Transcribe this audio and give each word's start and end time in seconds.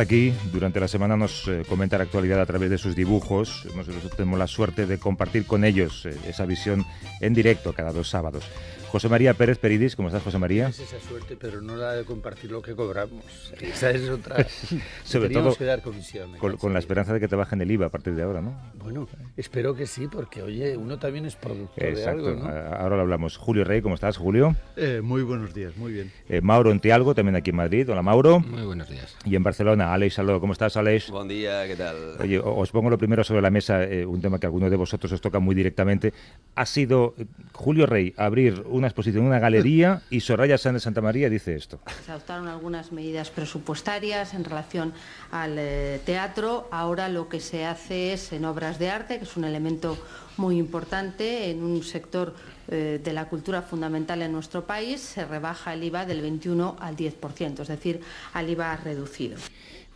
Aquí 0.00 0.32
durante 0.52 0.80
la 0.80 0.88
semana 0.88 1.16
nos 1.16 1.46
eh, 1.48 1.62
comenta 1.68 1.98
la 1.98 2.04
actualidad 2.04 2.40
a 2.40 2.46
través 2.46 2.70
de 2.70 2.78
sus 2.78 2.96
dibujos. 2.96 3.66
Nosotros 3.76 4.10
tenemos 4.16 4.38
la 4.38 4.46
suerte 4.46 4.86
de 4.86 4.98
compartir 4.98 5.46
con 5.46 5.64
ellos 5.64 6.06
eh, 6.06 6.16
esa 6.26 6.46
visión 6.46 6.84
en 7.20 7.34
directo 7.34 7.72
cada 7.72 7.92
dos 7.92 8.08
sábados. 8.08 8.44
José 8.90 9.08
María 9.08 9.34
Pérez 9.34 9.58
Peridis, 9.58 9.94
¿cómo 9.94 10.08
estás, 10.08 10.20
José 10.24 10.36
María? 10.38 10.66
Es 10.66 10.80
esa 10.80 10.98
suerte, 10.98 11.36
pero 11.36 11.60
no 11.60 11.76
la 11.76 11.92
de 11.92 12.04
compartir 12.04 12.50
lo 12.50 12.60
que 12.60 12.74
cobramos. 12.74 13.24
Esa 13.60 13.92
es 13.92 14.08
otra. 14.08 14.44
Sobre 15.04 15.30
todo 15.30 15.54
que 15.54 15.64
dar 15.64 15.80
con, 15.80 16.72
la 16.72 16.80
esperanza 16.80 17.12
de 17.12 17.20
que 17.20 17.28
te 17.28 17.36
bajen 17.36 17.60
el 17.60 17.70
IVA 17.70 17.86
a 17.86 17.88
partir 17.88 18.16
de 18.16 18.24
ahora, 18.24 18.42
¿no? 18.42 18.60
Bueno, 18.82 19.06
espero 19.36 19.76
que 19.76 19.86
sí, 19.86 20.08
porque 20.08 20.42
oye, 20.42 20.76
uno 20.76 20.98
también 20.98 21.24
es 21.24 21.36
productor 21.36 21.94
de 21.94 22.04
algo, 22.04 22.30
¿no? 22.32 22.46
Ahora 22.48 22.96
lo 22.96 23.02
hablamos. 23.02 23.36
Julio 23.36 23.62
Rey, 23.62 23.80
¿cómo 23.80 23.94
estás, 23.94 24.16
Julio? 24.16 24.56
Eh, 24.76 25.00
muy 25.04 25.22
buenos 25.22 25.54
días, 25.54 25.76
muy 25.76 25.92
bien. 25.92 26.10
Eh, 26.28 26.40
Mauro 26.40 26.72
Entialgo, 26.72 27.14
también 27.14 27.36
aquí 27.36 27.50
en 27.50 27.56
Madrid. 27.56 27.88
Hola, 27.88 28.02
Mauro. 28.02 28.40
Muy 28.40 28.62
buenos 28.62 28.88
días. 28.88 29.16
Y 29.24 29.36
en 29.36 29.44
Barcelona, 29.44 29.94
Aleix 29.94 30.14
Saló, 30.14 30.40
¿cómo 30.40 30.52
estás, 30.52 30.76
Aleix? 30.76 31.10
Buen 31.10 31.28
día, 31.28 31.64
¿qué 31.68 31.76
tal? 31.76 32.16
Oye, 32.18 32.40
os 32.40 32.72
pongo 32.72 32.90
lo 32.90 32.98
primero 32.98 33.22
sobre 33.22 33.40
la 33.40 33.50
mesa, 33.50 33.84
eh, 33.84 34.04
un 34.04 34.20
tema 34.20 34.40
que 34.40 34.46
a 34.46 34.48
alguno 34.48 34.68
de 34.68 34.74
vosotros 34.74 35.12
os 35.12 35.20
toca 35.20 35.38
muy 35.38 35.54
directamente. 35.54 36.12
Ha 36.56 36.66
sido 36.66 37.14
Julio 37.52 37.86
Rey 37.86 38.12
abrir 38.16 38.64
una 38.80 38.88
exposición, 38.88 39.26
una 39.26 39.38
galería 39.38 40.02
y 40.08 40.20
Soraya 40.20 40.56
Sánchez 40.56 40.84
Santa 40.84 41.02
María 41.02 41.28
dice 41.28 41.54
esto. 41.54 41.80
Se 42.04 42.12
adoptaron 42.12 42.48
algunas 42.48 42.92
medidas 42.92 43.28
presupuestarias 43.28 44.32
en 44.32 44.44
relación 44.44 44.94
al 45.30 45.56
eh, 45.58 46.00
teatro. 46.06 46.66
Ahora 46.70 47.10
lo 47.10 47.28
que 47.28 47.40
se 47.40 47.66
hace 47.66 48.14
es 48.14 48.32
en 48.32 48.46
obras 48.46 48.78
de 48.78 48.90
arte, 48.90 49.18
que 49.18 49.24
es 49.24 49.36
un 49.36 49.44
elemento 49.44 49.98
muy 50.38 50.56
importante 50.58 51.50
en 51.50 51.62
un 51.62 51.82
sector 51.82 52.34
eh, 52.68 52.98
de 53.04 53.12
la 53.12 53.28
cultura 53.28 53.60
fundamental 53.60 54.22
en 54.22 54.32
nuestro 54.32 54.64
país, 54.64 55.00
se 55.00 55.26
rebaja 55.26 55.74
el 55.74 55.84
IVA 55.84 56.06
del 56.06 56.22
21 56.22 56.76
al 56.80 56.96
10%, 56.96 57.60
es 57.60 57.68
decir, 57.68 58.00
al 58.32 58.48
IVA 58.48 58.76
reducido. 58.76 59.36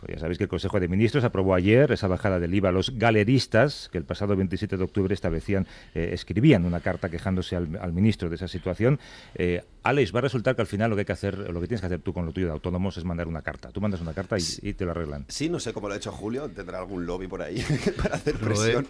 Pues 0.05 0.17
ya 0.17 0.21
sabéis 0.21 0.37
que 0.37 0.43
el 0.43 0.49
Consejo 0.49 0.79
de 0.79 0.87
Ministros 0.87 1.23
aprobó 1.23 1.55
ayer 1.55 1.91
esa 1.91 2.07
bajada 2.07 2.39
del 2.39 2.53
IVA 2.53 2.69
a 2.69 2.71
los 2.71 2.91
galeristas, 2.95 3.89
que 3.91 3.97
el 3.97 4.03
pasado 4.03 4.35
27 4.35 4.77
de 4.77 4.83
octubre 4.83 5.11
establecían, 5.15 5.65
eh, 5.95 6.11
escribían 6.13 6.63
una 6.63 6.79
carta 6.79 7.09
quejándose 7.09 7.55
al, 7.55 7.91
ministro 7.91 8.29
de 8.29 8.35
esa 8.35 8.47
situación. 8.47 8.99
Eh, 9.33 9.63
Alex, 9.81 10.13
va 10.13 10.19
a 10.19 10.21
resultar 10.21 10.55
que 10.55 10.61
al 10.61 10.67
final 10.67 10.91
lo 10.91 10.95
que 10.95 11.01
hay 11.01 11.05
que 11.05 11.13
hacer, 11.13 11.37
lo 11.37 11.59
que 11.59 11.67
tienes 11.67 11.81
que 11.81 11.87
hacer 11.87 11.99
tú 12.01 12.13
con 12.13 12.25
lo 12.25 12.31
tuyo 12.31 12.47
de 12.47 12.53
autónomos 12.53 12.97
es 12.97 13.03
mandar 13.03 13.27
una 13.27 13.41
carta. 13.41 13.69
Tú 13.69 13.81
mandas 13.81 14.01
una 14.01 14.13
carta 14.13 14.35
y, 14.37 14.73
te 14.73 14.85
lo 14.85 14.91
arreglan. 14.91 15.25
Sí, 15.27 15.49
no 15.49 15.59
sé 15.59 15.73
cómo 15.73 15.87
lo 15.87 15.95
ha 15.95 15.97
hecho 15.97 16.11
Julio, 16.11 16.49
tendrá 16.49 16.79
algún 16.79 17.05
lobby 17.05 17.27
por 17.27 17.41
ahí 17.41 17.63
para 17.97 18.15
hacer 18.15 18.35
presión. 18.35 18.87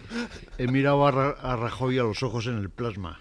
He, 0.58 0.66
mirado 0.66 1.06
a, 1.06 1.56
Rajoy 1.56 1.98
a 1.98 2.02
los 2.02 2.22
ojos 2.22 2.46
en 2.46 2.58
el 2.58 2.68
plasma. 2.68 3.20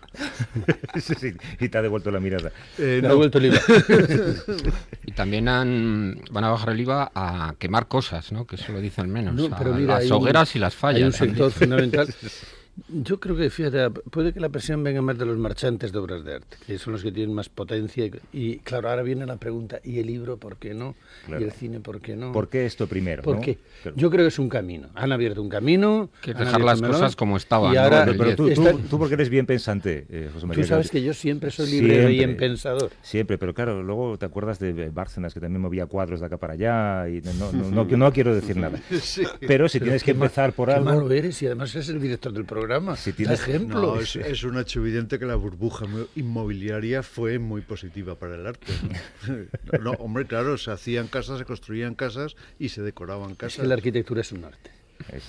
y 1.60 1.70
te 1.70 1.78
ha 1.78 1.82
devuelto 1.82 2.12
la 2.12 2.20
mirada. 2.20 2.52
Eh, 2.78 3.02
ha 3.04 3.08
devuelto 3.08 3.38
el 3.38 3.46
IVA. 3.46 3.60
y 5.06 5.12
también 5.12 5.46
van 5.46 6.44
a 6.44 6.50
bajar 6.50 6.70
el 6.70 6.80
IVA 6.82 7.12
a 7.14 7.56
quemar 7.60 7.85
cosas, 7.86 8.32
¿no? 8.32 8.46
Que 8.46 8.56
eso 8.56 8.72
lo 8.72 8.82
dicen 8.82 9.10
menos. 9.10 9.36
las 9.36 10.12
hogueras 10.12 10.56
y 10.56 10.60
las 10.60 10.76
fallas. 10.76 10.98
Hay 10.98 11.04
un 11.04 11.14
sector 11.14 11.52
fundamental 11.52 12.14
Yo 12.90 13.22
creo 13.22 13.38
que, 13.38 13.50
fíjate, 13.50 13.90
puede 13.90 14.34
que 14.34 14.42
la 14.42 14.50
presión 14.50 14.84
venga 14.84 15.02
más 15.02 15.18
de 15.18 15.26
los 15.26 15.38
marchantes 15.38 15.94
de 15.94 15.98
obras 15.98 16.26
de 16.26 16.36
arte, 16.36 16.58
que 16.68 16.78
son 16.78 16.92
los 16.92 17.04
que 17.04 17.12
tienen 17.12 17.34
más 17.34 17.48
potencia. 17.48 18.10
Y, 18.34 18.58
claro, 18.58 18.90
ahora 18.90 19.02
viene 19.02 19.26
la 19.26 19.38
pregunta, 19.38 19.80
¿y 19.82 20.00
el 20.00 20.08
libro 20.08 20.38
por 20.38 20.58
qué 20.58 20.74
no? 20.74 20.94
¿Y 21.30 21.42
el 21.42 21.54
cine 21.54 21.80
por 21.80 22.02
qué 22.02 22.18
no? 22.18 22.34
¿Por 22.34 22.50
qué 22.50 22.66
esto 22.66 22.88
primero? 22.88 23.24
Porque 23.24 23.60
yo 23.96 24.10
creo 24.10 24.26
que 24.26 24.28
es 24.28 24.40
un 24.40 24.50
camino. 24.50 24.90
Han 24.94 25.14
abierto 25.14 25.42
un 25.42 25.48
camino. 25.48 26.10
Que 26.22 26.34
dejar 26.34 26.62
las 26.62 26.82
cosas 26.82 27.16
como 27.16 27.38
estaban. 27.38 27.74
Y 27.74 27.78
ahora, 27.78 28.06
Pero 28.06 28.36
tú, 28.36 28.50
tú, 28.90 29.00
porque 29.00 29.14
eres 29.14 29.30
bien 29.30 29.46
pensante, 29.46 30.06
eh, 30.10 30.30
José 30.34 30.46
María. 30.46 30.64
Tú 30.64 30.68
sabes 30.68 30.92
que 30.92 31.02
yo 31.02 31.14
siempre 31.14 31.52
soy 31.52 31.72
libre 31.72 32.12
y 32.12 32.18
bien 32.18 32.36
pensador. 32.36 32.92
Siempre, 33.02 33.38
pero 33.38 33.54
claro, 33.54 33.84
luego 33.84 34.18
te 34.18 34.26
acuerdas 34.26 34.60
de 34.60 34.90
Bárcenas, 34.90 35.34
que 35.34 35.40
también 35.40 35.62
movía 35.62 35.86
cuadros 35.86 36.20
de 36.20 36.26
acá 36.26 36.38
para 36.38 36.54
allá. 36.54 37.08
Y 37.08 37.22
no, 37.22 37.52
no, 37.54 37.86
no, 37.86 38.12
quiero 38.12 38.36
decir 38.36 38.58
nada. 38.58 38.80
Pero 39.40 39.70
si 39.70 39.80
tienes 39.80 40.04
que 40.04 40.12
empezar 40.12 40.54
por 40.54 40.70
algo. 40.70 40.86
Malo 40.86 41.12
eres 41.12 41.42
y 41.42 41.46
además 41.46 41.74
eres 41.76 41.90
el 41.90 42.02
director 42.02 42.34
del 42.34 42.46
programa. 42.46 42.65
Si 42.96 43.14
tienes 43.14 43.48
no, 43.68 44.00
es, 44.00 44.44
un 44.44 44.58
hecho 44.58 44.80
evidente 44.80 45.20
que 45.20 45.26
la 45.26 45.36
burbuja 45.36 45.86
inmobiliaria 46.16 47.04
fue 47.04 47.40
muy 47.40 47.62
positiva 47.62 48.16
para 48.16 48.36
el 48.36 48.46
arte. 48.48 48.68
no, 49.82 49.92
hombre, 49.92 50.26
claro, 50.26 50.58
se 50.58 50.72
hacían 50.72 51.08
casas, 51.08 51.40
se 51.40 51.46
construían 51.46 51.96
casas 51.96 52.36
y 52.60 52.70
se 52.70 52.82
decoraban 52.82 53.36
casas. 53.36 53.60
Es 53.60 53.68
la 53.68 53.76
arquitectura 53.76 54.22
es 54.22 54.32
un 54.32 54.46
arte. 54.46 54.72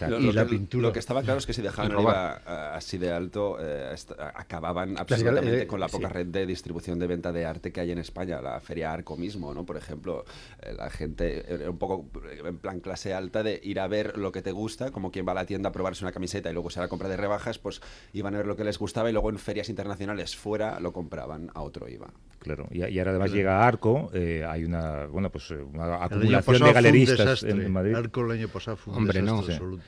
Lo, 0.08 0.18
y 0.18 0.32
la 0.32 0.44
que, 0.44 0.50
pintura. 0.50 0.82
Lo 0.88 0.92
que 0.92 0.98
estaba 0.98 1.22
claro 1.22 1.38
es 1.38 1.46
que 1.46 1.52
si 1.52 1.62
dejaban 1.62 1.92
el 1.92 2.00
IVA 2.00 2.42
eh, 2.46 2.50
así 2.74 2.98
de 2.98 3.10
alto, 3.12 3.58
eh, 3.60 3.94
acababan 4.34 4.98
absolutamente 4.98 5.62
eh, 5.62 5.66
con 5.66 5.80
la 5.80 5.88
poca 5.88 6.08
red 6.08 6.26
de 6.26 6.46
distribución 6.46 6.98
de 6.98 7.06
venta 7.06 7.32
de 7.32 7.44
arte 7.44 7.72
que 7.72 7.80
hay 7.80 7.90
en 7.90 7.98
España. 7.98 8.40
La 8.40 8.60
Feria 8.60 8.92
Arco 8.92 9.16
mismo, 9.16 9.52
¿no? 9.54 9.64
Por 9.64 9.76
ejemplo, 9.76 10.24
la 10.76 10.90
gente 10.90 11.66
un 11.68 11.78
poco 11.78 12.08
en 12.44 12.58
plan 12.58 12.80
clase 12.80 13.14
alta 13.14 13.42
de 13.42 13.60
ir 13.62 13.80
a 13.80 13.86
ver 13.86 14.16
lo 14.16 14.32
que 14.32 14.42
te 14.42 14.52
gusta, 14.52 14.90
como 14.90 15.10
quien 15.10 15.26
va 15.26 15.32
a 15.32 15.36
la 15.36 15.46
tienda 15.46 15.70
a 15.70 15.72
probarse 15.72 16.04
una 16.04 16.12
camiseta 16.12 16.50
y 16.50 16.52
luego 16.52 16.70
se 16.70 16.80
la 16.80 16.88
compra 16.88 17.08
de 17.08 17.16
rebajas, 17.16 17.58
pues 17.58 17.80
iban 18.12 18.34
a 18.34 18.38
ver 18.38 18.46
lo 18.46 18.56
que 18.56 18.64
les 18.64 18.78
gustaba 18.78 19.10
y 19.10 19.12
luego 19.12 19.30
en 19.30 19.38
ferias 19.38 19.68
internacionales 19.68 20.36
fuera 20.36 20.80
lo 20.80 20.92
compraban 20.92 21.50
a 21.54 21.62
otro 21.62 21.88
IVA. 21.88 22.12
Claro, 22.46 22.68
y, 22.70 22.98
ahora 23.00 23.10
además 23.10 23.32
llega 23.32 23.66
Arco, 23.66 24.08
hay 24.14 24.64
una, 24.64 25.06
bueno, 25.06 25.30
pues 25.30 25.50
una 25.50 26.04
acumulación 26.04 26.62
de 26.62 26.72
galeristas 26.72 27.42
en 27.42 27.72
Madrid. 27.72 27.96
Arco 27.96 28.20
el 28.20 28.30
año 28.30 28.46
pasado 28.46 28.76
fue 28.76 28.92
un 28.92 29.00
Hombre, 29.00 29.20
desastre, 29.20 29.58
no, 29.58 29.78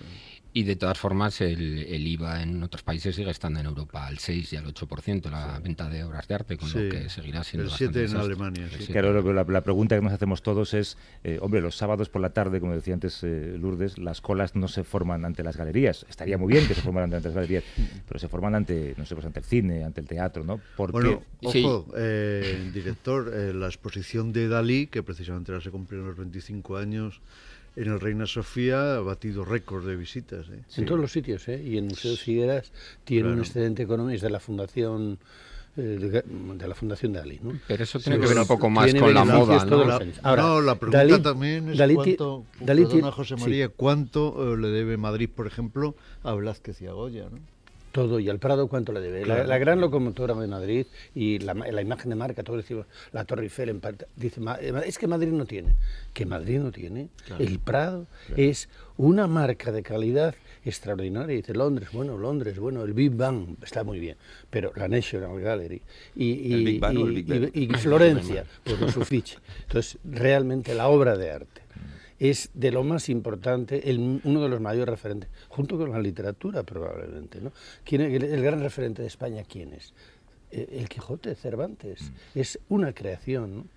y 0.58 0.64
de 0.64 0.74
todas 0.74 0.98
formas, 0.98 1.40
el, 1.40 2.04
IVA 2.04 2.42
en 2.42 2.60
otros 2.64 2.82
países 2.82 3.14
sigue 3.14 3.30
estando 3.30 3.60
en 3.60 3.66
Europa 3.66 4.08
al 4.08 4.18
6 4.18 4.54
y 4.54 4.56
al 4.56 4.64
8% 4.66 5.30
la 5.30 5.60
venta 5.60 5.88
de 5.88 6.02
obras 6.02 6.26
de 6.26 6.34
arte, 6.34 6.56
con 6.56 6.68
lo 6.68 6.90
que 6.90 7.08
seguirá 7.08 7.44
siendo. 7.44 7.70
El 7.70 7.76
7 7.76 8.06
en 8.06 8.16
Alemania. 8.16 8.68
Claro, 8.90 9.22
la, 9.32 9.60
pregunta 9.60 9.94
que 9.94 10.02
nos 10.02 10.12
hacemos 10.12 10.42
todos 10.42 10.74
es: 10.74 10.98
eh, 11.22 11.38
hombre, 11.42 11.60
los 11.60 11.76
sábados 11.76 12.08
por 12.08 12.22
la 12.22 12.30
tarde, 12.30 12.58
como 12.58 12.74
decía 12.74 12.94
antes 12.94 13.22
eh, 13.22 13.56
Lourdes, 13.56 13.98
las 13.98 14.20
colas 14.20 14.56
no 14.56 14.66
se 14.66 14.82
forman 14.82 15.24
ante 15.24 15.44
las 15.44 15.56
galerías. 15.56 16.04
Estaría 16.08 16.36
muy 16.38 16.52
bien 16.52 16.66
que 16.66 16.74
se 16.74 16.82
formaran 16.82 17.14
ante 17.14 17.28
las 17.28 17.36
galerías, 17.36 17.62
pero 18.08 18.18
se 18.18 18.26
forman 18.26 18.56
ante, 18.56 18.96
no 18.98 19.06
sé, 19.06 19.14
pues 19.14 19.26
ante 19.26 19.38
el 19.38 19.44
cine, 19.44 19.84
ante 19.84 20.00
el 20.00 20.08
teatro, 20.08 20.42
¿no? 20.42 20.60
Porque, 20.76 20.92
bueno, 20.92 21.22
ojo, 21.44 21.86
eh, 21.96 22.68
director, 22.74 23.32
la 23.54 23.66
exposición 23.66 24.32
de 24.32 24.48
Dalí, 24.48 24.88
que 24.88 25.04
precisamente 25.04 25.52
ahora 25.52 25.62
se 25.62 25.70
cumplieron 25.70 26.08
los 26.08 26.16
25 26.16 26.78
años 26.78 27.20
en 27.78 27.92
el 27.92 28.00
Reina 28.00 28.26
Sofía 28.26 28.96
ha 28.96 29.00
batido 29.00 29.44
récord 29.44 29.86
de 29.86 29.96
visitas. 29.96 30.48
¿eh? 30.48 30.62
En 30.76 30.84
todos 30.84 31.00
los 31.00 31.12
sitios, 31.12 31.46
¿eh? 31.48 31.62
y 31.62 31.78
en 31.78 31.86
Museo 31.86 32.16
Figueras 32.16 32.72
tiene 33.04 33.32
un 33.32 33.38
excedente 33.38 33.82
económico, 33.82 34.16
es 34.16 34.22
de 34.22 34.30
la 34.30 34.40
Fundación 34.40 35.18
eh, 35.76 36.24
de, 36.26 36.68
la 36.68 36.74
Fundación 36.74 37.12
de 37.12 37.20
Ali. 37.20 37.38
¿no? 37.40 37.52
Pero 37.68 37.84
eso 37.84 38.00
tiene 38.00 38.18
que 38.18 38.26
ver 38.26 38.38
un 38.38 38.46
poco 38.48 38.68
más 38.68 38.92
con 38.92 39.14
la 39.14 39.24
moda, 39.24 39.64
¿no? 39.64 39.84
La, 39.84 40.00
Ahora, 40.24 40.42
no, 40.42 40.60
la 40.60 40.74
pregunta 40.74 41.22
también 41.22 41.68
es 41.68 41.80
cuánto, 41.94 42.44
José 43.12 43.36
María, 43.36 43.68
¿cuánto 43.68 44.54
eh, 44.54 44.58
le 44.58 44.68
debe 44.68 44.96
Madrid, 44.96 45.30
por 45.32 45.46
ejemplo, 45.46 45.94
a 46.24 46.34
Velázquez 46.34 46.82
y 46.82 46.86
a 46.88 46.92
Goya? 46.92 47.28
¿no? 47.30 47.38
Todo, 47.92 48.20
y 48.20 48.28
al 48.28 48.38
Prado 48.38 48.68
cuánto 48.68 48.92
le 48.92 49.00
debe. 49.00 49.26
La, 49.26 49.58
gran 49.58 49.80
locomotora 49.80 50.34
de 50.34 50.46
Madrid 50.46 50.86
y 51.14 51.38
la, 51.38 51.82
imagen 51.82 52.10
de 52.10 52.16
marca, 52.16 52.42
todo 52.42 52.56
decimos, 52.56 52.86
la 53.12 53.24
Torre 53.24 53.44
Eiffel, 53.44 53.70
en 53.70 53.80
parte, 53.80 54.06
dice, 54.16 54.40
es 54.84 54.98
que 54.98 55.06
Madrid 55.06 55.32
no 55.32 55.46
tiene. 55.46 55.74
Que 56.12 56.26
Madrid 56.26 56.58
no 56.58 56.70
tiene. 56.70 57.08
El 57.38 57.58
Prado 57.58 58.06
es 58.36 58.68
una 58.96 59.26
marca 59.26 59.72
de 59.72 59.82
calidad 59.82 60.34
extraordinaria. 60.64 61.36
Dice 61.36 61.54
Londres, 61.54 61.88
bueno, 61.92 62.18
Londres, 62.18 62.58
bueno, 62.58 62.82
el 62.82 62.92
Big 62.92 63.12
Bang 63.12 63.56
está 63.62 63.84
muy 63.84 63.98
bien, 63.98 64.16
pero 64.50 64.72
la 64.76 64.88
National 64.88 65.40
Gallery 65.40 65.80
y, 66.14 66.78
y, 67.54 67.68
Florencia, 67.78 68.44
pues 68.64 68.92
su 68.92 69.04
fiche. 69.04 69.38
Entonces, 69.62 69.98
realmente 70.04 70.74
la 70.74 70.88
obra 70.88 71.16
de 71.16 71.30
arte 71.30 71.67
es 72.18 72.50
de 72.54 72.72
lo 72.72 72.82
más 72.84 73.08
importante, 73.08 73.82
uno 74.24 74.42
de 74.42 74.48
los 74.48 74.60
mayores 74.60 74.88
referentes, 74.88 75.30
junto 75.48 75.78
con 75.78 75.92
la 75.92 76.00
literatura 76.00 76.62
probablemente. 76.62 77.40
¿no? 77.40 77.52
¿Quién, 77.84 78.02
el, 78.02 78.22
el, 78.22 78.42
gran 78.42 78.60
referente 78.60 79.02
de 79.02 79.08
España, 79.08 79.44
¿quién 79.48 79.72
es? 79.72 79.92
Eh, 80.50 80.78
el 80.78 80.88
Quijote 80.88 81.30
de 81.30 81.34
Cervantes. 81.34 82.02
Mm. 82.02 82.38
Es 82.38 82.58
una 82.68 82.92
creación. 82.92 83.68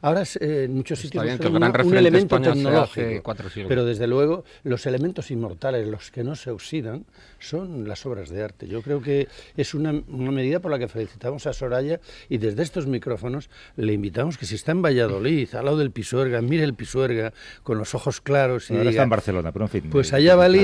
Ahora 0.00 0.22
eh, 0.40 0.64
en 0.64 0.74
muchos 0.74 0.98
sitios 0.98 1.24
es 1.24 1.40
un, 1.40 1.96
elemento 1.96 2.40
tecnológico, 2.40 3.34
pero 3.68 3.84
desde 3.84 4.06
luego 4.06 4.44
los 4.64 4.86
elementos 4.86 5.30
inmortales, 5.30 5.86
los 5.86 6.10
que 6.10 6.24
no 6.24 6.36
se 6.36 6.50
oxidan, 6.50 7.04
son 7.38 7.86
las 7.86 8.06
obras 8.06 8.30
de 8.30 8.42
arte. 8.42 8.66
Yo 8.66 8.80
creo 8.80 9.02
que 9.02 9.28
es 9.56 9.74
una, 9.74 9.92
medida 9.92 10.60
por 10.60 10.70
la 10.70 10.78
que 10.78 10.88
felicitamos 10.88 11.46
a 11.46 11.52
Soraya 11.52 12.00
y 12.28 12.38
desde 12.38 12.62
estos 12.62 12.86
micrófonos 12.86 13.50
le 13.76 13.92
invitamos 13.92 14.38
que 14.38 14.46
si 14.46 14.54
está 14.54 14.72
en 14.72 14.82
Valladolid, 14.82 15.54
al 15.54 15.64
lado 15.64 15.78
del 15.78 15.90
Pisuerga, 15.90 16.40
mire 16.40 16.64
el 16.64 16.74
Pisuerga 16.74 17.32
con 17.62 17.76
los 17.78 17.94
ojos 17.94 18.20
claros 18.20 18.70
y 18.70 18.76
Ahora 18.76 18.90
está 18.90 19.02
en 19.02 19.10
Barcelona, 19.10 19.52
pero 19.52 19.64
en 19.66 19.70
fin. 19.70 19.90
Pues 19.90 20.12
allá 20.12 20.36
va 20.36 20.46
el 20.46 20.58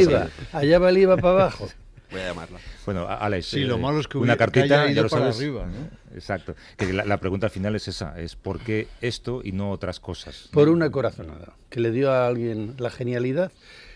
allá 0.53 0.79
va 0.79 0.91
el 0.91 1.07
para 1.07 1.31
abajo. 1.31 1.69
Voy 2.15 2.23
a 2.23 2.29
llamarla. 2.29 2.61
Bueno, 2.85 3.09
Alex, 3.09 3.47
sí, 3.47 3.65
lo 3.65 3.75
eh, 3.75 3.79
malo 3.79 3.99
es 3.99 4.07
que 4.07 4.19
una 4.19 4.37
cartita, 4.37 4.89
ya 4.89 5.03
lo 5.03 5.09
sabes. 5.09 5.37
Arriba, 5.37 5.67
¿no? 5.67 6.15
Exacto. 6.15 6.55
Que 6.77 6.93
la, 6.93 7.19
pregunta 7.19 7.49
al 7.49 7.51
final 7.51 7.75
es 7.75 7.89
esa, 7.89 8.21
es 8.21 8.37
¿por 8.37 8.61
qué 8.61 8.87
esto 9.01 9.41
y 9.43 9.51
no 9.51 9.73
otras 9.73 9.99
cosas? 9.99 10.49
Por 10.53 10.69
una 10.69 10.93
corazonada, 10.93 11.55
que 11.71 11.81
le 11.81 11.91
dio 11.91 12.13
a 12.13 12.29
alguien 12.29 12.77
la 12.79 12.91
genialidad 12.91 13.51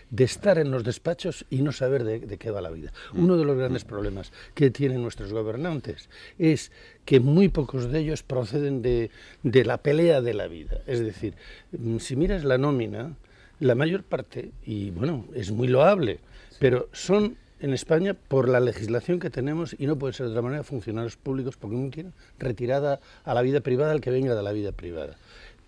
de 0.09 0.25
estar 0.25 0.57
en 0.57 0.69
los 0.69 0.83
despachos 0.83 1.45
y 1.49 1.61
no 1.61 1.71
saber 1.71 2.03
de, 2.03 2.37
qué 2.37 2.51
va 2.51 2.59
la 2.59 2.71
vida. 2.71 2.91
Mm. 3.13 3.23
Uno 3.23 3.37
de 3.37 3.45
los 3.45 3.57
grandes 3.57 3.85
problemas 3.85 4.33
que 4.53 4.69
tienen 4.69 5.01
nuestros 5.01 5.31
gobernantes 5.31 6.09
es 6.37 6.73
que 7.05 7.21
muy 7.21 7.47
pocos 7.47 7.89
de 7.89 7.99
ellos 7.99 8.23
proceden 8.23 8.81
de, 8.81 9.11
de 9.43 9.63
la 9.63 9.77
pelea 9.77 10.19
de 10.19 10.33
la 10.33 10.47
vida. 10.47 10.81
Es 10.87 10.99
decir, 10.99 11.35
mm, 11.71 11.99
si 11.99 12.17
miras 12.17 12.43
la 12.43 12.57
nómina, 12.57 13.15
la 13.61 13.75
mayor 13.75 14.03
parte, 14.03 14.51
y 14.65 14.89
bueno, 14.89 15.25
es 15.35 15.51
muy 15.51 15.69
loable, 15.69 16.19
pero 16.59 16.89
son 16.91 17.37
en 17.59 17.73
España 17.73 18.13
por 18.13 18.47
la 18.47 18.59
legislación 18.59 19.19
que 19.19 19.29
tenemos 19.29 19.75
y 19.77 19.85
no 19.85 19.97
puede 19.97 20.13
ser 20.13 20.27
de 20.27 20.31
otra 20.31 20.41
manera 20.41 20.63
funcionarios 20.63 21.17
públicos 21.17 21.57
porque 21.57 21.75
no 21.75 21.89
tienen 21.89 22.13
retirada 22.37 22.99
a 23.23 23.33
la 23.33 23.41
vida 23.41 23.61
privada 23.61 23.93
el 23.93 24.01
que 24.01 24.11
venga 24.11 24.35
de 24.35 24.43
la 24.43 24.51
vida 24.51 24.71
privada. 24.71 25.17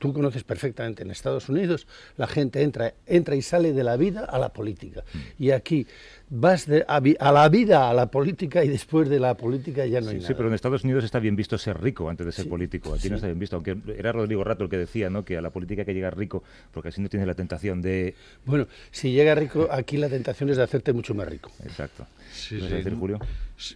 Tú 0.02 0.14
conoces 0.14 0.44
perfectamente 0.44 1.04
en 1.04 1.12
Estados 1.12 1.48
Unidos 1.48 1.86
la 2.18 2.26
gente 2.26 2.64
entra 2.64 2.96
entra 3.06 3.36
y 3.36 3.44
sale 3.44 3.72
de 3.72 3.84
la 3.84 3.98
vida 3.98 4.26
a 4.26 4.40
la 4.40 4.50
política 4.50 5.04
mm. 5.14 5.44
y 5.44 5.52
aquí 5.52 5.86
vas 6.28 6.66
de, 6.66 6.84
a, 6.88 7.32
la 7.32 7.50
vida, 7.50 7.88
a 7.88 7.94
la 7.94 8.10
política 8.10 8.64
y 8.64 8.70
después 8.70 9.10
de 9.10 9.20
la 9.20 9.36
política 9.36 9.86
ya 9.86 10.02
no 10.02 10.10
hay 10.10 10.16
nada. 10.16 10.28
Sí, 10.28 10.34
pero 10.34 10.48
en 10.48 10.56
Estados 10.56 10.84
Unidos 10.84 11.04
está 11.04 11.20
bien 11.20 11.36
visto 11.36 11.56
ser 11.58 11.80
rico 11.80 12.10
antes 12.10 12.26
de 12.26 12.32
ser 12.32 12.50
político. 12.50 12.96
Aquí 12.96 13.10
no 13.10 13.16
está 13.18 13.28
bien 13.28 13.38
visto, 13.38 13.58
aunque 13.58 13.78
era 13.96 14.12
Rodrigo 14.12 14.44
Rato 14.44 14.64
el 14.64 14.70
que 14.72 14.78
decía 14.78 15.12
¿no? 15.12 15.24
que 15.24 15.38
a 15.38 15.42
la 15.42 15.52
política 15.52 15.82
hay 15.82 15.86
que 15.86 15.94
llegar 15.94 16.18
rico 16.18 16.42
porque 16.72 16.90
así 16.90 17.00
no 17.00 17.10
tienes 17.10 17.28
la 17.28 17.36
tentación 17.36 17.84
de... 17.84 18.16
Bueno, 18.46 18.68
si 18.90 19.12
llega 19.12 19.36
rico, 19.36 19.68
aquí 19.70 19.98
la 19.98 20.10
tentación 20.10 20.50
es 20.50 20.58
de 20.58 20.64
hacerte 20.64 20.94
mucho 20.94 21.14
más 21.14 21.28
rico. 21.28 21.52
Exacto. 21.64 22.08
Sí, 22.32 22.56
decir, 22.56 22.96
Julio? 22.96 23.20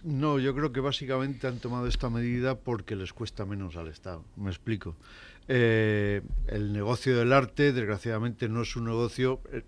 No, 0.02 0.38
yo 0.38 0.54
creo 0.54 0.72
que 0.72 0.80
básicamente 0.80 1.46
han 1.46 1.58
tomado 1.58 1.86
esta 1.86 2.10
medida 2.10 2.56
porque 2.56 2.96
les 2.96 3.12
cuesta 3.12 3.44
menos 3.44 3.76
al 3.76 3.88
Estado. 3.88 4.24
Me 4.36 4.48
explico. 4.48 4.96
Eh, 5.48 6.22
el 6.48 6.72
negocio 6.72 7.16
del 7.16 7.32
arte, 7.32 7.72
desgraciadamente, 7.72 8.48
no 8.48 8.62
es 8.62 8.76
un 8.76 8.86
negocio... 8.86 9.40
Eh, 9.52 9.62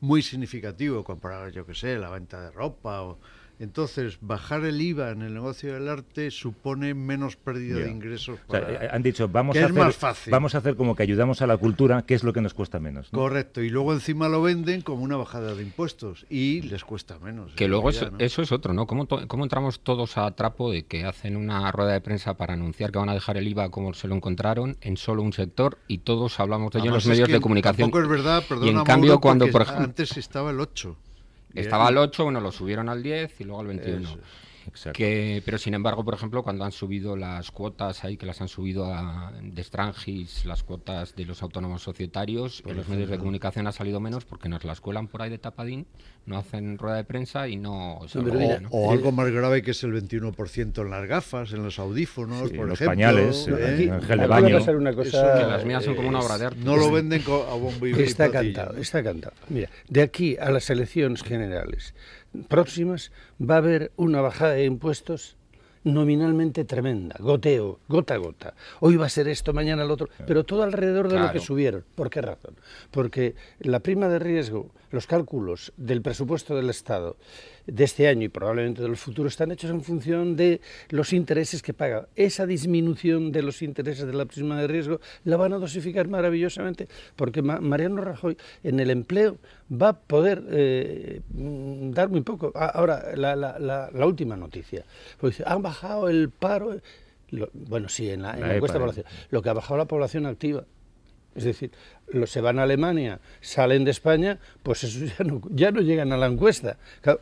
muy 0.00 0.22
significativo 0.22 1.04
comparado, 1.04 1.48
yo 1.48 1.66
que 1.66 1.74
sé, 1.74 1.98
la 1.98 2.10
venta 2.10 2.40
de 2.40 2.50
ropa 2.50 3.02
o 3.02 3.18
entonces, 3.60 4.16
bajar 4.22 4.64
el 4.64 4.80
IVA 4.80 5.10
en 5.10 5.20
el 5.20 5.34
negocio 5.34 5.74
del 5.74 5.86
arte 5.90 6.30
supone 6.30 6.94
menos 6.94 7.36
pérdida 7.36 7.78
de 7.78 7.90
ingresos. 7.90 8.38
Eh, 8.54 8.88
han 8.90 9.02
dicho, 9.02 9.28
vamos 9.28 9.54
a, 9.54 9.66
hacer, 9.66 10.30
vamos 10.30 10.54
a 10.54 10.58
hacer 10.58 10.76
como 10.76 10.96
que 10.96 11.02
ayudamos 11.02 11.42
a 11.42 11.46
la 11.46 11.58
cultura, 11.58 12.00
que 12.00 12.14
es 12.14 12.24
lo 12.24 12.32
que 12.32 12.40
nos 12.40 12.54
cuesta 12.54 12.80
menos. 12.80 13.10
Correcto, 13.10 13.62
y 13.62 13.68
luego 13.68 13.92
encima 13.92 14.30
lo 14.30 14.40
venden 14.40 14.80
como 14.80 15.02
una 15.02 15.18
bajada 15.18 15.54
de 15.54 15.62
impuestos 15.62 16.24
y 16.30 16.62
les 16.62 16.84
cuesta 16.84 17.18
menos. 17.18 17.52
Que 17.52 17.68
luego 17.68 17.90
eso 17.90 18.10
es 18.18 18.50
otro, 18.50 18.72
¿no? 18.72 18.86
¿Cómo, 18.86 19.06
¿Cómo, 19.06 19.44
entramos 19.44 19.80
todos 19.80 20.16
a 20.16 20.30
trapo 20.30 20.72
de 20.72 20.84
que 20.84 21.04
hacen 21.04 21.36
una 21.36 21.70
rueda 21.70 21.92
de 21.92 22.00
prensa 22.00 22.38
para 22.38 22.54
anunciar 22.54 22.90
que 22.92 22.98
van 22.98 23.10
a 23.10 23.14
dejar 23.14 23.36
el 23.36 23.46
IVA 23.46 23.68
como 23.68 23.92
se 23.92 24.08
lo 24.08 24.14
encontraron 24.14 24.78
en 24.80 24.96
solo 24.96 25.22
un 25.22 25.34
sector 25.34 25.76
y 25.86 25.98
todos 25.98 26.40
hablamos 26.40 26.72
de 26.72 26.78
ello 26.78 26.88
en 26.88 26.94
los 26.94 27.06
medios 27.06 27.28
de 27.28 27.40
comunicación? 27.42 27.90
Tampoco 27.90 28.02
es 28.04 28.08
verdad, 28.08 28.42
perdona, 28.48 28.66
y 28.66 28.74
en 28.74 28.84
cambio, 28.84 29.20
cuando 29.20 29.46
por 29.48 29.60
ejemplo, 29.60 29.84
antes 29.84 30.16
estaba 30.16 30.50
el 30.50 30.60
8. 30.60 30.96
Estaba 31.54 31.88
al 31.88 31.98
8, 31.98 32.24
bueno, 32.24 32.40
lo 32.40 32.52
subieron 32.52 32.88
al 32.88 33.02
10 33.02 33.40
y 33.40 33.44
luego 33.44 33.60
al 33.60 33.66
21. 33.68 34.08
Que, 34.92 35.42
pero 35.44 35.58
sin 35.58 35.74
embargo, 35.74 36.04
por 36.04 36.14
ejemplo, 36.14 36.42
cuando 36.42 36.64
han 36.64 36.72
subido 36.72 37.16
las 37.16 37.50
cuotas 37.50 38.04
ahí, 38.04 38.16
que 38.16 38.26
las 38.26 38.40
han 38.40 38.48
subido 38.48 38.92
a, 38.92 39.32
de 39.42 39.62
Strangis, 39.62 40.44
las 40.44 40.62
cuotas 40.62 41.14
de 41.14 41.24
los 41.24 41.42
autónomos 41.42 41.82
societarios, 41.82 42.62
en 42.66 42.76
los 42.76 42.88
medios 42.88 43.10
de 43.10 43.18
comunicación 43.18 43.66
ha 43.66 43.72
salido 43.72 44.00
menos 44.00 44.24
porque 44.24 44.48
nos 44.48 44.64
las 44.64 44.80
cuelan 44.80 45.08
por 45.08 45.22
ahí 45.22 45.30
de 45.30 45.38
tapadín, 45.38 45.86
no 46.26 46.38
hacen 46.38 46.78
rueda 46.78 46.96
de 46.96 47.04
prensa 47.04 47.48
y 47.48 47.56
no 47.56 48.00
se 48.06 48.18
o, 48.70 48.92
algo 48.92 49.12
más 49.12 49.30
grave 49.30 49.62
que 49.62 49.72
es 49.72 49.82
el 49.82 49.92
21% 49.92 50.82
en 50.82 50.90
las 50.90 51.06
gafas, 51.06 51.52
en 51.52 51.62
los 51.62 51.78
audífonos, 51.78 52.50
por 52.50 52.60
en 52.60 52.68
los 52.68 52.78
pañales, 52.78 53.48
¿eh? 53.48 53.84
en 53.84 53.94
el 53.94 54.02
gel 54.02 54.20
de 54.20 54.26
baño. 54.26 54.58
Una 54.70 54.94
cosa, 54.94 55.38
que 55.38 55.46
las 55.46 55.64
mías 55.64 55.84
son 55.84 55.96
como 55.96 56.08
una 56.08 56.20
obra 56.20 56.38
de 56.38 56.46
arte. 56.46 56.60
No 56.62 56.76
lo 56.76 56.90
venden 56.90 57.22
a 57.22 57.54
bombo 57.54 57.86
y 57.86 57.92
Está 58.00 58.30
cantado, 58.30 58.76
está 58.76 59.02
cantado. 59.02 59.34
Mira, 59.48 59.68
de 59.88 60.02
aquí 60.02 60.36
a 60.38 60.50
las 60.50 60.70
elecciones 60.70 61.22
generales 61.22 61.94
próximas 62.48 63.12
va 63.40 63.54
a 63.54 63.58
haber 63.58 63.92
una 63.96 64.20
bajada 64.20 64.52
de 64.52 64.64
impuestos 64.64 65.36
nominalmente 65.82 66.64
tremenda, 66.64 67.16
goteo, 67.18 67.80
gota 67.88 68.14
a 68.14 68.18
gota. 68.18 68.54
Hoy 68.80 68.96
va 68.96 69.06
a 69.06 69.08
ser 69.08 69.28
esto, 69.28 69.52
mañana 69.52 69.82
el 69.82 69.90
otro, 69.90 70.08
pero 70.26 70.44
todo 70.44 70.62
alrededor 70.62 71.08
de 71.08 71.18
lo 71.18 71.32
que 71.32 71.40
subieron. 71.40 71.84
¿Por 71.94 72.10
qué 72.10 72.20
razón? 72.20 72.54
Porque 72.90 73.34
la 73.60 73.80
prima 73.80 74.08
de 74.08 74.18
riesgo, 74.18 74.70
los 74.90 75.06
cálculos 75.06 75.72
del 75.76 76.02
presupuesto 76.02 76.54
del 76.54 76.70
Estado 76.70 77.16
de 77.66 77.84
este 77.84 78.08
año 78.08 78.24
y 78.24 78.28
probablemente 78.28 78.82
de 78.82 78.88
los 78.88 79.00
futuros 79.00 79.32
están 79.32 79.50
hechos 79.50 79.70
en 79.70 79.82
función 79.82 80.36
de 80.36 80.60
los 80.88 81.12
intereses 81.12 81.62
que 81.62 81.74
paga. 81.74 82.08
Esa 82.16 82.46
disminución 82.46 83.32
de 83.32 83.42
los 83.42 83.62
intereses 83.62 84.06
de 84.06 84.12
la 84.12 84.24
prima 84.26 84.60
de 84.60 84.66
riesgo 84.66 85.00
la 85.24 85.36
van 85.36 85.52
a 85.52 85.58
dosificar 85.58 86.08
maravillosamente 86.08 86.88
porque 87.16 87.42
Mariano 87.42 88.02
Rajoy 88.02 88.36
en 88.62 88.80
el 88.80 88.90
empleo 88.90 89.38
va 89.70 89.88
a 89.90 89.98
poder 89.98 90.42
eh, 90.50 91.20
dar 91.30 92.08
muy 92.08 92.22
poco. 92.22 92.52
Ahora, 92.54 93.16
la, 93.16 93.36
la, 93.36 93.58
la, 93.58 94.06
última 94.06 94.36
noticia. 94.36 94.84
Pues 95.18 95.42
han 95.46 95.62
bajado 95.62 96.08
el 96.08 96.30
paro. 96.30 96.76
bueno, 97.52 97.88
sí, 97.88 98.10
en 98.10 98.22
la, 98.22 98.54
encuesta 98.54 98.78
de 98.78 98.80
población. 98.80 99.06
Lo 99.30 99.42
que 99.42 99.48
ha 99.48 99.52
bajado 99.52 99.78
la 99.78 99.84
población 99.86 100.26
activa. 100.26 100.64
Es 101.34 101.44
decir, 101.44 101.70
los 102.08 102.30
se 102.30 102.40
van 102.40 102.58
a 102.58 102.64
Alemania, 102.64 103.20
salen 103.40 103.84
de 103.84 103.92
España, 103.92 104.38
pues 104.62 104.84
eso 104.84 105.04
ya 105.18 105.24
no, 105.24 105.40
ya 105.50 105.70
no 105.70 105.80
llegan 105.80 106.12
a 106.12 106.16
la 106.16 106.26
encuesta. 106.26 106.76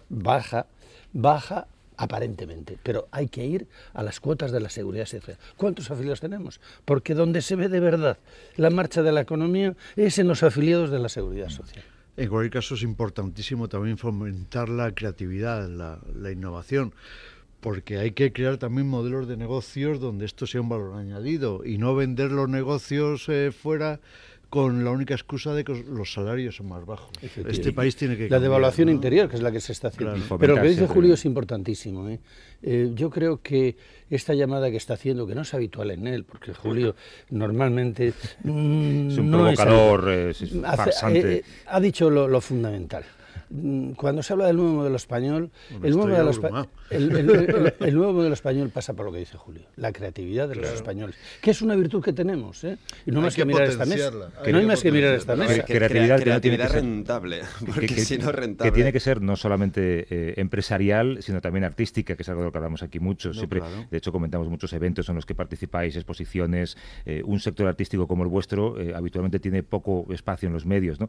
baja, 0.09 0.67
baja 1.13 1.67
aparentemente, 1.99 2.79
pero 2.83 3.09
hay 3.11 3.29
que 3.29 3.45
ir 3.45 3.67
a 3.93 4.03
las 4.03 4.21
cuotas 4.21 4.53
de 4.53 4.61
la 4.61 4.71
seguridad 4.71 5.05
social. 5.05 5.37
¿Cuántos 5.57 5.91
afiliados 5.91 6.21
tenemos? 6.21 6.61
Porque 6.85 7.15
donde 7.15 7.43
se 7.43 7.57
ve 7.57 7.69
de 7.69 7.81
verdad 7.81 8.19
la 8.57 8.71
marcha 8.71 9.03
de 9.03 9.13
la 9.13 9.21
economía 9.21 9.75
es 9.97 10.19
en 10.19 10.29
los 10.29 10.43
afiliados 10.43 10.91
de 10.91 11.01
la 11.01 11.09
seguridad 11.09 11.49
social. 11.49 11.85
En 12.17 12.29
cualquier 12.29 12.53
caso 12.53 12.75
es 12.75 12.83
importantísimo 12.83 13.69
también 13.69 13.99
fomentar 13.99 14.69
la 14.69 14.93
creatividad, 14.93 15.69
la, 15.69 15.99
la 16.15 16.31
innovación 16.31 16.93
porque 17.61 17.99
hay 17.99 18.13
que 18.13 18.33
crear 18.33 18.59
también 18.59 18.89
modelos 18.89 19.27
de 19.29 19.37
negocios 19.37 20.01
donde 20.01 20.27
esto 20.27 20.47
sea 20.47 20.61
un 20.61 20.69
valor 20.69 20.95
añadido 20.97 21.65
y 21.65 21.79
no 21.79 21.95
vender 21.95 22.31
los 22.31 22.49
negocios 22.49 23.29
eh, 23.29 23.51
fuera 23.53 24.01
con 24.51 24.83
la 24.83 24.91
única 24.91 25.15
excusa 25.15 25.53
de 25.53 25.63
que 25.63 25.75
los 25.75 26.13
salarios 26.13 26.57
son 26.57 26.69
más 26.69 26.87
bajos. 26.87 27.11
Este 27.21 27.73
país 27.73 27.97
tiene 27.97 28.17
que... 28.17 28.31
La 28.31 28.41
devaluación 28.41 28.89
interior, 28.89 29.29
que 29.29 29.37
es 29.37 29.43
la 29.43 29.53
que 29.53 29.61
se 29.61 29.73
está 29.73 29.89
haciendo. 29.89 30.39
Pero 30.39 30.57
lo 30.57 30.63
que 30.63 30.69
dice 30.69 30.87
Julio 30.87 31.15
es 31.15 31.25
importantísimo. 31.27 32.09
¿eh? 32.09 32.19
¿eh? 32.63 32.91
yo 32.95 33.11
creo 33.11 33.43
que 33.43 33.77
esta 34.09 34.33
llamada 34.33 34.71
que 34.71 34.79
está 34.79 34.95
haciendo, 34.95 35.27
que 35.27 35.35
no 35.35 35.43
es 35.43 35.53
habitual 35.53 35.91
en 35.91 36.07
él, 36.07 36.25
porque 36.25 36.55
Julio 36.55 36.97
normalmente... 37.29 38.09
es 38.09 38.39
un 38.45 39.09
mm, 39.09 39.31
provocador 39.31 40.09
es 40.09 40.43
eh, 40.43 40.63
farsante. 40.63 41.37
Eh, 41.37 41.45
ha 41.67 41.79
dicho 41.79 42.09
lo 42.09 42.41
fundamental. 42.41 43.05
Mm, 43.51 43.93
cuando 43.93 44.23
se 44.23 44.33
habla 44.35 44.47
del 44.47 44.57
nuevo 44.57 44.73
modelo 44.73 44.97
español, 44.97 45.51
el 45.83 45.97
nuevo 45.97 46.09
modelo, 46.09 46.31
el, 46.91 47.95
nuevo 47.95 48.13
modelo, 48.13 48.35
español 48.35 48.69
pasa 48.71 48.93
por 48.93 49.07
lo 49.07 49.13
que 49.13 49.19
dice 49.19 49.39
Julio, 49.39 49.63
la 49.77 49.93
creatividad 49.93 50.49
de 50.49 50.57
los 50.57 50.69
españoles, 50.69 51.17
que 51.41 51.53
es 51.53 51.63
una 51.63 51.75
virtud 51.75 52.03
que 52.03 52.13
tenemos, 52.13 52.63
¿eh? 52.65 52.77
y 53.07 53.11
no 53.11 53.21
hay 53.21 53.25
más 53.25 53.35
que, 53.35 53.45
mirar 53.47 53.63
esta 53.63 53.87
mesa. 53.87 54.11
Que 54.45 54.53
no 54.53 54.59
hay 54.59 54.67
más 54.67 54.83
que 54.83 54.93
mirar 54.93 55.15
esta 55.15 55.35
mesa. 55.35 55.63
creatividad, 55.65 56.23
que 56.23 56.41
tiene 56.41 56.59
que 56.59 56.69
rentable, 56.69 57.41
porque 57.67 57.89
si 57.89 58.19
no 58.19 58.33
rentable. 58.33 58.71
Que 58.71 58.75
tiene 58.75 58.93
que 58.93 59.01
ser 59.01 59.23
no 59.23 59.37
solamente 59.37 60.07
eh, 60.11 60.35
empresarial, 60.37 61.23
sino 61.23 61.41
también 61.41 61.65
artística, 61.65 62.17
que 62.17 62.23
es 62.23 62.29
algo 62.29 62.43
de 62.43 62.47
lo 62.47 62.53
que 62.53 62.59
hablamos 62.59 62.83
aquí 62.83 63.01
mucho. 63.01 63.33
Siempre, 63.33 63.63
De 63.91 63.97
hecho, 63.97 64.13
comentamos 64.13 64.49
muchos 64.49 64.73
eventos 64.75 65.09
en 65.09 65.15
los 65.15 65.25
que 65.25 65.35
participáis, 65.35 65.97
exposiciones. 65.97 66.77
Eh, 67.07 67.23
un 67.25 67.41
sector 67.41 67.67
artístico 67.67 68.07
como 68.07 68.25
el 68.25 68.29
vuestro 68.29 68.77
habitualmente 68.95 69.41
tiene 69.41 69.63
poco 69.63 70.07
espacio 70.13 70.49
en 70.49 70.53
los 70.53 70.67
medios. 70.67 71.01
¿no? 71.01 71.09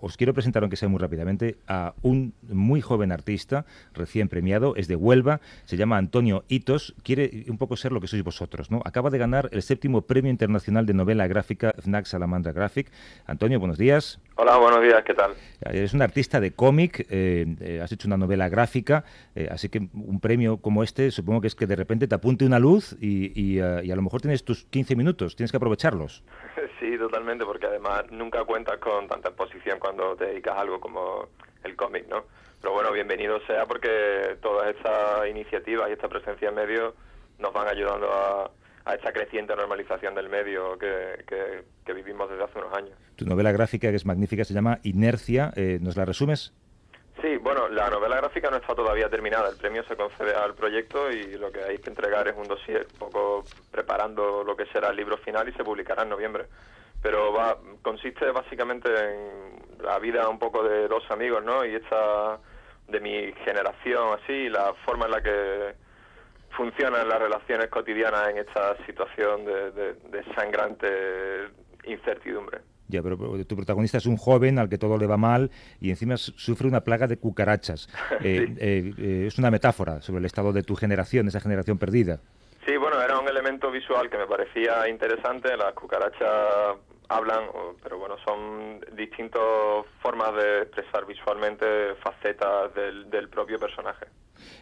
os 0.00 0.16
quiero 0.16 0.34
presentar, 0.34 0.62
aunque 0.62 0.76
sea 0.76 0.88
muy 0.88 0.98
rápidamente, 0.98 1.56
a 1.68 1.94
un 2.02 2.34
muy 2.48 2.80
joven 2.80 3.12
artista, 3.12 3.66
recién 3.92 4.28
premiado, 4.28 4.76
es 4.76 4.88
de 4.88 4.96
Huelva, 4.96 5.40
se 5.64 5.76
llama 5.76 5.98
Antonio 5.98 6.44
Hitos, 6.48 6.94
quiere 7.02 7.44
un 7.48 7.58
poco 7.58 7.76
ser 7.76 7.92
lo 7.92 8.00
que 8.00 8.06
sois 8.06 8.22
vosotros, 8.22 8.70
¿no? 8.70 8.82
Acaba 8.84 9.10
de 9.10 9.18
ganar 9.18 9.48
el 9.52 9.62
séptimo 9.62 10.02
Premio 10.02 10.30
Internacional 10.30 10.86
de 10.86 10.94
Novela 10.94 11.26
Gráfica 11.26 11.74
FNAC 11.78 12.06
Salamandra 12.06 12.52
Graphic. 12.52 12.90
Antonio, 13.26 13.58
buenos 13.58 13.78
días. 13.78 14.20
Hola, 14.36 14.56
buenos 14.56 14.82
días, 14.82 15.04
¿qué 15.04 15.14
tal? 15.14 15.32
Eres 15.60 15.94
un 15.94 16.02
artista 16.02 16.40
de 16.40 16.52
cómic, 16.52 17.06
eh, 17.08 17.46
eh, 17.60 17.80
has 17.80 17.92
hecho 17.92 18.08
una 18.08 18.16
novela 18.16 18.48
gráfica, 18.48 19.04
eh, 19.36 19.46
así 19.48 19.68
que 19.68 19.78
un 19.78 20.18
premio 20.20 20.56
como 20.56 20.82
este 20.82 21.12
supongo 21.12 21.40
que 21.40 21.46
es 21.46 21.54
que 21.54 21.68
de 21.68 21.76
repente 21.76 22.08
te 22.08 22.16
apunte 22.16 22.44
una 22.44 22.58
luz 22.58 22.96
y, 23.00 23.30
y 23.40 23.60
a 23.60 23.96
lo 23.96 24.02
mejor 24.02 24.22
tienes 24.22 24.44
tus 24.44 24.64
15 24.64 24.96
minutos, 24.96 25.36
tienes 25.36 25.50
que 25.52 25.56
aprovecharlos. 25.56 26.24
Sí, 26.80 26.98
totalmente, 26.98 27.46
porque 27.46 27.66
además 27.66 28.04
nunca 28.10 28.44
cuentas 28.44 28.76
con 28.76 29.08
tanta 29.08 29.30
exposición 29.30 29.78
cuando 29.78 30.16
te 30.16 30.26
dedicas 30.26 30.54
a 30.54 30.60
algo 30.60 30.80
como 30.80 31.28
el 31.62 31.76
cómic, 31.76 32.06
¿no? 32.08 32.24
Pero 32.60 32.74
bueno, 32.74 32.92
bienvenido 32.92 33.40
sea 33.46 33.64
porque 33.64 34.36
todas 34.42 34.68
estas 34.68 35.26
iniciativas 35.30 35.88
y 35.88 35.92
esta 35.92 36.08
presencia 36.08 36.50
en 36.50 36.56
medio 36.56 36.94
nos 37.38 37.54
van 37.54 37.68
ayudando 37.68 38.12
a, 38.12 38.50
esta 38.92 39.12
creciente 39.12 39.56
normalización 39.56 40.14
del 40.14 40.28
medio 40.28 40.76
que, 40.78 41.24
que, 41.26 41.92
vivimos 41.94 42.28
desde 42.28 42.44
hace 42.44 42.58
unos 42.58 42.74
años. 42.74 42.98
Tu 43.16 43.24
novela 43.24 43.50
gráfica, 43.52 43.88
que 43.88 43.96
es 43.96 44.04
magnífica, 44.04 44.44
se 44.44 44.52
llama 44.52 44.78
Inercia. 44.82 45.52
Eh, 45.56 45.78
¿Nos 45.80 45.96
la 45.96 46.04
resumes? 46.04 46.52
Sí, 47.22 47.36
bueno, 47.36 47.68
la 47.68 47.88
novela 47.88 48.16
gráfica 48.16 48.50
no 48.50 48.56
está 48.56 48.74
todavía 48.74 49.08
terminada. 49.08 49.48
El 49.48 49.56
premio 49.56 49.84
se 49.84 49.96
concede 49.96 50.34
al 50.34 50.54
proyecto 50.54 51.10
y 51.10 51.38
lo 51.38 51.50
que 51.50 51.62
hay 51.62 51.78
que 51.78 51.88
entregar 51.88 52.28
es 52.28 52.34
un 52.36 52.46
dossier, 52.46 52.86
un 52.92 52.98
poco 52.98 53.44
preparando 53.70 54.44
lo 54.44 54.54
que 54.56 54.66
será 54.66 54.90
el 54.90 54.96
libro 54.96 55.16
final 55.18 55.48
y 55.48 55.52
se 55.52 55.64
publicará 55.64 56.02
en 56.02 56.10
noviembre. 56.10 56.46
Pero 57.00 57.32
va, 57.32 57.56
consiste 57.80 58.30
básicamente 58.32 58.88
en 58.90 59.82
la 59.82 59.98
vida 59.98 60.28
un 60.28 60.38
poco 60.38 60.62
de 60.62 60.88
dos 60.88 61.04
amigos, 61.10 61.42
¿no? 61.42 61.64
Y 61.64 61.76
esta 61.76 62.38
de 62.88 63.00
mi 63.00 63.32
generación, 63.44 64.18
así, 64.20 64.48
la 64.48 64.74
forma 64.84 65.06
en 65.06 65.10
la 65.10 65.22
que 65.22 65.74
funcionan 66.56 67.08
las 67.08 67.20
relaciones 67.20 67.68
cotidianas 67.68 68.30
en 68.30 68.38
esta 68.38 68.76
situación 68.86 69.44
de 69.44 70.24
sangrante 70.34 70.88
incertidumbre. 71.84 72.60
Ya, 72.88 73.02
pero, 73.02 73.16
tu 73.44 73.56
protagonista 73.56 73.98
es 73.98 74.06
un 74.06 74.16
joven 74.16 74.58
al 74.58 74.68
que 74.68 74.78
todo 74.78 74.98
le 74.98 75.06
va 75.06 75.16
mal 75.16 75.50
y 75.80 75.90
encima 75.90 76.16
sufre 76.16 76.68
una 76.68 76.82
plaga 76.82 77.06
de 77.06 77.18
cucarachas. 77.18 77.88
Eh, 78.24 78.54
eh, 78.58 78.94
eh, 78.96 79.24
es 79.26 79.38
una 79.38 79.50
metáfora 79.50 80.00
sobre 80.00 80.20
el 80.20 80.24
estado 80.24 80.52
de 80.52 80.62
tu 80.62 80.76
generación, 80.76 81.28
esa 81.28 81.40
generación 81.40 81.78
perdida. 81.78 82.20
Sí, 82.64 82.76
bueno, 82.76 83.02
era 83.02 83.18
un 83.18 83.28
elemento 83.28 83.70
visual 83.70 84.08
que 84.08 84.16
me 84.16 84.26
parecía 84.26 84.88
interesante. 84.88 85.54
Las 85.56 85.74
cucarachas 85.74 86.78
hablan, 87.08 87.44
pero 87.82 87.98
bueno, 87.98 88.16
son 88.24 88.80
distintas 88.96 89.42
formas 90.00 90.34
de 90.34 90.62
expresar 90.62 91.06
visualmente 91.06 91.94
facetas 91.96 92.74
del 92.74 93.28
propio 93.28 93.58
personaje. 93.58 94.06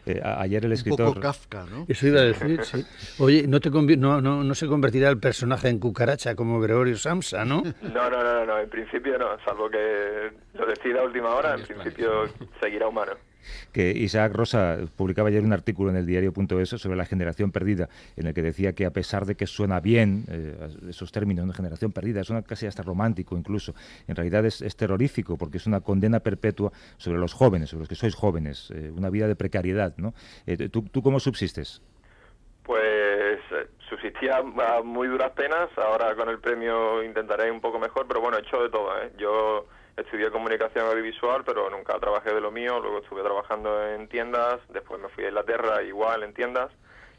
Eh, 0.06 0.20
ayer 0.22 0.64
el 0.64 0.72
escritor... 0.72 1.08
Un 1.08 1.14
poco 1.14 1.20
Kafka, 1.20 1.64
¿no? 1.64 1.86
Eso 1.88 2.06
iba 2.06 2.20
a 2.20 2.24
decir, 2.24 2.62
sí. 2.64 2.84
Oye, 3.18 3.46
¿no, 3.46 3.60
te 3.60 3.70
no, 3.70 4.20
no, 4.20 4.44
no 4.44 4.54
se 4.54 4.66
convertirá 4.66 5.08
el 5.08 5.18
personaje 5.18 5.68
en 5.68 5.78
cucaracha 5.78 6.34
como 6.34 6.60
Gregorio 6.60 6.96
Samsa, 6.96 7.44
¿no? 7.44 7.62
No, 7.82 8.10
no, 8.10 8.22
no, 8.22 8.46
no, 8.46 8.58
en 8.58 8.68
principio 8.68 9.18
no, 9.18 9.38
salvo 9.44 9.68
que 9.68 10.32
lo 10.54 10.66
decida 10.66 11.00
a 11.00 11.04
última 11.04 11.34
hora, 11.34 11.54
en 11.54 11.64
principio 11.64 12.28
seguirá 12.60 12.88
humano 12.88 13.12
que 13.72 13.90
Isaac 13.90 14.32
Rosa 14.32 14.78
publicaba 14.96 15.28
ayer 15.28 15.42
un 15.42 15.52
artículo 15.52 15.90
en 15.90 15.96
el 15.96 16.06
diario.es 16.06 16.68
sobre 16.68 16.96
la 16.96 17.04
generación 17.04 17.52
perdida, 17.52 17.88
en 18.16 18.26
el 18.26 18.34
que 18.34 18.42
decía 18.42 18.74
que 18.74 18.86
a 18.86 18.90
pesar 18.90 19.26
de 19.26 19.34
que 19.34 19.46
suena 19.46 19.80
bien 19.80 20.24
eh, 20.28 20.54
esos 20.88 21.12
términos, 21.12 21.46
de 21.46 21.54
generación 21.54 21.92
perdida, 21.92 22.24
suena 22.24 22.42
casi 22.42 22.66
hasta 22.66 22.82
romántico 22.82 23.36
incluso, 23.36 23.74
en 24.06 24.16
realidad 24.16 24.44
es, 24.46 24.76
terrorífico 24.76 25.36
porque 25.36 25.58
es 25.58 25.66
una 25.66 25.80
condena 25.80 26.20
perpetua 26.20 26.72
sobre 26.96 27.18
los 27.18 27.34
jóvenes, 27.34 27.70
sobre 27.70 27.80
los 27.80 27.88
que 27.88 27.94
sois 27.94 28.14
jóvenes, 28.14 28.70
eh, 28.74 28.90
una 28.96 29.10
vida 29.10 29.28
de 29.28 29.36
precariedad. 29.36 29.94
¿no? 29.96 30.14
Eh, 30.46 30.68
¿tú, 30.68 30.82
¿Tú 30.82 31.02
cómo 31.02 31.20
subsistes? 31.20 31.82
Pues 32.64 33.40
subsistía 33.88 34.38
a 34.38 34.82
muy 34.82 35.08
duras 35.08 35.32
penas, 35.32 35.68
ahora 35.76 36.14
con 36.14 36.28
el 36.28 36.38
premio 36.38 37.02
intentaré 37.02 37.50
un 37.50 37.60
poco 37.60 37.78
mejor, 37.78 38.06
pero 38.08 38.20
bueno, 38.20 38.38
he 38.38 38.40
hecho 38.40 38.62
de 38.62 38.70
todo. 38.70 38.90
Yo 39.18 39.66
estudié 39.96 40.30
comunicación 40.30 40.86
audiovisual, 40.86 41.44
pero 41.44 41.68
nunca 41.70 41.98
trabajé 41.98 42.32
de 42.32 42.40
lo 42.40 42.50
mío. 42.50 42.80
Luego 42.80 42.98
estuve 42.98 43.22
trabajando 43.22 43.86
en 43.88 44.08
tiendas, 44.08 44.60
después 44.72 45.00
me 45.00 45.08
fui 45.08 45.24
a 45.24 45.28
Inglaterra 45.28 45.82
igual 45.82 46.22
en 46.22 46.32
tiendas 46.32 46.70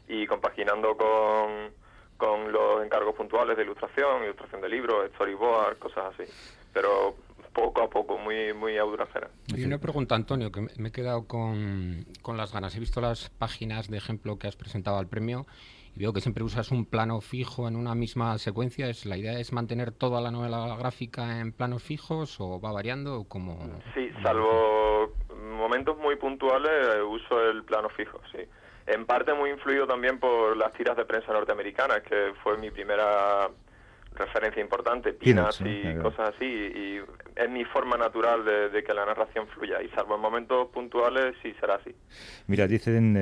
y 0.08 0.26
compaginando 0.26 0.96
con, 0.96 1.72
con 2.16 2.52
los 2.52 2.84
encargos 2.84 3.14
puntuales 3.14 3.56
de 3.56 3.62
ilustración, 3.62 4.24
ilustración 4.24 4.60
de 4.60 4.68
libros, 4.68 5.10
storyboard, 5.14 5.78
cosas 5.78 6.14
así. 6.14 6.30
Pero 6.72 7.14
poco 7.52 7.82
a 7.82 7.88
poco, 7.88 8.18
muy, 8.18 8.52
muy 8.52 8.76
a 8.76 8.82
dura 8.82 9.08
Y 9.46 9.64
una 9.64 9.78
pregunta, 9.78 10.16
Antonio, 10.16 10.50
que 10.50 10.66
me 10.76 10.88
he 10.88 10.92
quedado 10.92 11.26
con, 11.26 12.04
con 12.20 12.36
las 12.36 12.52
ganas. 12.52 12.74
He 12.76 12.80
visto 12.80 13.00
las 13.00 13.30
páginas 13.30 13.88
de 13.88 13.96
ejemplo 13.96 14.38
que 14.38 14.48
has 14.48 14.56
presentado 14.56 14.98
al 14.98 15.06
premio 15.06 15.46
y 15.94 16.00
veo 16.00 16.12
que 16.12 16.20
siempre 16.20 16.42
usas 16.42 16.70
un 16.70 16.86
plano 16.86 17.20
fijo 17.20 17.68
en 17.68 17.76
una 17.76 17.94
misma 17.94 18.36
secuencia. 18.38 18.88
¿Es, 18.88 19.06
¿La 19.06 19.16
idea 19.16 19.38
es 19.38 19.52
mantener 19.52 19.92
toda 19.92 20.20
la 20.20 20.30
novela 20.30 20.76
gráfica 20.76 21.40
en 21.40 21.52
planos 21.52 21.82
fijos 21.82 22.40
o 22.40 22.60
va 22.60 22.72
variando? 22.72 23.24
Como... 23.28 23.58
Sí, 23.94 24.10
salvo 24.22 25.12
momentos 25.56 25.96
muy 25.98 26.16
puntuales 26.16 26.96
eh, 26.96 27.02
uso 27.02 27.40
el 27.48 27.62
plano 27.64 27.88
fijo, 27.90 28.20
sí. 28.32 28.40
En 28.86 29.06
parte 29.06 29.32
muy 29.32 29.50
influido 29.50 29.86
también 29.86 30.18
por 30.18 30.56
las 30.56 30.72
tiras 30.74 30.96
de 30.96 31.06
prensa 31.06 31.32
norteamericanas, 31.32 32.02
que 32.02 32.34
fue 32.42 32.58
mi 32.58 32.70
primera 32.70 33.48
referencia 34.14 34.62
importante, 34.62 35.12
pinas 35.12 35.60
y 35.60 35.94
cosas 36.00 36.34
así, 36.34 36.44
y, 36.44 37.00
es 37.36 37.50
mi 37.50 37.64
forma 37.64 37.96
natural 37.96 38.44
de, 38.44 38.84
que 38.84 38.94
la 38.94 39.04
narración 39.04 39.48
fluya, 39.48 39.82
y 39.82 39.88
salvo 39.88 40.14
en 40.14 40.20
momentos 40.20 40.68
puntuales 40.68 41.34
sí 41.42 41.52
será 41.58 41.74
así. 41.74 41.92
Mira, 42.46 42.68
dicen, 42.68 43.16
eh, 43.16 43.20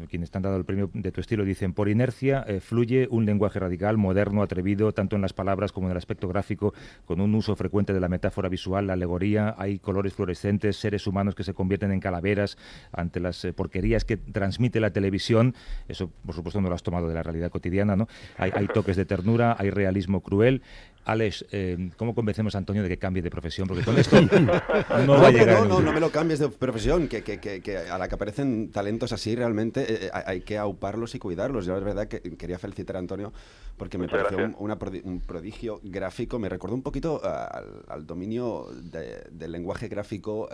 eh, 0.00 0.06
quienes 0.10 0.32
te 0.32 0.38
han 0.38 0.42
dado 0.42 0.56
el 0.56 0.64
premio 0.64 0.90
de 0.92 1.12
tu 1.12 1.20
estilo, 1.20 1.44
dicen, 1.44 1.72
por 1.72 1.88
inercia 1.88 2.44
eh, 2.48 2.58
fluye 2.58 3.06
un 3.10 3.26
lenguaje 3.26 3.60
radical, 3.60 3.96
moderno, 3.96 4.42
atrevido, 4.42 4.92
tanto 4.92 5.14
en 5.14 5.22
las 5.22 5.34
palabras 5.34 5.70
como 5.70 5.86
en 5.86 5.92
el 5.92 5.98
aspecto 5.98 6.26
gráfico, 6.26 6.74
con 7.04 7.20
un 7.20 7.32
uso 7.36 7.54
frecuente 7.54 7.92
de 7.92 8.00
la 8.00 8.08
metáfora 8.08 8.48
visual, 8.48 8.88
la 8.88 8.94
alegoría, 8.94 9.54
hay 9.56 9.78
colores 9.78 10.14
fluorescentes, 10.14 10.76
seres 10.76 11.06
humanos 11.06 11.36
que 11.36 11.44
se 11.44 11.54
convierten 11.54 11.92
en 11.92 12.00
calaveras 12.00 12.58
ante 12.90 13.20
las 13.20 13.46
porquerías 13.54 14.04
que 14.04 14.16
transmite 14.16 14.80
la 14.80 14.90
televisión, 14.90 15.54
eso 15.86 16.10
por 16.26 16.34
supuesto 16.34 16.60
no 16.60 16.68
lo 16.68 16.74
has 16.74 16.82
tomado 16.82 17.08
de 17.08 17.14
la 17.14 17.22
realidad 17.22 17.50
cotidiana, 17.50 17.94
¿no? 17.94 18.08
Hay, 18.36 18.50
hay 18.52 18.66
toques 18.66 18.96
de 18.96 19.04
ternura, 19.04 19.54
hay 19.58 19.70
realismo 19.70 20.07
cruel. 20.22 20.62
Alex, 21.08 21.46
eh, 21.52 21.90
¿cómo 21.96 22.14
convencemos 22.14 22.54
a 22.54 22.58
Antonio 22.58 22.82
de 22.82 22.88
que 22.90 22.98
cambie 22.98 23.22
de 23.22 23.30
profesión? 23.30 23.66
Porque 23.66 23.82
con 23.82 23.96
esto 23.96 24.20
no 25.06 25.14
va 25.14 25.28
a 25.28 25.30
llegar. 25.30 25.60
No, 25.60 25.64
no, 25.64 25.80
no 25.80 25.90
me 25.90 26.00
lo 26.00 26.10
cambies 26.10 26.38
de 26.38 26.50
profesión, 26.50 27.08
que, 27.08 27.24
que, 27.24 27.40
que, 27.40 27.78
a 27.78 27.96
la 27.96 28.08
que 28.08 28.14
aparecen 28.14 28.70
talentos 28.70 29.10
así 29.14 29.34
realmente 29.34 29.90
eh, 29.90 29.98
eh, 30.02 30.10
hay 30.12 30.42
que 30.42 30.58
auparlos 30.58 31.14
y 31.14 31.18
cuidarlos. 31.18 31.64
Yo 31.64 31.78
es 31.78 31.82
verdad 31.82 32.08
que 32.08 32.20
quería 32.36 32.58
felicitar 32.58 32.96
a 32.96 32.98
Antonio 32.98 33.32
porque 33.78 33.96
me 33.96 34.06
pareció 34.06 34.50
un, 34.58 35.22
prodigio 35.26 35.80
gráfico. 35.82 36.38
Me 36.38 36.50
recordó 36.50 36.74
un 36.74 36.82
poquito 36.82 37.22
al, 37.24 38.06
dominio 38.06 38.66
del 38.70 39.50
lenguaje 39.50 39.88
gráfico 39.88 40.46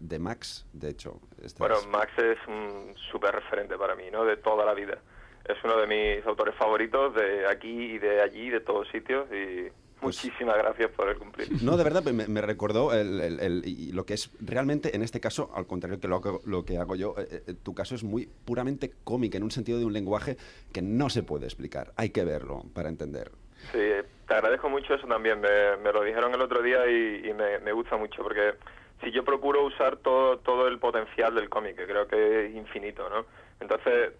de 0.00 0.18
Max, 0.18 0.64
de 0.72 0.88
hecho. 0.88 1.20
bueno, 1.58 1.74
Max 1.90 2.12
es 2.16 2.38
un 2.48 2.94
súper 3.12 3.34
referente 3.34 3.76
para 3.76 3.94
mí, 3.94 4.04
¿no? 4.10 4.24
De 4.24 4.38
toda 4.38 4.64
la 4.64 4.72
vida 4.72 5.02
es 5.44 5.56
uno 5.64 5.76
de 5.78 5.86
mis 5.86 6.26
autores 6.26 6.54
favoritos 6.54 7.14
de 7.14 7.46
aquí 7.46 7.92
y 7.92 7.98
de 7.98 8.20
allí, 8.20 8.50
de 8.50 8.60
todos 8.60 8.88
sitios 8.88 9.26
y 9.32 9.68
pues 10.00 10.24
muchísimas 10.24 10.56
gracias 10.56 10.90
por 10.92 11.08
el 11.08 11.16
cumplir. 11.16 11.48
No, 11.62 11.76
de 11.76 11.84
verdad, 11.84 12.02
me, 12.04 12.40
recordó 12.40 12.92
el, 12.92 13.92
lo 13.92 14.06
que 14.06 14.14
es 14.14 14.30
realmente, 14.40 14.94
en 14.94 15.02
este 15.02 15.20
caso, 15.20 15.50
al 15.54 15.66
contrario 15.66 15.98
que 15.98 16.06
lo, 16.06 16.20
lo 16.46 16.64
que 16.64 16.78
hago 16.78 16.94
yo, 16.94 17.14
eh, 17.18 17.42
eh, 17.46 17.54
tu 17.62 17.74
caso 17.74 17.94
es 17.94 18.04
muy 18.04 18.28
puramente 18.44 18.92
cómico, 19.02 19.36
en 19.36 19.42
un 19.42 19.50
sentido 19.50 19.78
de 19.78 19.84
un 19.84 19.92
lenguaje 19.92 20.36
que 20.72 20.82
no 20.82 21.10
se 21.10 21.22
puede 21.22 21.46
explicar. 21.46 21.92
Hay 21.96 22.10
que 22.10 22.24
verlo 22.24 22.62
para 22.74 22.88
entender. 22.88 23.32
Sí, 23.72 23.90
te 24.28 24.34
agradezco 24.34 24.68
mucho 24.68 24.94
eso 24.94 25.06
también. 25.08 25.40
Me, 25.40 25.92
lo 25.92 26.02
dijeron 26.04 26.32
el 26.32 26.42
otro 26.42 26.62
día 26.62 26.88
y, 26.88 27.32
me, 27.34 27.58
me, 27.58 27.72
gusta 27.72 27.96
mucho 27.96 28.22
porque 28.22 28.54
si 29.02 29.10
yo 29.10 29.24
procuro 29.24 29.64
usar 29.64 29.96
todo, 29.96 30.38
todo 30.38 30.68
el 30.68 30.78
potencial 30.78 31.34
del 31.34 31.48
cómic, 31.48 31.76
que 31.76 31.86
creo 31.86 32.06
que 32.06 32.46
es 32.46 32.54
infinito, 32.54 33.08
¿no? 33.10 33.26
Entonces, 33.60 34.12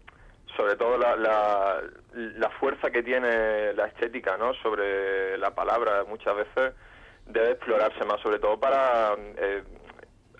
sobre 0.59 0.75
todo 0.75 0.99
la, 0.99 1.15
la, 2.13 2.51
fuerza 2.59 2.91
que 2.91 3.05
tiene 3.05 3.73
la 3.75 3.87
estética 3.87 4.37
¿no? 4.37 4.53
sobre 4.55 5.39
la 5.39 5.55
palabra 5.55 6.03
muchas 6.03 6.35
veces 6.35 6.75
debe 7.27 7.53
explorarse 7.53 8.05
más, 8.05 8.21
sobre 8.21 8.41
todo 8.41 8.59
para 8.59 9.15
eh, 9.37 9.63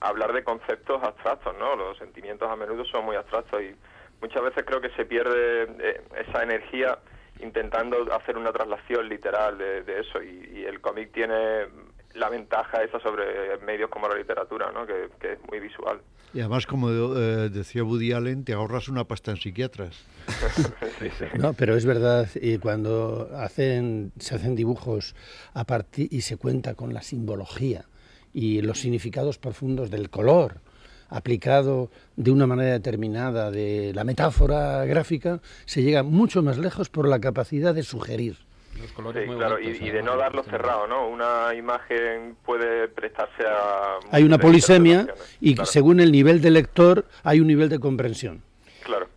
hablar 0.01 0.33
de 0.33 0.43
conceptos 0.43 1.01
abstractos, 1.05 1.57
¿no? 1.57 1.77
Los 1.77 1.99
sentimientos 1.99 2.51
a 2.51 2.57
menudo 2.57 2.85
son 2.87 3.05
muy 3.05 3.15
abstractos 3.15 3.63
y 3.63 3.77
muchas 4.21 4.43
veces 4.43 4.65
creo 4.67 4.81
que 4.81 4.91
se 4.91 5.05
pierde 5.05 5.69
eh, 5.79 6.03
esa 6.27 6.43
energía 6.43 6.99
intentando 7.39 8.13
hacer 8.13 8.37
una 8.37 8.51
traslación 8.51 9.09
literal 9.09 9.57
de, 9.57 10.01
eso 10.01 10.21
y, 10.21 10.51
y 10.53 10.65
el 10.65 10.81
cómic 10.81 11.13
tiene 11.13 11.67
la 12.15 12.29
ventaja 12.29 12.83
esa 12.83 12.99
sobre 13.01 13.59
medios 13.59 13.91
como 13.91 14.09
la 14.09 14.17
literatura, 14.17 14.73
¿no? 14.73 14.87
que, 14.87 15.33
es 15.33 15.39
muy 15.49 15.61
visual. 15.61 16.01
Y 16.35 16.41
además, 16.41 16.67
como 16.67 16.91
eh, 16.91 17.49
decía 17.49 17.83
Woody 17.85 18.13
Allen, 18.13 18.45
te 18.45 18.53
ahorras 18.53 18.89
una 18.89 19.05
pasta 19.05 19.31
en 19.31 19.37
psiquiatras. 19.39 20.05
No, 21.39 21.53
pero 21.55 21.77
es 21.77 21.87
verdad, 21.87 22.29
y 22.35 22.59
cuando 22.59 23.31
hacen, 23.37 24.13
se 24.19 24.35
hacen 24.35 24.57
dibujos 24.57 25.15
a 25.55 25.65
partir 25.65 26.09
y 26.11 26.23
se 26.23 26.37
cuenta 26.37 26.75
con 26.75 26.93
la 26.93 27.03
simbología 27.03 27.87
y 28.35 28.61
los 28.61 28.81
significados 28.81 29.39
profundos 29.39 29.91
del 29.91 30.11
color 30.11 30.61
aplicado 31.09 31.91
de 32.17 32.31
una 32.31 32.47
manera 32.47 32.73
determinada 32.73 33.51
de 33.51 33.93
la 33.95 34.05
metáfora 34.05 34.85
gráfica, 34.85 35.41
se 35.65 35.83
llega 35.83 36.03
mucho 36.03 36.43
más 36.43 36.59
lejos 36.59 36.89
por 36.91 37.09
la 37.09 37.21
capacidad 37.21 37.75
de 37.75 37.83
sugerir. 37.83 38.37
Los 38.81 38.93
colores 38.93 39.29
sí, 39.29 39.35
claro, 39.35 39.59
y, 39.59 39.73
de 39.73 40.03
no 40.03 40.17
darlo 40.17 40.43
cerrado, 40.45 40.87
¿no? 40.87 41.09
Una 41.09 41.55
imagen 41.55 42.37
puede 42.45 42.89
prestarse 42.89 43.45
a... 43.45 43.99
Hay 44.13 44.23
una 44.23 44.39
polisemia 44.39 45.09
y 45.41 45.57
según 45.65 46.01
el 46.01 46.13
nivel 46.13 46.41
de 46.41 46.51
lector 46.51 47.05
hay 47.25 47.41
un 47.41 47.49
nivel 47.49 47.69
de 47.69 47.81
comprensión. 47.81 48.43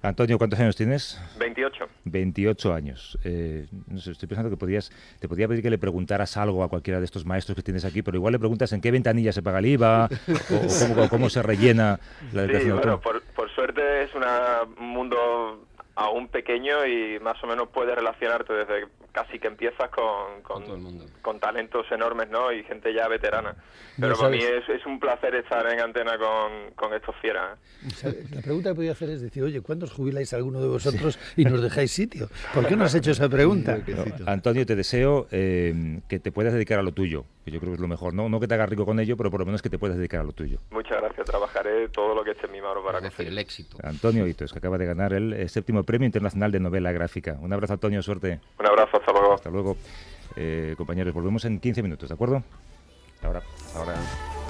Antonio, 0.02 0.38
¿cuántos 0.38 0.60
años 0.60 0.76
tienes? 0.76 1.20
28. 1.38 1.88
28 2.06 2.74
años. 2.74 3.18
Eh, 3.24 3.68
no 3.88 4.00
sé, 4.00 4.12
estoy 4.12 4.28
pensando 4.28 4.50
que 4.50 4.58
podías, 4.58 4.92
te 5.20 5.28
podría 5.28 5.48
pedir 5.48 5.62
que 5.62 5.70
le 5.70 5.78
preguntaras 5.78 6.38
algo 6.38 6.64
a 6.64 6.70
cualquiera 6.70 7.00
de 7.00 7.06
estos 7.06 7.26
maestros 7.26 7.56
que 7.56 7.62
tienes 7.62 7.86
aquí, 7.86 8.02
pero 8.02 8.18
igual 8.18 8.34
le 8.34 8.40
preguntas 8.40 8.74
en 8.74 8.82
qué 8.82 8.92
ventanilla 8.92 9.32
se 9.32 9.42
paga 9.42 9.60
el 9.60 9.68
IVA 9.68 10.06
o, 10.06 11.08
cómo, 11.10 11.30
se 11.30 11.42
rellena 11.42 12.00
la 12.34 12.44
declaración 12.44 12.78
sí, 12.78 12.84
bueno, 12.84 13.00
por, 13.00 13.22
por, 13.22 13.50
suerte 13.52 14.04
es 14.04 14.12
un 14.16 14.88
mundo 14.88 15.66
aún 15.96 16.28
pequeño 16.28 16.86
y 16.86 17.20
más 17.20 17.42
o 17.44 17.48
menos 17.48 17.70
puedes 17.70 17.96
relacionarte 17.96 18.54
desde 18.54 18.88
casi 19.12 19.40
que 19.40 19.48
empiezas 19.48 19.90
con, 19.90 20.42
con, 21.22 21.40
talentos 21.40 21.86
enormes 21.92 22.30
¿no? 22.30 22.52
y 22.52 22.64
gente 22.64 22.94
ya 22.94 23.08
veterana. 23.08 23.56
Pero 24.00 24.16
para 24.16 24.30
mí 24.30 24.38
es, 24.38 24.68
es, 24.70 24.86
un 24.86 25.00
placer 25.00 25.36
estar 25.36 25.66
en 25.72 25.82
antena 25.82 26.18
con, 26.18 26.72
con 26.76 26.94
estos 26.94 27.16
fieras. 27.18 27.58
¿eh? 28.04 28.24
La 28.34 28.42
pregunta 28.42 28.70
que 28.70 28.76
podía 28.76 28.92
hacer 28.92 29.10
es 29.10 29.22
decir, 29.22 29.44
oye, 29.44 29.62
¿cuándo 29.62 29.86
os 29.86 29.92
jubiláis 29.92 30.34
alguno 30.34 30.62
de 30.62 30.68
vosotros 30.68 31.20
y 31.36 31.46
nos 31.46 31.62
dejáis 31.62 31.92
sitio? 31.92 32.30
¿Por 32.54 32.68
qué 32.68 32.76
no 32.76 32.86
has 32.86 32.96
hecho 32.96 33.12
esa 33.12 33.28
pregunta? 33.28 33.80
Antonio, 34.26 34.66
te 34.66 34.76
deseo 34.76 35.28
eh, 35.32 36.00
que 36.08 36.20
te 36.20 36.32
puedas 36.32 36.54
dedicar 36.54 36.80
a 36.80 36.84
lo 36.84 36.94
tuyo, 36.94 37.26
que 37.44 37.52
yo 37.52 37.60
creo 37.60 37.72
que 37.72 37.76
es 37.76 37.82
lo 37.82 37.88
mejor. 37.88 38.14
No, 38.14 38.30
no 38.30 38.40
que 38.40 38.48
te 38.48 38.54
hagas 38.54 38.70
rico 38.70 38.86
con 38.86 39.00
ello, 39.00 39.18
pero 39.18 39.32
por 39.32 39.40
lo 39.40 39.46
menos 39.46 39.62
que 39.62 39.70
te 39.70 39.80
puedas 39.80 39.98
dedicar 39.98 40.22
a 40.22 40.24
lo 40.24 40.32
tuyo. 40.32 40.60
Muchas 40.72 41.02
gracias, 41.02 41.26
trabajaré 41.26 41.90
todo 41.90 42.14
lo 42.16 42.24
que 42.24 42.32
esté 42.32 42.48
en 42.48 42.54
mi 42.54 42.62
mano 42.62 42.84
para 42.84 43.00
conseguir 43.00 43.32
el 43.32 43.38
éxito. 43.38 43.78
Antonio 43.84 44.28
Hitos, 44.28 44.52
que 44.52 44.60
acaba 44.60 44.78
de 44.78 44.86
ganar 44.86 45.14
el 45.14 45.34
eh, 45.34 45.48
séptimo 45.48 45.84
Premio 45.84 46.06
Internacional 46.06 46.52
de 46.52 46.60
Novela 46.60 46.92
Gráfica. 46.92 47.38
Un 47.42 47.54
abrazo, 47.54 47.74
Antonio, 47.74 48.02
suerte. 48.02 48.40
Un 48.60 48.68
abrazo, 48.68 48.98
hasta 48.98 49.12
luego. 49.12 49.34
Hasta 49.34 49.50
luego. 49.50 49.78
Eh, 50.36 50.76
compañeros, 50.78 51.14
volvemos 51.14 51.44
en 51.46 51.60
15 51.60 51.84
minutos, 51.84 52.10
¿de 52.10 52.16
acuerdo? 52.16 52.44
Ahora, 53.24 53.42
ahora. 53.76 54.41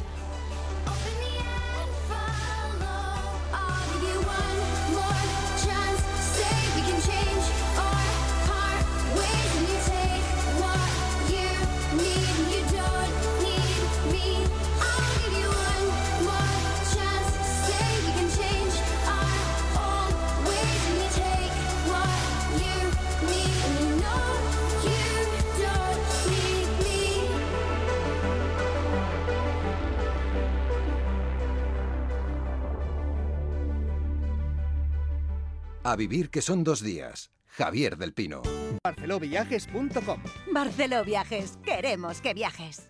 A 35.91 35.97
vivir 35.97 36.29
que 36.29 36.41
son 36.41 36.63
dos 36.63 36.81
días. 36.81 37.31
Javier 37.47 37.97
del 37.97 38.13
Pino. 38.13 38.43
Barceloviajes.com 38.81 40.23
Barceló 40.53 41.03
Viajes. 41.03 41.59
Queremos 41.65 42.21
que 42.21 42.33
viajes. 42.33 42.87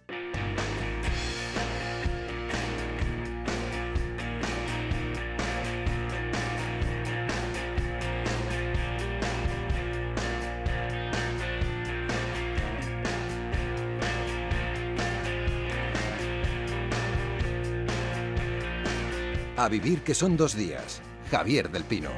A 19.58 19.68
vivir 19.70 20.02
que 20.04 20.14
son 20.14 20.38
dos 20.38 20.56
días. 20.56 21.02
Javier 21.32 21.72
del 21.72 21.84
Pino. 21.84 22.12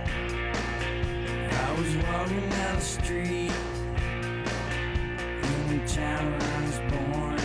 Street 2.84 3.52
in 5.42 5.68
the 5.70 5.80
town 5.88 6.34
I 6.34 6.62
was 6.66 6.80
born. 6.92 7.40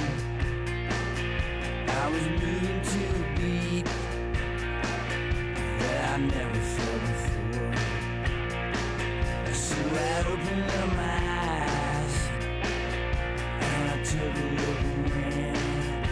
I 1.86 2.08
was 2.10 2.26
moving 2.42 2.80
to 2.82 3.02
beat 3.40 3.86
that 5.78 6.00
I 6.12 6.16
never 6.18 6.60
felt 6.74 7.00
before. 7.02 7.74
So 9.54 9.76
I 9.94 10.24
opened 10.26 10.70
up 10.72 10.88
my 10.96 11.18
eyes 11.46 12.16
and 13.60 13.90
I 13.90 13.92
took 14.02 14.34
a 14.34 14.48
look 14.58 14.80
around. 15.14 16.06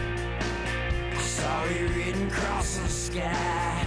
I 1.15 1.21
saw 1.21 1.65
it 1.65 1.91
written 1.97 2.29
across 2.29 2.77
the 2.77 2.89
sky. 2.89 3.87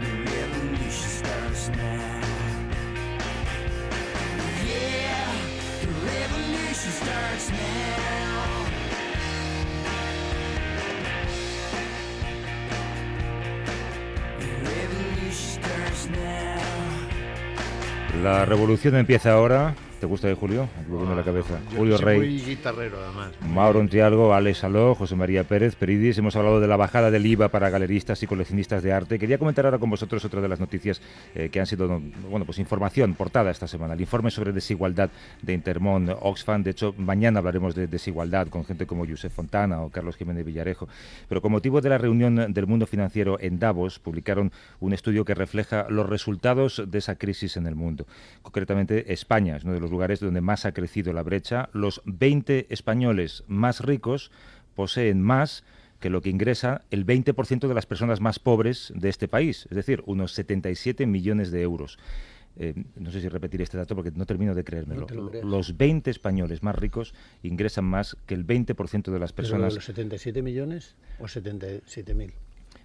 The 0.00 0.12
revolution 0.32 1.10
starts 1.10 1.68
now. 1.68 2.23
La 18.22 18.44
revolución 18.46 18.96
empieza 18.96 19.32
ahora 19.32 19.74
¿Te 20.04 20.08
gusta 20.08 20.28
de 20.28 20.34
Julio? 20.34 20.68
la 21.16 21.22
cabeza. 21.22 21.58
Julio 21.74 21.96
Rey. 21.96 22.18
Muy 22.18 22.40
guitarrero, 22.42 22.98
además. 23.02 23.32
Mauro 23.40 23.80
Ontialgo, 23.80 24.34
Alex 24.34 24.62
Aló, 24.62 24.94
José 24.94 25.16
María 25.16 25.44
Pérez, 25.44 25.76
Peridis. 25.76 26.18
Hemos 26.18 26.36
hablado 26.36 26.60
de 26.60 26.68
la 26.68 26.76
bajada 26.76 27.10
del 27.10 27.24
IVA 27.24 27.48
para 27.48 27.70
galeristas 27.70 28.22
y 28.22 28.26
coleccionistas 28.26 28.82
de 28.82 28.92
arte. 28.92 29.18
Quería 29.18 29.38
comentar 29.38 29.64
ahora 29.64 29.78
con 29.78 29.88
vosotros 29.88 30.22
otra 30.22 30.42
de 30.42 30.48
las 30.48 30.60
noticias 30.60 31.00
eh, 31.34 31.48
que 31.48 31.58
han 31.58 31.64
sido, 31.64 32.02
bueno, 32.28 32.44
pues 32.44 32.58
información 32.58 33.14
portada 33.14 33.50
esta 33.50 33.66
semana. 33.66 33.94
El 33.94 34.00
informe 34.02 34.30
sobre 34.30 34.52
desigualdad 34.52 35.08
de 35.40 35.54
Intermón 35.54 36.14
Oxfam. 36.20 36.62
De 36.62 36.72
hecho, 36.72 36.94
mañana 36.98 37.38
hablaremos 37.38 37.74
de 37.74 37.86
desigualdad 37.86 38.48
con 38.48 38.66
gente 38.66 38.84
como 38.84 39.06
Josep 39.06 39.32
Fontana 39.32 39.80
o 39.80 39.88
Carlos 39.88 40.16
Jiménez 40.16 40.44
Villarejo. 40.44 40.86
Pero 41.30 41.40
con 41.40 41.50
motivo 41.50 41.80
de 41.80 41.88
la 41.88 41.96
reunión 41.96 42.52
del 42.52 42.66
mundo 42.66 42.86
financiero 42.86 43.38
en 43.40 43.58
Davos, 43.58 44.00
publicaron 44.00 44.52
un 44.80 44.92
estudio 44.92 45.24
que 45.24 45.32
refleja 45.32 45.86
los 45.88 46.06
resultados 46.06 46.82
de 46.86 46.98
esa 46.98 47.14
crisis 47.14 47.56
en 47.56 47.66
el 47.66 47.74
mundo. 47.74 48.06
Concretamente, 48.42 49.10
España 49.10 49.56
es 49.56 49.64
uno 49.64 49.72
de 49.72 49.80
los 49.80 49.93
lugares 49.94 50.18
donde 50.18 50.40
más 50.40 50.66
ha 50.66 50.72
crecido 50.72 51.12
la 51.12 51.22
brecha. 51.22 51.70
Los 51.72 52.02
20 52.04 52.66
españoles 52.70 53.44
más 53.46 53.80
ricos 53.80 54.32
poseen 54.74 55.22
más 55.22 55.64
que 56.00 56.10
lo 56.10 56.20
que 56.20 56.30
ingresa 56.30 56.82
el 56.90 57.06
20% 57.06 57.68
de 57.68 57.74
las 57.74 57.86
personas 57.86 58.20
más 58.20 58.38
pobres 58.38 58.92
de 58.96 59.08
este 59.08 59.28
país, 59.28 59.66
es 59.70 59.76
decir, 59.76 60.02
unos 60.06 60.32
77 60.32 61.06
millones 61.06 61.50
de 61.52 61.62
euros. 61.62 61.98
Eh, 62.56 62.74
no 62.96 63.10
sé 63.10 63.20
si 63.20 63.28
repetir 63.28 63.62
este 63.62 63.78
dato 63.78 63.94
porque 63.94 64.10
no 64.10 64.26
termino 64.26 64.54
de 64.54 64.64
creérmelo. 64.64 65.06
los 65.42 65.76
20 65.76 66.10
españoles 66.10 66.62
más 66.62 66.76
ricos 66.76 67.14
ingresan 67.42 67.84
más 67.84 68.16
que 68.26 68.34
el 68.34 68.46
20% 68.46 69.12
de 69.12 69.18
las 69.18 69.32
personas. 69.32 69.74
¿Los 69.74 69.84
77 69.84 70.42
millones 70.42 70.96
o 71.18 71.26
77 71.26 72.14
mil? 72.14 72.34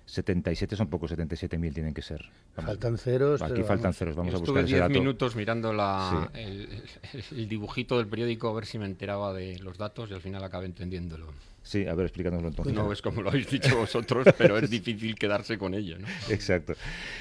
77 0.10 0.76
son 0.76 0.88
pocos, 0.88 1.12
77.000 1.12 1.74
tienen 1.74 1.94
que 1.94 2.02
ser. 2.02 2.26
faltan 2.56 2.98
ceros. 2.98 3.42
Aquí 3.44 3.62
faltan 3.62 3.94
ceros, 3.94 4.16
vamos 4.16 4.34
a 4.34 4.40
buscar 4.40 4.64
ese 4.64 4.78
dato. 4.78 4.90
10 4.90 5.02
minutos 5.02 5.36
mirando 5.36 5.72
la, 5.72 6.32
el, 6.34 7.48
dibujito 7.48 7.98
del 7.98 8.08
periódico 8.08 8.50
a 8.50 8.54
ver 8.54 8.66
si 8.66 8.80
me 8.80 8.86
enteraba 8.86 9.34
de 9.34 9.60
los 9.60 9.78
datos 9.78 10.10
y 10.10 10.16
al 10.16 10.22
final 10.22 10.44
acabé 10.44 10.66
entendiéndolo. 10.66 11.28
Sí, 11.62 11.86
a 11.86 11.94
ver, 11.94 12.08
explícanoslo 12.08 12.48
entonces. 12.48 12.74
No 12.74 12.92
es 12.92 13.02
como 13.04 13.22
lo 13.22 13.30
habéis 13.30 13.52
dicho 13.52 13.78
vosotros, 13.78 14.28
pero 14.36 14.58
es 14.58 14.70
difícil 14.70 15.14
quedarse 15.14 15.60
con 15.60 15.76
ello. 15.76 16.00
¿no? 16.00 16.08
Exacto. 16.30 16.74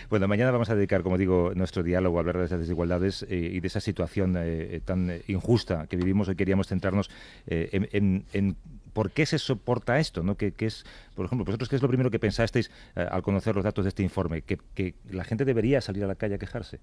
Bueno, 0.09 0.27
mañana 0.27 0.51
vamos 0.51 0.71
a 0.71 0.75
dedicar, 0.75 1.03
como 1.03 1.19
digo, 1.19 1.53
nuestro 1.55 1.83
diálogo 1.83 2.17
a 2.17 2.21
hablar 2.21 2.39
de 2.39 2.47
esas 2.47 2.61
desigualdades 2.61 3.27
eh, 3.29 3.51
y 3.53 3.61
de 3.61 3.67
esa 3.67 3.81
situación 3.81 4.37
eh, 4.39 4.81
tan 4.83 5.21
injusta 5.27 5.87
que 5.89 5.97
vivimos. 5.97 6.29
Hoy 6.29 6.37
queríamos 6.37 6.69
centrarnos 6.69 7.11
eh, 7.47 7.87
en, 7.93 8.25
en 8.33 8.57
¿Por 8.99 9.13
qué 9.13 9.27
se 9.27 9.39
soporta 9.39 10.01
esto? 10.01 10.25
¿no? 10.25 10.37
Que, 10.37 10.53
es, 10.59 10.85
por 11.15 11.27
ejemplo, 11.27 11.45
vosotros, 11.45 11.69
¿qué 11.69 11.77
es 11.77 11.83
lo 11.83 11.87
primero 11.87 12.11
que 12.11 12.19
pensasteis 12.19 12.69
eh, 12.97 13.07
al 13.09 13.23
conocer 13.23 13.55
los 13.55 13.63
datos 13.63 13.85
de 13.85 13.91
este 13.91 14.03
informe? 14.03 14.43
¿Que, 14.43 14.95
la 15.11 15.23
gente 15.23 15.45
debería 15.45 15.81
salir 15.81 16.03
a 16.03 16.09
la 16.09 16.17
calle 16.17 16.35
a 16.35 16.39
quejarse? 16.39 16.81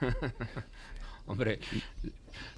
Hombre, 1.26 1.60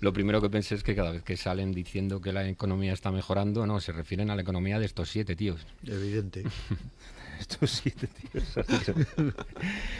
lo 0.00 0.14
primero 0.14 0.40
que 0.40 0.48
pensé 0.48 0.76
es 0.76 0.82
que 0.82 0.96
cada 0.96 1.12
vez 1.12 1.22
que 1.22 1.37
salen 1.37 1.72
diciendo 1.72 2.22
que 2.22 2.32
la 2.32 2.48
economía 2.48 2.94
está 2.94 3.12
mejorando, 3.12 3.66
no, 3.66 3.80
se 3.80 3.92
refieren 3.92 4.30
a 4.30 4.35
la 4.35 4.40
economía 4.40 4.78
de 4.78 4.87
estos 4.87 5.11
siete 5.11 5.37
tíos. 5.37 5.66
Evidente. 5.85 6.44
estos 7.40 7.70
siete 7.70 8.09
tíos. 8.09 8.54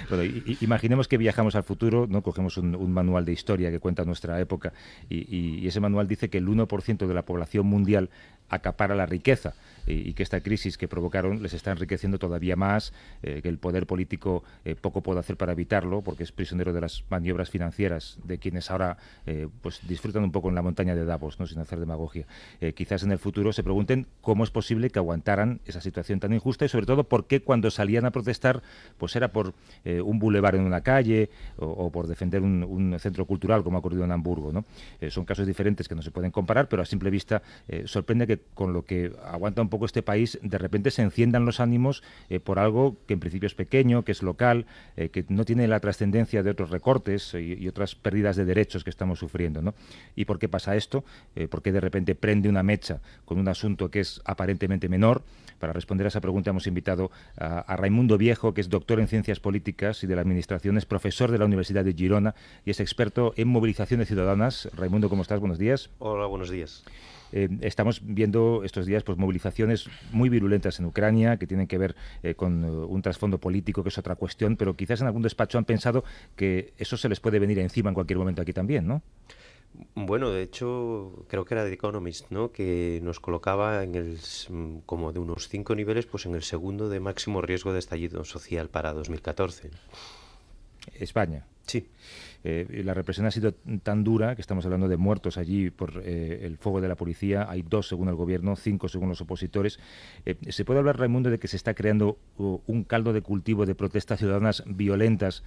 bueno, 0.09 0.24
imaginemos 0.61 1.06
que 1.06 1.18
viajamos 1.18 1.54
al 1.54 1.64
futuro, 1.64 2.06
no 2.09 2.22
cogemos 2.22 2.56
un, 2.56 2.92
manual 2.92 3.24
de 3.24 3.32
historia 3.32 3.70
que 3.70 3.78
cuenta 3.78 4.04
nuestra 4.04 4.40
época 4.40 4.72
y, 5.09 5.66
ese 5.66 5.80
manual 5.80 6.09
dice 6.09 6.30
que 6.30 6.38
el 6.38 6.46
1% 6.46 7.06
de 7.06 7.14
la 7.14 7.24
población 7.24 7.66
mundial 7.66 8.11
acapara 8.48 8.94
la 8.94 9.06
riqueza 9.06 9.54
y, 9.87 10.12
que 10.14 10.22
esta 10.22 10.40
crisis 10.40 10.76
que 10.76 10.88
provocaron 10.88 11.42
les 11.42 11.54
está 11.54 11.70
enriqueciendo 11.70 12.18
todavía 12.18 12.56
más, 12.56 12.92
eh, 13.22 13.40
que 13.42 13.48
el 13.48 13.59
poder 13.59 13.87
político 13.87 14.42
eh, 14.64 14.74
poco 14.74 15.00
puede 15.00 15.20
hacer 15.20 15.37
para 15.37 15.52
evitarlo, 15.52 16.02
porque 16.02 16.24
es 16.24 16.32
prisionero 16.32 16.72
de 16.72 16.80
las 16.80 17.04
maniobras 17.09 17.50
financieras 17.50 18.18
de 18.24 18.38
quienes 18.38 18.70
ahora 18.70 18.96
eh, 19.26 19.48
pues 19.62 19.80
disfrutan 19.87 20.24
un 20.24 20.32
poco 20.32 20.48
en 20.48 20.54
la 20.54 20.62
montaña 20.62 20.94
de 20.94 21.04
Davos, 21.04 21.38
¿no? 21.38 21.46
sin 21.46 21.59
hacer 21.59 21.78
demagogia. 21.78 22.26
quizás 22.74 23.02
en 23.02 23.12
el 23.12 23.18
futuro 23.18 23.52
se 23.52 23.62
pregunten 23.62 24.06
cómo 24.20 24.44
es 24.44 24.50
posible 24.50 24.90
que 24.90 24.98
aguantaran 24.98 25.61
esa 25.66 25.80
situación 25.80 26.20
tan 26.20 26.32
injusta 26.32 26.64
y 26.64 26.68
sobre 26.68 26.87
todo 26.87 27.04
por 27.04 27.26
qué 27.26 27.40
cuando 27.40 27.70
salían 27.70 28.04
a 28.06 28.11
protestar 28.11 28.62
pues 28.98 29.14
era 29.16 29.28
por 29.32 29.54
un 29.85 30.18
bulevar 30.18 30.54
en 30.54 30.62
una 30.62 30.80
calle 30.80 31.30
o, 31.56 31.90
por 31.90 32.06
defender 32.06 32.42
un, 32.42 32.96
centro 32.98 33.26
cultural 33.26 33.62
como 33.62 33.76
ha 33.76 33.80
ocurrido 33.80 34.04
en 34.04 34.12
Hamburgo. 34.12 34.52
¿no? 34.52 34.64
son 35.11 35.24
casos 35.24 35.46
diferentes 35.46 35.88
que 35.88 35.94
no 35.94 36.02
se 36.02 36.11
pueden 36.11 36.30
comparar, 36.30 36.68
pero 36.68 36.82
a 36.82 36.87
simple 36.87 37.11
vista 37.11 37.42
sorprende 37.85 38.26
que 38.26 38.36
con 38.55 38.72
lo 38.72 38.85
que 38.85 39.12
aguanta 39.25 39.62
un 39.62 39.68
poco 39.68 39.87
este 39.87 40.03
país 40.03 40.38
de 40.42 40.59
repente 40.59 40.90
se 40.90 41.03
enciendan 41.03 41.44
los 41.44 41.61
ánimos 41.61 42.03
eh, 42.29 42.40
por 42.40 42.59
algo 42.59 42.96
que 43.07 43.14
en 43.14 43.20
principio 43.20 43.46
es 43.46 43.55
pequeño, 43.55 44.05
que 44.05 44.12
es 44.12 44.22
local, 44.22 44.66
eh, 44.96 45.09
que 45.09 45.25
no 45.29 45.44
tiene 45.44 45.68
la 45.68 45.81
trascendencia 45.81 46.42
de 46.42 46.51
otros 46.51 46.70
recortes 46.70 47.35
y, 47.35 47.66
otras 47.66 47.94
pérdidas 47.94 48.37
de 48.37 48.44
derechos 48.44 48.85
que 48.85 48.90
estamos 48.90 49.18
sufriendo. 49.18 49.61
¿no? 49.61 49.75
¿Y 50.14 50.25
por 50.25 50.38
qué 50.38 50.49
pasa 50.49 50.77
esto? 50.77 51.05
Eh, 51.35 51.49
¿Por 51.49 51.62
qué 51.62 51.72
de 51.72 51.81
repente 51.81 52.14
prende 52.14 52.49
una 52.49 52.62
mecha 52.62 53.01
con 53.25 53.38
un 53.38 53.49
asunto 53.49 53.90
que 53.90 54.01
es 54.01 54.20
aparentemente 54.25 54.88
menor? 54.88 55.22
Para 55.59 55.72
responder 55.72 56.07
a 56.07 56.09
esa 56.09 56.20
pregunta 56.20 56.51
hemos 56.51 56.66
invitado 56.66 57.11
a, 57.37 57.61
a 57.61 57.77
Raimundo 57.77 58.18
Viejo, 58.18 58.55
que 58.55 58.61
es 58.61 58.68
doctor 58.68 59.01
en 59.01 59.09
Ciencias 59.09 59.40
Políticas 59.40 60.05
y 60.05 60.07
de 60.07 60.14
la 60.14 60.20
Administración, 60.20 60.77
es 60.77 60.85
profesor 60.85 61.31
de 61.33 61.38
la 61.38 61.46
Universidad 61.46 61.85
de 61.85 61.94
Girona 61.94 62.35
y 62.64 62.70
es 62.70 62.81
experto 62.81 63.33
en 63.37 63.49
movilizaciones 63.49 64.09
ciudadanas. 64.09 64.68
Raimundo, 64.77 65.09
¿cómo 65.09 65.22
estás? 65.22 65.40
Buenos 65.40 65.59
días. 65.59 65.90
Hola, 65.99 66.27
buenos 66.27 66.51
días. 66.51 66.85
Eh, 67.37 67.51
estamos 67.61 68.01
viendo 68.03 68.62
estos 68.64 68.87
días 68.87 69.03
pues, 69.03 69.18
movilizaciones 69.18 69.90
muy 70.11 70.31
virulentas 70.31 70.79
en 70.81 70.87
Ucrania 70.87 71.37
que 71.37 71.46
tienen 71.46 71.66
que 71.66 71.77
ver 71.77 71.94
eh, 72.22 72.35
con 72.35 72.64
eh, 72.64 72.70
un 72.70 73.03
trasfondo 73.03 73.37
político, 73.37 73.83
que 73.83 73.90
es 73.90 73.99
otra 73.99 74.16
cuestión, 74.16 74.57
pero 74.57 74.75
quizás 74.75 75.03
en 75.03 75.09
algún 75.09 75.20
despacho 75.20 75.59
han 75.59 75.66
pensado 75.66 76.03
que 76.35 76.72
eso 76.79 76.96
se 76.96 77.11
les 77.11 77.20
puede 77.20 77.38
venir 77.38 77.59
encima 77.59 77.90
en 77.90 77.94
cualquier 77.94 78.18
momento 78.18 78.40
aquí 78.40 78.55
también, 78.55 78.87
¿no? 78.87 79.03
Bueno, 79.94 80.31
de 80.31 80.40
hecho, 80.40 81.27
creo 81.29 81.44
que 81.44 81.53
era 81.53 81.64
The 81.66 81.75
Economist, 81.75 82.31
¿no? 82.31 82.53
Que 82.53 83.01
nos 83.03 83.20
colocaba 83.20 83.85
en 83.85 83.96
el, 83.96 84.18
mm, 84.49 84.79
como 84.87 85.12
de 85.12 85.18
unos 85.18 85.49
cinco 85.51 85.75
niveles, 85.75 86.07
pues 86.07 86.25
en 86.25 86.35
el 86.35 86.42
segundo 86.42 86.88
de 86.88 87.01
máximo 87.01 87.42
riesgo 87.42 87.75
de 87.75 87.81
estallido 87.81 88.25
social 88.25 88.70
para 88.70 88.94
2014. 88.94 89.68
España. 90.94 91.44
Sí. 91.66 91.87
Eh, 92.48 92.82
la 92.85 92.94
represión 92.94 93.26
ha 93.26 93.32
sido 93.32 93.54
tan 93.82 94.04
dura 94.04 94.37
que 94.37 94.40
estamos 94.40 94.64
hablando 94.64 94.87
de 94.87 94.96
muertos 94.96 95.37
allí 95.37 95.70
por 95.70 96.00
eh, 96.04 96.42
el 96.44 96.59
fuego 96.59 96.80
de 96.80 96.87
la 96.87 96.94
policía. 96.94 97.50
Hay 97.50 97.62
dos 97.62 97.88
según 97.88 98.09
el 98.09 98.14
gobierno, 98.14 98.54
cinco 98.54 98.88
según 98.88 99.09
los 99.09 99.20
opositores. 99.20 99.80
Eh, 100.24 100.37
¿Se 100.50 100.64
puede 100.64 100.78
hablar, 100.78 100.96
Raimundo, 100.96 101.28
de 101.28 101.40
que 101.40 101.48
se 101.48 101.56
está 101.56 101.74
creando 101.74 102.18
uh, 102.38 102.61
un 102.68 102.85
caldo 102.85 103.12
de 103.12 103.20
cultivo 103.20 103.66
de 103.66 103.74
protestas 103.74 104.20
ciudadanas 104.20 104.62
violentas 104.64 105.42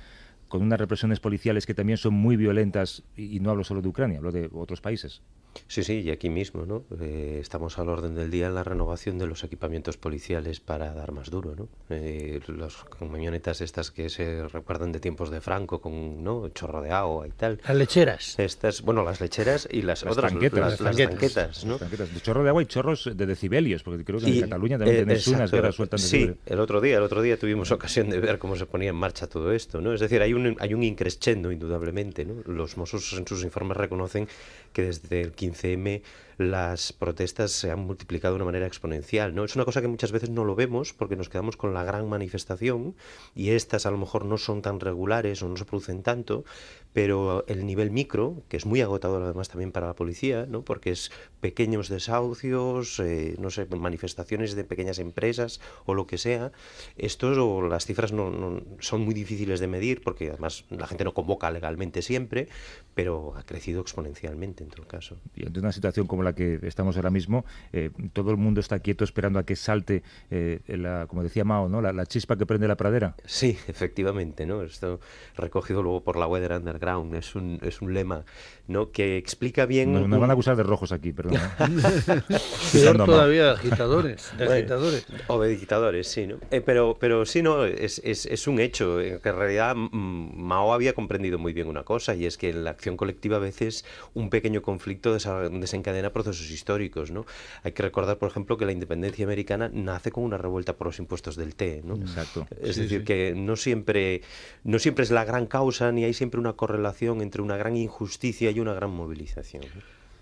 con 0.50 0.62
unas 0.62 0.80
represiones 0.80 1.20
policiales 1.22 1.66
que 1.66 1.74
también 1.74 1.98
son 1.98 2.14
muy 2.14 2.36
violentas? 2.36 3.04
y 3.16 3.40
no 3.40 3.52
hablo 3.52 3.64
solo 3.64 3.82
de 3.82 3.88
Ucrania, 3.88 4.18
hablo 4.18 4.32
de 4.32 4.50
otros 4.52 4.82
países. 4.82 5.22
Sí, 5.68 5.84
sí, 5.84 6.02
y 6.02 6.10
aquí 6.10 6.30
mismo, 6.30 6.66
¿no? 6.66 6.84
Eh, 7.00 7.38
estamos 7.42 7.78
al 7.80 7.90
orden 7.90 8.16
del 8.16 8.32
día 8.32 8.48
en 8.48 8.56
la 8.56 8.64
renovación 8.64 9.18
de 9.18 9.28
los 9.28 9.44
equipamientos 9.44 9.98
policiales 9.98 10.60
para 10.60 10.94
dar 10.94 11.12
más 11.12 11.30
duro, 11.30 11.56
¿no? 11.56 11.68
Eh, 11.90 12.40
los 12.48 12.86
camionetas 12.86 13.62
estas 13.62 13.92
que 13.92 14.10
se 14.10 14.48
recuerdan 14.48 14.92
de 14.92 15.00
tiempos 15.00 15.30
de 15.30 15.42
Franco 15.42 15.80
con, 15.82 16.24
¿no? 16.24 16.50
Chorro 16.50 16.82
de 16.82 16.92
agua 16.92 17.28
y 17.28 17.32
tal. 17.32 17.60
Las 17.68 17.78
lecheras. 17.78 18.40
Estas, 18.40 18.82
bueno, 18.82 19.04
las 19.04 19.22
lecheras 19.22 19.68
y 19.72 19.82
las, 19.82 20.04
otras, 20.04 20.32
tanquetas, 20.32 20.80
las, 20.80 20.98
tanquetas, 20.98 21.66
¿no? 21.66 21.78
De 21.78 22.22
chorro 22.22 22.44
de 22.44 22.50
agua 22.50 22.64
y 22.64 22.66
chorros 22.66 23.10
de 23.14 23.26
decibelios, 23.26 23.84
porque 23.84 24.04
creo 24.04 24.20
que 24.20 24.28
en 24.28 24.42
Cataluña 24.42 24.78
también 24.78 25.06
tenéis 25.06 25.28
unas 25.28 25.52
que 25.52 25.58
ahora 25.58 25.72
sueltan 25.72 26.00
Sí, 26.00 26.32
el 26.46 26.60
otro 26.60 26.82
día, 26.82 26.98
el 26.98 27.04
otro 27.04 27.22
día 27.22 27.38
tuvimos 27.38 27.72
ocasión 27.72 28.10
de 28.10 28.20
ver 28.20 28.40
cómo 28.40 28.56
se 28.56 28.66
ponía 28.66 28.90
en 28.90 28.96
marcha 28.96 29.28
todo 29.28 29.52
esto, 29.52 29.82
¿no? 29.82 29.94
Es 29.94 30.00
decir, 30.00 30.22
hay 30.22 30.34
un, 30.34 30.39
hay 30.60 30.74
un 30.74 30.84
increscendo, 30.84 31.52
indudablemente, 31.52 32.26
¿no? 32.26 32.36
Los 32.46 32.78
Mossos 32.78 33.14
en 33.14 33.26
sus 33.28 33.44
informes 33.44 33.78
reconocen 33.78 34.28
que 34.74 34.84
desde 34.84 35.22
el 35.22 35.36
15M 35.36 36.02
las 36.40 36.94
protestas 36.94 37.52
se 37.52 37.70
han 37.70 37.82
multiplicado 37.82 38.34
de 38.34 38.38
una 38.38 38.46
manera 38.46 38.66
exponencial. 38.66 39.36
¿no? 39.36 39.44
Es 39.44 39.58
una 39.58 39.66
cosa 39.66 39.82
que 39.82 39.90
muchas 39.90 40.14
veces 40.14 40.30
no 40.30 40.46
lo 40.46 40.56
vemos 40.56 40.94
porque 40.94 41.18
nos 41.18 41.28
quedamos 41.28 41.58
con 41.58 41.74
la 41.74 41.84
gran 41.84 42.08
manifestación 42.08 42.96
y 43.36 43.50
estas 43.50 43.86
a 43.86 43.92
lo 43.92 43.98
mejor 43.98 44.24
no 44.24 44.38
son 44.38 44.62
tan 44.62 44.80
regulares 44.80 45.44
o 45.44 45.50
no 45.50 45.58
se 45.58 45.66
producen 45.66 46.02
tanto, 46.02 46.46
pero 46.94 47.44
el 47.48 47.66
nivel 47.66 47.92
micro, 47.92 48.42
que 48.48 48.56
es 48.56 48.66
muy 48.66 48.80
agotador 48.80 49.22
además 49.22 49.50
también 49.50 49.74
para 49.74 49.88
la 49.88 49.96
policía, 49.96 50.46
¿no? 50.48 50.64
porque 50.64 50.92
es 50.92 51.12
pequeños 51.42 51.90
desahucios, 51.90 53.02
eh, 53.02 53.36
no 53.38 53.50
sé, 53.50 53.66
manifestaciones 53.66 54.56
de 54.56 54.64
pequeñas 54.64 55.00
empresas 55.00 55.60
o 55.86 55.94
lo 55.94 56.08
que 56.08 56.18
sea, 56.18 56.54
estos 56.96 57.38
o 57.38 57.62
las 57.68 57.86
cifras 57.86 58.14
no, 58.14 58.62
son 58.80 59.02
muy 59.02 59.14
difíciles 59.14 59.60
de 59.60 59.68
medir 59.68 60.02
porque 60.02 60.30
además 60.30 60.64
la 60.70 60.88
gente 60.88 61.04
no 61.04 61.14
convoca 61.14 61.52
legalmente 61.52 62.02
siempre, 62.02 62.48
pero 62.96 63.34
ha 63.36 63.44
crecido 63.44 63.82
exponencialmente 63.82 64.59
en 64.64 64.70
todo 64.70 64.88
caso. 64.88 65.18
Y 65.36 65.46
ante 65.46 65.60
una 65.60 65.72
situación 65.72 66.08
como 66.08 66.24
la 66.24 66.34
que 66.34 66.60
estamos 66.64 66.96
ahora 66.96 67.10
mismo, 67.10 67.46
eh, 67.74 67.92
todo 68.14 68.32
el 68.32 68.38
mundo 68.38 68.60
está 68.60 68.80
quieto 68.80 69.04
esperando 69.04 69.40
a 69.40 69.46
que 69.46 69.56
salte, 69.56 70.04
eh, 70.30 70.62
la, 70.68 71.08
como 71.08 71.24
decía 71.24 71.44
Mao, 71.44 71.70
¿no? 71.70 71.82
La, 71.82 72.06
chispa 72.06 72.38
que 72.38 72.46
prende 72.46 72.68
la 72.68 72.78
pradera. 72.78 73.16
Sí, 73.26 73.58
efectivamente, 73.68 74.46
¿no? 74.46 74.64
Esto 74.64 75.00
recogido 75.36 75.84
luego 75.84 76.04
por 76.04 76.16
la 76.16 76.28
Weather 76.28 76.54
Underground, 76.54 77.16
es 77.16 77.36
un, 77.36 77.60
es 77.62 77.82
un 77.82 77.94
lema 77.94 78.26
¿no? 78.70 78.92
que 78.92 79.18
explica 79.18 79.66
bien... 79.66 79.92
No, 79.92 80.08
nos 80.08 80.20
van 80.20 80.30
a 80.30 80.34
acusar 80.34 80.56
de 80.56 80.64
rojos 80.64 80.92
aquí, 80.92 81.12
perdón. 81.12 81.40
Peor 82.72 82.98
todavía 82.98 83.46
de 83.46 83.52
agitadores. 83.52 84.32
De 84.38 84.46
agitadores. 84.46 85.06
O 85.28 85.42
de 85.42 85.54
agitadores, 85.54 86.08
sí, 86.08 86.28
¿no? 86.28 86.38
Eh, 86.52 86.62
pero, 86.62 86.98
pero 87.00 87.26
sí, 87.26 87.42
no, 87.42 87.66
es, 87.66 88.02
es, 88.04 88.26
es 88.26 88.48
un 88.48 88.60
hecho, 88.60 88.98
que 88.98 89.30
en 89.30 89.36
realidad 89.36 89.76
Mao 89.76 90.74
había 90.74 90.94
comprendido 90.94 91.38
muy 91.38 91.54
bien 91.54 91.68
una 91.68 91.84
cosa, 91.84 92.16
y 92.16 92.26
es 92.26 92.38
que 92.38 92.50
en 92.50 92.64
la 92.64 92.72
acción 92.72 92.98
colectiva 92.98 93.38
a 93.38 93.40
veces 93.40 93.86
un 94.14 94.30
pequeño 94.30 94.62
conflicto 94.62 95.14
desencadena 95.14 96.12
procesos 96.12 96.50
históricos, 96.52 97.12
¿no? 97.12 97.26
Hay 97.64 97.72
que 97.72 97.84
recordar, 97.84 98.18
por 98.18 98.30
ejemplo, 98.30 98.58
que 98.58 98.66
la 98.66 98.72
independencia 98.72 99.26
americana 99.26 99.70
nace 99.74 100.12
con 100.12 100.24
una 100.24 100.38
revuelta 100.38 100.78
por 100.78 100.88
los 100.88 101.00
impuestos 101.00 101.36
del 101.36 101.56
té, 101.56 101.82
¿no? 101.84 101.96
Exacto. 101.96 102.48
Es 102.62 102.76
decir, 102.78 103.04
que 103.04 103.34
no 103.36 103.56
siempre, 103.56 104.22
no 104.64 104.80
siempre 104.80 105.04
es 105.04 105.12
la 105.12 105.26
gran 105.26 105.48
causa, 105.48 105.92
ni 105.92 106.04
hay 106.04 106.14
siempre 106.14 106.40
una 106.40 106.54
correlación 106.54 107.22
entre 107.22 107.42
una 107.42 107.58
gran 107.58 107.76
injusticia 107.76 108.52
y 108.52 108.59
una 108.60 108.74
gran 108.74 108.92
movilización. 108.92 109.64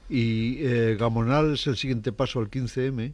Y 0.10 0.65
eh, 0.65 0.95
Gamonal 0.97 1.54
es 1.54 1.67
el 1.67 1.78
siguiente 1.78 2.12
paso 2.12 2.39
al 2.39 2.50
15M. 2.50 3.13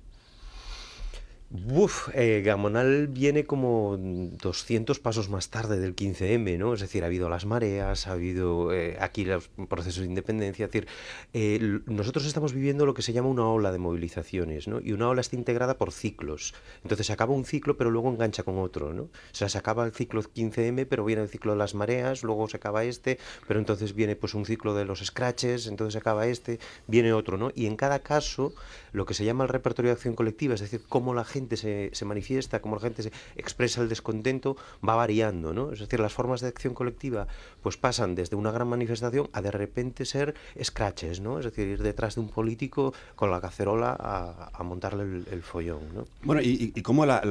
Uf, 1.55 2.09
eh, 2.15 2.41
Gamonal 2.43 3.09
viene 3.09 3.43
como 3.43 3.95
200 3.95 4.99
pasos 4.99 5.29
más 5.29 5.51
tarde 5.51 5.79
del 5.79 5.95
15M, 5.95 6.57
¿no? 6.57 6.73
Es 6.73 6.81
decir, 6.81 7.03
ha 7.03 7.05
habido 7.05 7.29
las 7.29 7.45
mareas, 7.45 8.07
ha 8.07 8.13
habido 8.13 8.73
eh, 8.73 8.97
aquí 8.99 9.23
los 9.23 9.49
procesos 9.69 10.01
de 10.01 10.07
independencia. 10.07 10.65
Es 10.65 10.71
decir, 10.71 10.87
eh, 11.31 11.59
nosotros 11.85 12.25
estamos 12.25 12.53
viviendo 12.53 12.87
lo 12.87 12.95
que 12.95 13.03
se 13.03 13.13
llama 13.13 13.29
una 13.29 13.47
ola 13.47 13.71
de 13.71 13.77
movilizaciones, 13.77 14.67
¿no? 14.67 14.81
Y 14.81 14.93
una 14.93 15.07
ola 15.07 15.21
está 15.21 15.35
integrada 15.35 15.77
por 15.77 15.91
ciclos. 15.91 16.55
Entonces 16.81 17.05
se 17.05 17.13
acaba 17.13 17.35
un 17.35 17.45
ciclo, 17.45 17.77
pero 17.77 17.91
luego 17.91 18.09
engancha 18.09 18.41
con 18.41 18.57
otro, 18.57 18.91
¿no? 18.91 19.03
O 19.03 19.09
sea, 19.31 19.47
se 19.47 19.59
acaba 19.59 19.85
el 19.85 19.93
ciclo 19.93 20.23
15M, 20.23 20.87
pero 20.89 21.05
viene 21.05 21.21
el 21.21 21.29
ciclo 21.29 21.51
de 21.51 21.59
las 21.59 21.75
mareas, 21.75 22.23
luego 22.23 22.49
se 22.49 22.57
acaba 22.57 22.83
este, 22.83 23.19
pero 23.47 23.59
entonces 23.59 23.93
viene 23.93 24.15
pues 24.15 24.33
un 24.33 24.47
ciclo 24.47 24.73
de 24.73 24.85
los 24.85 25.05
scratches, 25.05 25.67
entonces 25.67 25.93
se 25.93 25.99
acaba 25.99 26.25
este, 26.25 26.57
viene 26.87 27.13
otro, 27.13 27.37
¿no? 27.37 27.51
Y 27.53 27.67
en 27.67 27.75
cada 27.75 27.99
caso, 27.99 28.55
lo 28.91 29.05
que 29.05 29.13
se 29.13 29.23
llama 29.23 29.43
el 29.43 29.49
repertorio 29.49 29.89
de 29.89 29.93
acción 29.93 30.15
colectiva, 30.15 30.55
es 30.55 30.61
decir, 30.61 30.81
cómo 30.89 31.13
la 31.13 31.23
gente 31.23 31.42
se, 31.55 32.05
manifiesta, 32.05 32.61
cómo 32.61 32.75
la 32.75 32.81
gente 32.81 33.03
se 33.03 33.11
expresa 33.35 33.81
el 33.81 33.89
descontento, 33.89 34.57
va 34.87 34.95
variando, 34.95 35.53
¿no? 35.53 35.71
Es 35.71 35.79
decir, 35.79 35.99
las 35.99 36.13
formas 36.13 36.41
de 36.41 36.47
acción 36.47 36.73
colectiva 36.73 37.27
pues 37.61 37.77
pasan 37.77 38.15
desde 38.15 38.35
una 38.35 38.51
gran 38.51 38.67
manifestación 38.67 39.29
a 39.33 39.41
de 39.41 39.51
repente 39.51 40.05
ser 40.05 40.35
scratches, 40.61 41.19
¿no? 41.19 41.39
Es 41.39 41.45
decir, 41.45 41.67
ir 41.67 41.83
detrás 41.83 42.15
de 42.15 42.21
un 42.21 42.29
político 42.29 42.93
con 43.15 43.31
la 43.31 43.41
cacerola 43.41 43.95
a, 43.99 44.63
montarle 44.63 45.23
el, 45.29 45.43
follón, 45.43 45.93
¿no? 45.93 46.05
Bueno, 46.23 46.41
y, 46.41 46.69
cómo 46.81 47.05
la, 47.05 47.21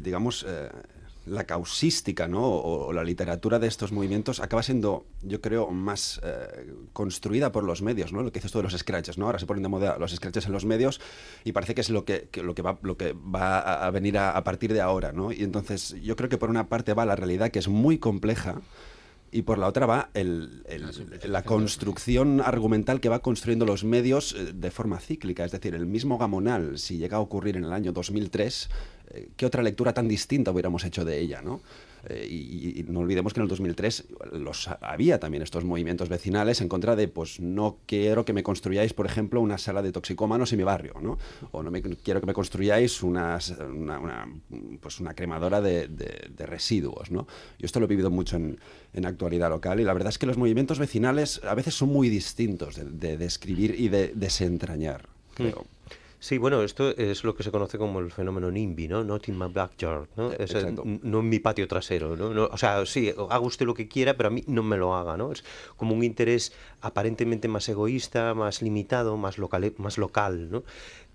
digamos... 0.00 0.44
Eh, 0.48 0.68
la 1.26 1.44
causística 1.44 2.26
¿no? 2.26 2.42
o, 2.42 2.92
la 2.92 3.04
literatura 3.04 3.58
de 3.58 3.68
estos 3.68 3.92
movimientos 3.92 4.40
acaba 4.40 4.62
siendo, 4.62 5.06
yo 5.22 5.40
creo, 5.40 5.70
más 5.70 6.20
eh, 6.24 6.74
construida 6.92 7.52
por 7.52 7.64
los 7.64 7.82
medios, 7.82 8.12
¿no? 8.12 8.22
Lo 8.22 8.32
que 8.32 8.40
dices 8.40 8.52
tú 8.52 8.58
de 8.58 8.64
los 8.64 8.76
scratches, 8.76 9.18
¿no? 9.18 9.26
Ahora 9.26 9.38
se 9.38 9.46
ponen 9.46 9.62
de 9.62 9.68
moda 9.68 9.98
los 9.98 10.12
scratches 10.12 10.46
en 10.46 10.52
los 10.52 10.64
medios 10.64 11.00
y 11.44 11.52
parece 11.52 11.74
que 11.74 11.80
es 11.80 11.90
lo 11.90 12.04
que, 12.04 12.28
lo 12.42 12.54
que, 12.54 12.62
va, 12.62 12.78
lo 12.82 12.96
que 12.96 13.12
va 13.12 13.58
a 13.58 13.90
venir 13.90 14.18
a, 14.18 14.42
partir 14.42 14.72
de 14.72 14.80
ahora, 14.80 15.12
¿no? 15.12 15.32
Y 15.32 15.42
entonces 15.42 15.94
yo 16.02 16.16
creo 16.16 16.28
que 16.28 16.38
por 16.38 16.50
una 16.50 16.68
parte 16.68 16.94
va 16.94 17.06
la 17.06 17.16
realidad 17.16 17.50
que 17.50 17.58
es 17.58 17.68
muy 17.68 17.98
compleja 17.98 18.60
y 19.32 19.42
por 19.42 19.58
la 19.58 19.66
otra 19.66 19.86
va 19.86 20.10
el, 20.12 20.62
la 21.24 21.42
construcción 21.42 22.42
argumental 22.42 23.00
que 23.00 23.08
va 23.08 23.20
construyendo 23.20 23.64
los 23.64 23.82
medios 23.82 24.34
eh, 24.34 24.52
de 24.54 24.70
forma 24.70 25.00
cíclica. 25.00 25.44
Es 25.44 25.52
decir, 25.52 25.74
el 25.74 25.86
mismo 25.86 26.18
Gamonal, 26.18 26.78
si 26.78 26.98
llega 26.98 27.16
a 27.16 27.20
ocurrir 27.20 27.56
en 27.56 27.64
el 27.64 27.72
año 27.72 27.92
2003, 27.92 28.68
eh, 29.01 29.01
¿qué 29.36 29.46
otra 29.46 29.62
lectura 29.62 29.92
tan 29.92 30.08
distinta 30.08 30.50
hubiéramos 30.50 30.84
hecho 30.84 31.04
de 31.04 31.18
ella? 31.20 31.42
¿no? 31.42 31.60
Eh, 32.08 32.26
y, 32.28 32.84
no 32.88 33.00
olvidemos 33.00 33.32
que 33.32 33.40
en 33.40 33.42
el 33.44 33.48
2003 33.48 34.06
los, 34.32 34.68
había 34.80 35.20
también 35.20 35.42
estos 35.42 35.64
movimientos 35.64 36.08
vecinales 36.08 36.60
en 36.60 36.68
contra 36.68 36.96
de, 36.96 37.08
pues 37.08 37.38
no 37.40 37.78
quiero 37.86 38.24
que 38.24 38.32
me 38.32 38.42
construyáis, 38.42 38.92
por 38.92 39.06
ejemplo, 39.06 39.40
una 39.40 39.56
sala 39.58 39.82
de 39.82 39.92
toxicómanos 39.92 40.52
en 40.52 40.58
mi 40.58 40.64
barrio, 40.64 40.94
¿no? 41.00 41.18
O 41.52 41.62
no 41.62 41.70
me, 41.70 41.80
quiero 41.80 42.20
que 42.20 42.26
me 42.26 42.34
construyáis 42.34 43.02
una, 43.02 43.38
una, 43.68 44.28
pues 44.80 44.98
una 45.00 45.14
cremadora 45.14 45.60
de, 45.60 45.88
residuos, 46.38 47.10
¿no? 47.10 47.26
Yo 47.58 47.66
esto 47.66 47.78
lo 47.78 47.86
he 47.86 47.88
vivido 47.88 48.10
mucho 48.10 48.36
en, 48.36 48.58
en, 48.92 49.06
actualidad 49.06 49.48
local 49.48 49.78
y 49.78 49.84
la 49.84 49.92
verdad 49.92 50.08
es 50.08 50.18
que 50.18 50.26
los 50.26 50.36
movimientos 50.36 50.78
vecinales 50.78 51.40
a 51.44 51.54
veces 51.54 51.74
son 51.74 51.90
muy 51.90 52.08
distintos 52.08 52.76
de, 52.76 53.16
describir 53.16 53.76
y 53.78 53.88
de 53.88 54.12
desentrañar, 54.14 55.08
hmm. 55.08 55.34
creo. 55.34 55.66
Sí, 56.22 56.38
bueno, 56.38 56.62
esto 56.62 56.96
es 56.96 57.24
lo 57.24 57.34
que 57.34 57.42
se 57.42 57.50
conoce 57.50 57.78
como 57.78 57.98
el 57.98 58.12
fenómeno 58.12 58.48
NIMBY, 58.48 58.86
¿no? 58.86 59.02
Not 59.02 59.26
in 59.26 59.36
my 59.36 59.48
backyard, 59.52 60.06
¿no? 60.16 60.30
Eh, 60.30 60.36
es 60.38 60.54
no 61.02 61.18
en 61.18 61.28
mi 61.28 61.40
patio 61.40 61.66
trasero, 61.66 62.16
¿no? 62.16 62.44
O 62.44 62.56
sea, 62.56 62.86
sí, 62.86 63.12
haga 63.28 63.40
usted 63.40 63.66
lo 63.66 63.74
que 63.74 63.88
quiera, 63.88 64.16
pero 64.16 64.28
a 64.28 64.30
mí 64.30 64.44
no 64.46 64.62
me 64.62 64.76
lo 64.76 64.94
haga, 64.94 65.16
¿no? 65.16 65.32
Es 65.32 65.42
como 65.76 65.96
un 65.96 66.04
interés 66.04 66.52
aparentemente 66.80 67.48
más 67.48 67.68
egoísta, 67.68 68.34
más 68.34 68.62
limitado, 68.62 69.16
más 69.16 69.36
local, 69.36 69.74
más 69.78 69.98
local, 69.98 70.48
¿no? 70.48 70.62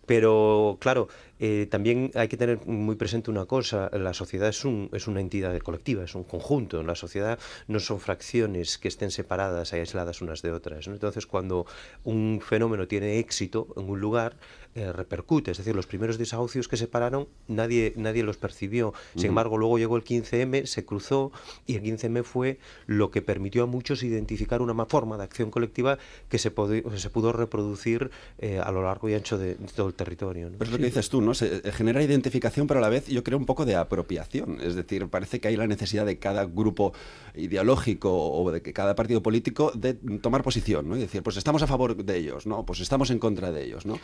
Pero 0.06 0.78
claro, 0.82 1.08
eh, 1.40 1.68
también 1.70 2.12
hay 2.16 2.28
que 2.28 2.38
tener 2.38 2.66
muy 2.66 2.96
presente 2.96 3.30
una 3.32 3.46
cosa, 3.46 3.90
la 3.94 4.14
sociedad 4.14 4.50
es, 4.50 4.66
un, 4.66 4.90
es 4.94 5.08
una 5.08 5.22
entidad 5.22 5.58
colectiva, 5.60 6.04
es 6.04 6.16
un 6.16 6.24
conjunto, 6.24 6.82
la 6.84 6.96
sociedad 6.96 7.40
no 7.68 7.80
son 7.80 8.00
fracciones 8.00 8.78
que 8.78 8.88
estén 8.88 9.12
separadas, 9.12 9.74
aisladas 9.74 10.22
unas 10.22 10.42
de 10.42 10.52
otras. 10.52 10.88
Entonces, 10.88 11.26
cuando 11.26 11.66
un 12.04 12.42
fenómeno 12.44 12.88
tiene 12.88 13.20
éxito 13.20 13.68
en 13.78 13.90
un 13.90 14.00
lugar, 14.00 14.38
eh, 14.78 14.94
repercute, 14.94 15.50
es 15.50 15.58
decir, 15.58 15.76
los 15.76 15.88
primeros 15.88 16.20
desahucios 16.20 16.68
que 16.68 16.78
se 16.78 16.88
pararon 16.88 17.28
nadie, 17.48 17.94
nadie 17.96 18.22
los 18.22 18.38
percibió. 18.38 18.94
Sin 19.16 19.30
embargo, 19.30 19.58
luego 19.58 19.80
llegó 19.80 19.98
el 19.98 20.04
15M, 20.04 20.68
se 20.68 20.86
cruzó 20.86 21.32
y 21.66 21.78
el 21.78 21.82
15M 21.82 22.24
fue 22.24 22.60
lo 22.86 23.10
que 23.10 23.24
permitió 23.24 23.64
a 23.64 23.66
muchos 23.66 24.04
identificar 24.04 24.62
una 24.62 24.86
forma 24.86 25.18
de 25.18 25.24
acción 25.24 25.50
colectiva 25.50 25.98
que 26.30 26.38
se, 26.38 26.52
se 26.52 27.10
pudo 27.10 27.34
reproducir 27.34 28.12
eh, 28.38 28.60
a 28.60 28.72
lo 28.72 28.84
largo 28.84 29.10
y 29.10 29.16
ancho 29.16 29.40
de, 29.40 29.56
todo 29.56 29.88
el 29.88 29.96
territorio. 29.96 30.52
Lo 30.52 30.78
que 30.78 30.86
dices 30.86 31.10
tú, 31.10 31.22
¿no? 31.22 31.27
Se 31.34 31.62
eh, 31.64 31.72
genera 31.72 32.02
identificación, 32.02 32.68
pero 32.68 32.80
a 32.80 32.82
la 32.82 32.90
vez 32.90 33.08
yo 33.08 33.24
creo 33.24 33.38
un 33.38 33.46
poco 33.46 33.66
de 33.66 33.76
apropiación. 33.76 34.60
Es 34.62 34.76
decir, 34.76 35.08
parece 35.08 35.40
que 35.40 35.48
hay 35.48 35.56
la 35.56 35.68
necesidad 35.68 36.06
de 36.06 36.20
cada 36.20 36.46
grupo 36.46 36.94
ideológico 37.38 38.32
o 38.32 38.52
de 38.52 38.62
que 38.62 38.74
cada 38.74 38.96
partido 38.96 39.22
político 39.22 39.72
de 39.76 39.94
tomar 39.94 40.44
posición, 40.44 40.90
¿no? 40.90 40.98
Y 40.98 41.00
decir, 41.00 41.24
pues 41.24 41.38
estamos 41.38 41.62
a 41.62 41.68
favor 41.68 41.96
de 41.96 42.18
ellos, 42.18 42.46
¿no? 42.46 42.66
Pues 42.66 42.80
estamos 42.80 43.10
en 43.12 43.20
contra 43.20 43.52
de 43.52 43.64
ellos, 43.64 43.86
¿no? 43.86 44.00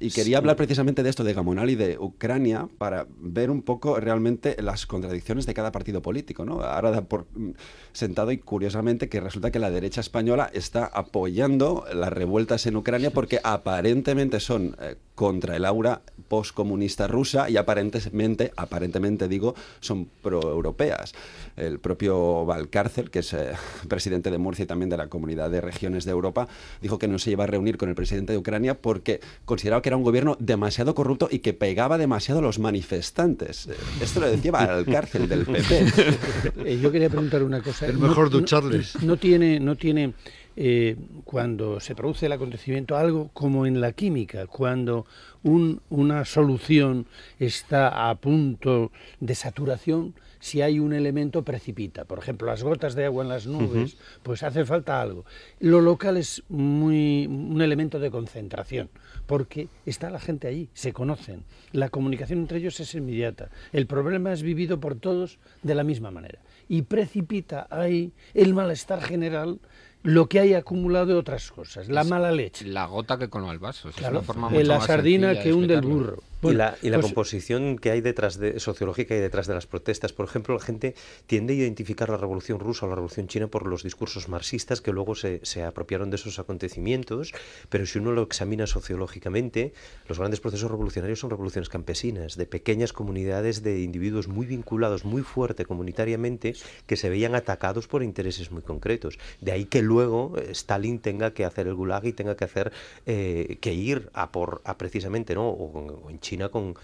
Y 0.00 0.10
quería 0.10 0.38
hablar 0.38 0.56
precisamente 0.56 1.02
de 1.02 1.10
esto, 1.10 1.22
de 1.22 1.34
Gamonal 1.34 1.70
y 1.70 1.76
de 1.76 1.98
Ucrania, 1.98 2.68
para 2.78 3.06
ver 3.16 3.50
un 3.50 3.62
poco 3.62 4.00
realmente 4.00 4.56
las 4.60 4.86
contradicciones 4.86 5.46
de 5.46 5.54
cada 5.54 5.70
partido 5.70 6.02
político. 6.02 6.44
¿no? 6.44 6.60
Ahora 6.62 6.90
da 6.90 7.02
por 7.02 7.26
mm, 7.34 7.52
sentado 7.92 8.32
y 8.32 8.38
curiosamente 8.38 9.08
que 9.08 9.20
resulta 9.20 9.52
que 9.52 9.60
la 9.60 9.70
derecha 9.70 10.00
española 10.00 10.50
está 10.52 10.86
apoyando 10.86 11.84
las 11.94 12.12
revueltas 12.12 12.66
en 12.66 12.76
Ucrania 12.76 13.12
porque 13.12 13.40
aparentemente 13.42 14.40
son 14.40 14.76
eh, 14.80 14.96
contra 15.14 15.56
el 15.56 15.64
aura 15.64 16.02
postcomunista 16.28 17.06
rusa 17.06 17.48
y 17.48 17.56
aparentemente, 17.56 18.52
aparentemente 18.56 19.28
digo, 19.28 19.54
son 19.80 20.06
proeuropeas. 20.22 21.14
El 21.56 21.78
propio 21.78 22.44
Valcárcel, 22.74 23.10
que 23.10 23.20
es 23.20 23.32
eh, 23.32 23.52
presidente 23.88 24.30
de 24.30 24.38
Murcia 24.38 24.64
y 24.64 24.66
también 24.66 24.90
de 24.90 24.96
la 24.96 25.08
Comunidad 25.08 25.50
de 25.50 25.60
Regiones 25.60 26.04
de 26.04 26.10
Europa, 26.10 26.48
dijo 26.82 26.98
que 26.98 27.06
no 27.06 27.18
se 27.18 27.30
iba 27.30 27.44
a 27.44 27.46
reunir 27.46 27.76
con 27.76 27.88
el 27.88 27.94
presidente 27.94 28.32
de 28.32 28.38
Ucrania 28.38 28.74
porque 28.74 29.20
consideraba 29.44 29.80
que 29.80 29.90
era 29.90 29.96
un 29.96 30.02
gobierno 30.02 30.36
demasiado 30.40 30.94
corrupto 30.94 31.28
y 31.30 31.38
que 31.38 31.52
pegaba 31.54 31.98
demasiado 31.98 32.40
a 32.40 32.42
los 32.42 32.58
manifestantes. 32.58 33.68
Eh, 33.68 33.74
esto 34.02 34.20
lo 34.20 34.28
decía 34.28 34.50
Valcárcel 34.50 35.28
del 35.28 35.46
PP. 35.46 35.84
Eh, 36.64 36.78
yo 36.80 36.90
quería 36.90 37.10
preguntar 37.10 37.42
una 37.42 37.60
cosa. 37.60 37.86
Es 37.86 37.94
mejor 37.94 38.30
ducharles. 38.30 39.02
no 39.02 39.16
tiene, 39.16 39.60
no 39.60 39.76
tiene 39.76 40.14
eh, 40.56 40.96
cuando 41.24 41.80
se 41.80 41.94
produce 41.94 42.26
el 42.26 42.32
acontecimiento, 42.32 42.96
algo 42.96 43.30
como 43.32 43.66
en 43.66 43.80
la 43.80 43.92
química, 43.92 44.46
cuando 44.46 45.06
una 45.42 46.24
solución 46.24 47.06
está 47.38 48.08
a 48.08 48.14
punto 48.14 48.92
de 49.20 49.34
saturación, 49.34 50.14
si 50.44 50.60
hay 50.60 50.78
un 50.78 50.92
elemento 50.92 51.42
precipita. 51.42 52.04
Por 52.04 52.18
ejemplo, 52.18 52.46
las 52.46 52.62
gotas 52.62 52.94
de 52.94 53.06
agua 53.06 53.22
en 53.22 53.30
las 53.30 53.46
nubes, 53.46 53.96
pues 54.22 54.42
hace 54.42 54.66
falta 54.66 55.00
algo. 55.00 55.24
Lo 55.58 55.80
local 55.80 56.18
es 56.18 56.42
muy 56.50 57.26
un 57.26 57.62
elemento 57.62 57.98
de 57.98 58.10
concentración, 58.10 58.90
porque 59.24 59.68
está 59.86 60.10
la 60.10 60.20
gente 60.20 60.46
allí, 60.46 60.68
se 60.74 60.92
conocen. 60.92 61.44
La 61.72 61.88
comunicación 61.88 62.40
entre 62.40 62.58
ellos 62.58 62.78
es 62.78 62.94
inmediata. 62.94 63.48
El 63.72 63.86
problema 63.86 64.34
es 64.34 64.42
vivido 64.42 64.80
por 64.80 64.96
todos 64.96 65.38
de 65.62 65.74
la 65.74 65.82
misma 65.82 66.10
manera. 66.10 66.40
Y 66.68 66.82
precipita 66.82 67.66
ahí 67.70 68.12
el 68.34 68.52
malestar 68.52 69.00
general 69.00 69.60
lo 70.04 70.28
que 70.28 70.38
hay 70.38 70.52
acumulado 70.52 71.06
de 71.06 71.14
otras 71.14 71.50
cosas, 71.50 71.88
la 71.88 72.04
mala 72.04 72.30
leche. 72.30 72.66
La 72.66 72.84
gota 72.84 73.18
que 73.18 73.30
colma 73.30 73.52
el 73.52 73.58
vaso. 73.58 73.88
es 73.88 73.98
una 73.98 74.20
forma 74.20 74.50
mucho 74.50 74.62
la 74.62 74.80
sardina 74.82 75.40
que 75.40 75.52
hunde 75.54 75.74
el 75.74 75.80
burro 75.80 76.22
y 76.42 76.52
la, 76.52 76.76
y 76.82 76.90
la 76.90 76.98
pues 76.98 77.06
composición 77.06 77.78
que 77.78 77.90
hay 77.90 78.02
detrás 78.02 78.38
de, 78.38 78.60
sociológica 78.60 79.16
y 79.16 79.18
detrás 79.18 79.46
de 79.46 79.54
las 79.54 79.66
protestas. 79.66 80.12
Por 80.12 80.26
ejemplo, 80.26 80.54
la 80.54 80.60
gente 80.60 80.94
tiende 81.26 81.54
a 81.54 81.56
identificar 81.56 82.10
la 82.10 82.18
revolución 82.18 82.60
rusa 82.60 82.84
o 82.84 82.90
la 82.90 82.96
revolución 82.96 83.28
china 83.28 83.46
por 83.46 83.66
los 83.66 83.82
discursos 83.82 84.28
marxistas 84.28 84.82
que 84.82 84.92
luego 84.92 85.14
se, 85.14 85.40
se 85.42 85.64
apropiaron 85.64 86.10
de 86.10 86.16
esos 86.16 86.38
acontecimientos, 86.38 87.32
pero 87.70 87.86
si 87.86 87.98
uno 87.98 88.12
lo 88.12 88.24
examina 88.24 88.66
sociológicamente, 88.66 89.72
los 90.06 90.18
grandes 90.18 90.40
procesos 90.40 90.70
revolucionarios 90.70 91.18
son 91.18 91.30
revoluciones 91.30 91.70
campesinas, 91.70 92.36
de 92.36 92.44
pequeñas 92.44 92.92
comunidades 92.92 93.62
de 93.62 93.80
individuos 93.80 94.28
muy 94.28 94.44
vinculados, 94.44 95.06
muy 95.06 95.22
fuerte 95.22 95.64
comunitariamente, 95.64 96.54
que 96.86 96.96
se 96.98 97.08
veían 97.08 97.34
atacados 97.34 97.88
por 97.88 98.02
intereses 98.02 98.50
muy 98.50 98.60
concretos. 98.60 99.18
De 99.40 99.52
ahí 99.52 99.64
que 99.64 99.80
luego 99.80 99.93
eh, 100.02 100.50
Stalin 100.50 100.98
tenga 100.98 101.32
que 101.32 101.44
hacer 101.44 101.66
el 101.66 101.74
gulag 101.74 102.04
y 102.06 102.12
tenga 102.12 102.36
que 102.36 102.44
hacer 102.44 102.72
eh, 103.06 103.58
que 103.60 103.74
ir 103.74 104.10
a 104.14 104.32
por 104.32 104.62
a 104.64 104.76
precisamente 104.78 105.34
no 105.34 105.48
o 105.48 106.10
en 106.10 106.20
China 106.20 106.48
con, 106.48 106.74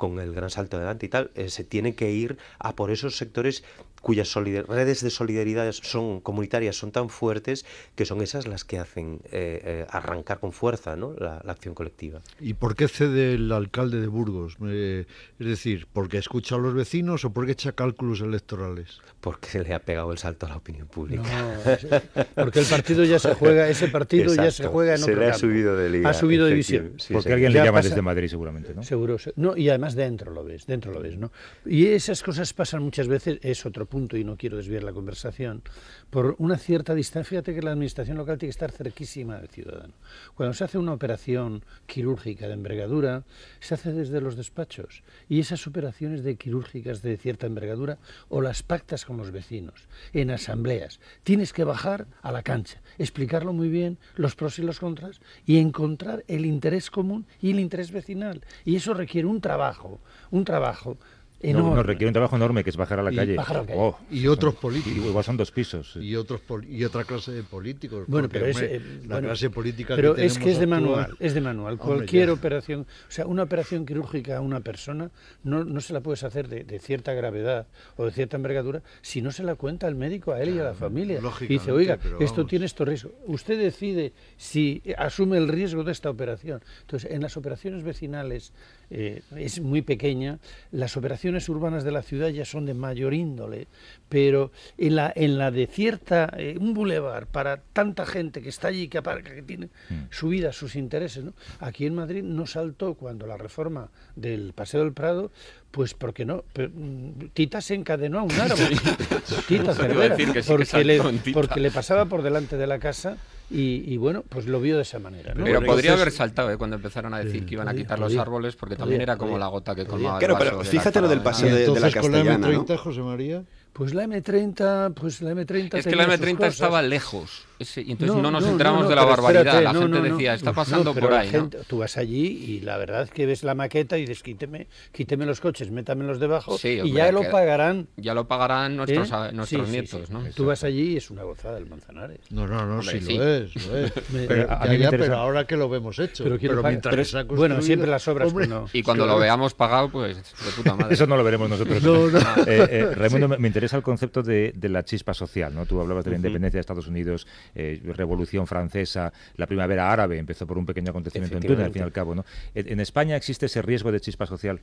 con 0.00 0.18
el 0.18 0.32
gran 0.32 0.48
salto 0.48 0.78
adelante 0.78 1.04
y 1.04 1.08
tal, 1.10 1.30
eh, 1.34 1.50
se 1.50 1.62
tiene 1.62 1.94
que 1.94 2.10
ir 2.10 2.38
a 2.58 2.74
por 2.74 2.90
esos 2.90 3.18
sectores 3.18 3.62
cuyas 4.00 4.34
redes 4.34 5.02
de 5.02 5.10
solidaridad 5.10 5.72
son 5.72 6.20
comunitarias 6.20 6.76
son 6.76 6.92
tan 6.92 7.08
fuertes 7.08 7.64
que 7.94 8.04
son 8.04 8.22
esas 8.22 8.46
las 8.46 8.64
que 8.64 8.78
hacen 8.78 9.20
eh, 9.26 9.60
eh, 9.64 9.86
arrancar 9.90 10.40
con 10.40 10.52
fuerza 10.52 10.96
¿no? 10.96 11.14
la, 11.18 11.36
acción 11.50 11.74
colectiva. 11.74 12.20
¿Y 12.38 12.54
por 12.54 12.76
qué 12.76 12.88
cede 12.88 13.34
el 13.34 13.50
alcalde 13.52 14.00
de 14.00 14.06
Burgos? 14.06 14.56
es 14.60 15.06
decir, 15.38 15.86
¿porque 15.92 16.18
escucha 16.18 16.54
a 16.54 16.58
los 16.58 16.74
vecinos 16.74 17.24
o 17.24 17.32
porque 17.32 17.52
echa 17.52 17.72
cálculos 17.72 18.20
electorales? 18.20 19.00
Porque 19.20 19.60
le 19.62 19.74
ha 19.74 19.80
pegado 19.80 20.12
el 20.12 20.18
salto 20.18 20.46
a 20.46 20.50
la 20.50 20.56
opinión 20.56 20.86
pública. 20.86 21.22
porque 22.34 22.60
el 22.60 22.66
partido 22.66 23.04
ya 23.04 23.18
se 23.18 23.34
juega, 23.34 23.68
ese 23.68 23.88
partido 23.88 24.34
ya 24.34 24.50
se 24.50 24.66
juega 24.66 24.94
en 24.94 25.02
otro 25.02 25.14
Se 25.14 25.20
le 25.20 25.26
ha 25.26 25.34
subido 25.34 25.76
de 25.76 25.90
liga. 25.90 26.10
Ha 26.10 26.14
subido 26.14 26.44
de 26.46 26.52
división. 26.52 26.92
porque 27.12 27.32
alguien 27.32 27.52
le 27.52 27.64
llama 27.64 27.82
desde 27.82 28.00
Madrid 28.00 28.28
seguramente, 28.28 28.74
¿no? 28.74 28.82
Seguro. 28.82 29.16
No, 29.36 29.56
y 29.56 29.68
además 29.68 29.94
dentro 29.94 30.32
lo 30.32 30.44
ves, 30.44 30.66
dentro 30.66 30.92
lo 30.92 31.00
ves, 31.00 31.18
¿no? 31.18 31.32
Y 31.66 31.86
esas 31.86 32.22
cosas 32.22 32.52
pasan 32.52 32.82
muchas 32.82 33.08
veces, 33.08 33.38
es 33.42 33.66
otro 33.66 33.86
punto 33.90 34.16
y 34.16 34.24
no 34.24 34.38
quiero 34.38 34.56
desviar 34.56 34.82
la 34.82 34.94
conversación, 34.94 35.62
por 36.08 36.36
una 36.38 36.56
cierta 36.56 36.94
distancia. 36.94 37.28
Fíjate 37.28 37.54
que 37.54 37.60
la 37.60 37.72
administración 37.72 38.16
local 38.16 38.38
tiene 38.38 38.48
que 38.48 38.56
estar 38.56 38.70
cerquísima 38.72 39.36
del 39.36 39.48
ciudadano. 39.48 39.92
Cuando 40.34 40.54
se 40.54 40.64
hace 40.64 40.78
una 40.78 40.94
operación 40.94 41.62
quirúrgica 41.84 42.46
de 42.46 42.54
envergadura, 42.54 43.24
se 43.58 43.74
hace 43.74 43.92
desde 43.92 44.22
los 44.22 44.36
despachos. 44.36 45.02
Y 45.28 45.40
esas 45.40 45.66
operaciones 45.66 46.24
de 46.24 46.36
quirúrgicas 46.36 47.02
de 47.02 47.18
cierta 47.18 47.46
envergadura 47.46 47.98
o 48.30 48.40
las 48.40 48.62
pactas 48.62 49.04
con 49.04 49.18
los 49.18 49.30
vecinos, 49.30 49.88
en 50.14 50.30
asambleas. 50.30 51.00
Tienes 51.22 51.52
que 51.52 51.64
bajar 51.64 52.06
a 52.22 52.32
la 52.32 52.42
cancha, 52.42 52.80
explicarlo 52.98 53.52
muy 53.52 53.68
bien, 53.68 53.98
los 54.14 54.34
pros 54.34 54.58
y 54.58 54.62
los 54.62 54.80
contras, 54.80 55.20
y 55.44 55.58
encontrar 55.58 56.24
el 56.28 56.46
interés 56.46 56.90
común 56.90 57.26
y 57.42 57.50
el 57.50 57.60
interés 57.60 57.90
vecinal. 57.90 58.40
Y 58.64 58.76
eso 58.76 58.94
requiere 58.94 59.26
un 59.26 59.40
trabajo, 59.40 60.00
un 60.30 60.44
trabajo 60.44 60.96
no, 61.42 61.82
requiere 61.82 62.08
un 62.08 62.12
trabajo 62.12 62.36
enorme 62.36 62.62
que 62.62 62.70
es 62.70 62.76
bajar 62.76 63.00
a 63.00 63.02
la 63.02 63.12
calle. 63.12 63.36
Oh, 63.74 63.98
y 64.10 64.26
otros 64.26 64.54
políticos. 64.54 65.04
igual 65.04 65.24
son 65.24 65.36
dos 65.36 65.50
pisos. 65.50 65.96
Y 65.96 66.14
otros 66.16 66.40
y 66.68 66.84
otra 66.84 67.04
clase 67.04 67.32
de 67.32 67.42
políticos. 67.42 68.04
Bueno, 68.08 68.28
pero 68.28 68.46
es, 68.46 68.60
eh, 68.60 68.80
la 69.06 69.20
clase 69.20 69.50
política 69.50 69.96
Pero 69.96 70.16
es 70.16 70.38
que 70.38 70.50
es 70.50 70.58
de 70.58 70.66
manual, 70.66 71.16
es 71.18 71.34
de 71.34 71.40
manual. 71.40 71.78
Cualquier 71.78 72.30
operación, 72.30 72.82
o 72.82 73.10
sea, 73.10 73.26
una 73.26 73.42
operación 73.42 73.86
quirúrgica 73.86 74.36
a 74.36 74.40
una 74.40 74.60
persona 74.60 75.10
no, 75.42 75.64
no 75.64 75.80
se 75.80 75.92
la 75.92 76.00
puedes 76.00 76.22
hacer 76.24 76.48
de, 76.48 76.78
cierta 76.78 77.12
gravedad 77.14 77.66
o 77.96 78.04
de 78.04 78.10
cierta 78.10 78.36
envergadura 78.36 78.82
si 79.02 79.22
no 79.22 79.32
se 79.32 79.42
la 79.42 79.54
cuenta 79.54 79.88
el 79.88 79.94
médico 79.94 80.32
a 80.32 80.42
él 80.42 80.56
y 80.56 80.58
a 80.58 80.64
la 80.64 80.74
familia. 80.74 81.20
Y 81.40 81.46
dice, 81.46 81.72
oiga, 81.72 81.98
esto 82.20 82.46
tiene 82.46 82.66
estos 82.66 82.86
riesgos. 82.86 83.12
Usted 83.26 83.58
decide 83.58 84.12
si 84.36 84.82
asume 84.98 85.38
el 85.38 85.48
riesgo 85.48 85.84
de 85.84 85.92
esta 85.92 86.10
operación. 86.10 86.62
Entonces, 86.82 87.10
en 87.10 87.22
las 87.22 87.36
operaciones 87.36 87.82
vecinales 87.82 88.52
eh, 88.90 89.22
es 89.36 89.60
muy 89.60 89.82
pequeña. 89.82 90.38
Las 90.72 90.96
operaciones 90.96 91.48
urbanas 91.48 91.84
de 91.84 91.92
la 91.92 92.02
ciudad 92.02 92.28
ya 92.28 92.44
son 92.44 92.66
de 92.66 92.74
mayor 92.74 93.14
índole, 93.14 93.68
pero 94.08 94.50
en 94.78 94.96
la, 94.96 95.12
en 95.14 95.38
la 95.38 95.50
de 95.50 95.66
cierta, 95.66 96.32
eh, 96.36 96.56
un 96.58 96.74
bulevar 96.74 97.26
para 97.26 97.58
tanta 97.72 98.04
gente 98.04 98.42
que 98.42 98.48
está 98.48 98.68
allí, 98.68 98.88
que 98.88 98.98
aparca, 98.98 99.34
que 99.34 99.42
tiene 99.42 99.66
mm. 99.66 99.94
su 100.10 100.28
vida, 100.28 100.52
sus 100.52 100.76
intereses, 100.76 101.24
¿no? 101.24 101.32
aquí 101.60 101.86
en 101.86 101.94
Madrid 101.94 102.22
no 102.22 102.46
saltó 102.46 102.94
cuando 102.94 103.26
la 103.26 103.36
reforma 103.36 103.90
del 104.16 104.52
Paseo 104.52 104.80
del 104.80 104.92
Prado 104.92 105.30
pues 105.70 105.94
porque 105.94 106.24
no, 106.24 106.44
mm, 106.56 107.26
Tita 107.32 107.60
se 107.60 107.74
encadenó 107.74 108.20
a 108.20 108.22
un 108.22 108.32
árbol. 108.32 108.58
Tita 109.48 109.72
Cervera, 109.72 110.16
porque, 110.46 110.84
le, 110.84 111.00
porque 111.32 111.60
le 111.60 111.70
pasaba 111.70 112.06
por 112.06 112.22
delante 112.22 112.56
de 112.56 112.66
la 112.66 112.78
casa 112.78 113.16
y, 113.50 113.96
bueno, 113.96 114.22
pues 114.28 114.46
lo 114.46 114.60
vio 114.60 114.76
de 114.76 114.82
esa 114.82 114.98
manera. 114.98 115.34
Pero 115.34 115.62
podría 115.62 115.94
haber 115.94 116.12
saltado 116.12 116.50
¿eh? 116.50 116.56
cuando 116.56 116.76
empezaron 116.76 117.12
a 117.14 117.18
decir 117.18 117.44
que 117.44 117.54
iban 117.54 117.68
a 117.68 117.74
quitar 117.74 117.98
los 117.98 118.16
árboles, 118.16 118.56
porque 118.56 118.76
también 118.76 119.00
era 119.00 119.16
como 119.16 119.38
la 119.38 119.48
gota 119.48 119.74
que 119.74 119.86
colmaba 119.86 120.18
Claro, 120.18 120.36
pero 120.38 120.62
fíjate 120.64 121.00
lo 121.00 121.08
del 121.08 121.22
paseo 121.22 121.54
de, 121.54 121.80
la 121.80 121.90
Castellana. 121.90 122.46
Con 122.46 122.52
la 122.52 122.58
M30, 122.58 122.76
José 122.76 123.00
María? 123.00 123.44
Pues 123.72 123.94
la 123.94 124.04
M30, 124.04 124.94
pues 124.94 125.22
la 125.22 125.32
M30 125.32 125.78
Es 125.78 125.86
que 125.86 125.96
la 125.96 126.06
M30 126.06 126.46
estaba 126.46 126.82
lejos. 126.82 127.44
Y 127.76 127.92
entonces 127.92 128.16
no, 128.16 128.30
nos 128.30 128.46
enteramos 128.46 128.88
de 128.88 128.94
la 128.94 129.04
barbaridad. 129.04 129.62
la 129.62 129.74
gente 129.74 130.00
decía, 130.00 130.34
está 130.34 130.52
pasando 130.52 130.94
por 130.94 131.12
ahí. 131.12 131.30
tú 131.66 131.78
vas 131.78 131.96
allí 131.96 132.26
y 132.26 132.60
la 132.60 132.76
verdad 132.76 133.02
es 133.02 133.10
que 133.10 133.26
ves 133.26 133.42
la 133.42 133.54
maqueta 133.54 133.98
y 133.98 134.02
dices, 134.02 134.22
quíteme, 134.22 134.66
quíteme 134.92 135.26
los 135.26 135.40
coches, 135.40 135.70
métamelos 135.70 136.20
debajo 136.20 136.56
y 136.62 136.92
ya 136.92 137.12
lo 137.12 137.28
pagarán. 137.30 137.88
Ya 137.96 138.14
lo 138.14 138.26
pagarán 138.26 138.76
nuestros, 138.76 139.10
¿Eh? 139.10 139.32
nuestros 139.32 139.68
nietos, 139.68 140.10
¿no? 140.10 140.24
Tú 140.34 140.46
vas 140.46 140.64
allí 140.64 140.92
y 140.92 140.96
es 140.96 141.10
una 141.10 141.22
gozada 141.22 141.58
el 141.58 141.66
Manzanares. 141.66 142.20
No, 142.30 142.46
no, 142.46 142.64
no, 142.66 142.82
sí, 142.82 143.00
lo 143.00 143.26
es, 143.26 143.66
lo 143.66 143.76
es. 143.76 143.92
pero, 144.28 145.16
ahora 145.16 145.46
que 145.46 145.56
lo 145.56 145.68
vemos 145.68 145.98
hecho. 145.98 146.24
Pero, 146.24 146.62
mientras 146.62 147.26
Bueno, 147.26 147.60
siempre 147.62 147.88
las 147.88 148.06
obras. 148.08 148.32
y 148.72 148.82
cuando 148.82 149.06
lo 149.06 149.18
veamos 149.18 149.54
pagado, 149.54 149.90
pues 149.90 150.16
de 150.16 150.50
puta 150.56 150.74
madre. 150.74 150.94
Eso 150.94 151.06
no 151.06 151.16
lo 151.16 151.24
veremos 151.24 151.48
nosotros. 151.48 151.80
No, 151.90 152.08
no. 152.08 152.18
Eh, 152.46 152.68
eh, 152.70 152.94
Raimundo, 152.94 153.28
me 153.38 153.48
interesa 153.48 153.76
el 153.76 153.82
concepto 153.82 154.22
de, 154.22 154.52
la 154.62 154.84
chispa 154.84 155.14
social, 155.14 155.54
¿no? 155.54 155.66
Tú 155.66 155.80
hablabas 155.80 156.04
de 156.04 156.10
la 156.10 156.16
independencia 156.16 156.58
de 156.58 156.60
Estados 156.60 156.86
Unidos, 156.86 157.26
eh, 157.54 157.80
Revolución 157.84 158.46
Francesa, 158.46 159.12
la 159.36 159.46
primavera 159.46 159.92
árabe 159.92 160.18
empezó 160.18 160.46
por 160.46 160.58
un 160.58 160.66
pequeño 160.66 160.90
acontecimiento 160.90 161.36
en 161.36 161.42
Túnez, 161.42 161.66
al 161.66 161.72
fin 161.72 161.82
y 161.82 161.84
al 161.84 161.92
cabo, 161.92 162.14
¿no? 162.14 162.24
¿En 162.54 162.80
España 162.80 163.16
existe 163.16 163.46
ese 163.46 163.62
riesgo 163.62 163.92
de 163.92 164.00
chispa 164.00 164.26
social? 164.26 164.60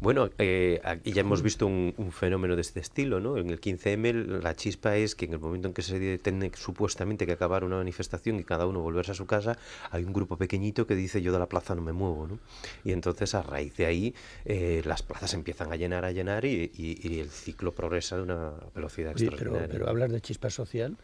Bueno, 0.00 0.30
eh, 0.38 0.80
aquí 0.84 1.12
ya 1.12 1.22
hemos 1.22 1.42
visto 1.42 1.66
un, 1.66 2.12
fenómeno 2.12 2.54
de 2.54 2.60
este 2.60 2.78
estilo, 2.78 3.18
¿no? 3.18 3.36
En 3.36 3.50
el 3.50 3.60
15M 3.60 4.40
la 4.42 4.54
chispa 4.54 4.96
es 4.96 5.16
que 5.16 5.24
en 5.24 5.32
el 5.32 5.40
momento 5.40 5.66
en 5.66 5.74
que 5.74 5.82
se 5.82 6.18
tiene 6.18 6.52
supuestamente 6.54 7.26
que 7.26 7.32
acabar 7.32 7.64
una 7.64 7.76
manifestación 7.76 8.38
y 8.38 8.44
cada 8.44 8.66
uno 8.66 8.80
volverse 8.80 9.10
a 9.10 9.14
su 9.14 9.26
casa, 9.26 9.58
hay 9.90 10.04
un 10.04 10.12
grupo 10.12 10.36
pequeñito 10.36 10.86
que 10.86 10.94
dice 10.94 11.20
yo 11.20 11.32
de 11.32 11.40
la 11.40 11.48
plaza 11.48 11.74
no 11.74 11.82
me 11.82 11.92
muevo, 11.92 12.28
¿no? 12.28 12.38
Y 12.84 12.92
entonces 12.92 13.34
a 13.34 13.42
raíz 13.42 13.76
de 13.76 13.86
ahí 13.86 14.14
eh, 14.44 14.82
las 14.84 15.02
plazas 15.02 15.34
empiezan 15.34 15.72
a 15.72 15.76
llenar, 15.76 16.04
a 16.04 16.12
llenar 16.12 16.44
y, 16.44 16.70
el 17.18 17.30
ciclo 17.30 17.74
progresa 17.74 18.16
de 18.16 18.22
una 18.22 18.52
velocidad 18.74 19.12
extraordinaria. 19.12 19.66
Pero, 19.66 19.72
pero 19.72 19.88
hablar 19.88 20.12
de 20.12 20.20
chispa 20.20 20.48
social 20.48 20.96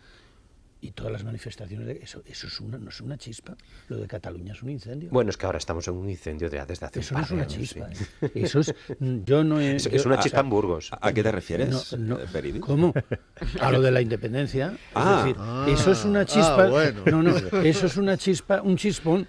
y 0.85 0.91
todas 0.91 1.13
las 1.13 1.25
manifestaciones, 1.25 1.97
eso, 2.03 2.23
eso 2.27 2.47
es 2.47 2.61
una, 2.61 2.77
no 2.77 2.91
es 2.91 3.01
una 3.01 3.17
chispa. 3.17 3.57
Lo 3.89 3.97
de 3.97 4.07
Cataluña 4.07 4.53
es 4.53 4.63
un 4.63 4.69
incendio. 4.69 5.09
Bueno, 5.11 5.31
es 5.31 5.39
que 5.39 5.47
ahora 5.47 5.57
estamos 5.57 5.89
en 5.89 5.95
un 5.95 6.11
incendio 6.11 6.51
de, 6.51 6.63
desde 6.67 6.85
hace 6.85 7.01
Eso 7.01 7.15
no 7.15 7.23
es 7.23 7.31
una 7.31 7.47
chispa. 7.47 7.89
¿eh? 8.21 8.31
Eso 8.35 8.61
es, 8.61 8.75
yo 9.25 9.43
no 9.45 9.61
es, 9.61 9.87
es 9.87 10.05
una 10.05 10.19
chispa 10.19 10.41
en 10.41 10.51
Burgos. 10.51 10.91
¿A, 11.01 11.13
qué 11.15 11.23
te 11.23 11.33
refieres, 11.33 11.97
no, 11.97 12.19
eh, 12.21 12.61
¿Cómo? 12.61 12.93
A 13.61 13.73
lo 13.73 13.81
de 13.81 13.91
la 13.93 14.03
independencia. 14.03 14.77
Ah, 14.95 15.17
es 15.17 15.25
decir, 15.25 15.37
ah, 15.41 15.67
eso 15.71 15.93
es 15.93 16.05
una 16.05 16.27
chispa. 16.27 16.65
Ah, 16.65 16.93
no, 17.07 17.23
no, 17.23 17.37
eso 17.63 17.87
es 17.87 17.97
una 17.97 18.19
chispa, 18.19 18.61
un 18.61 18.77
chispón, 18.77 19.27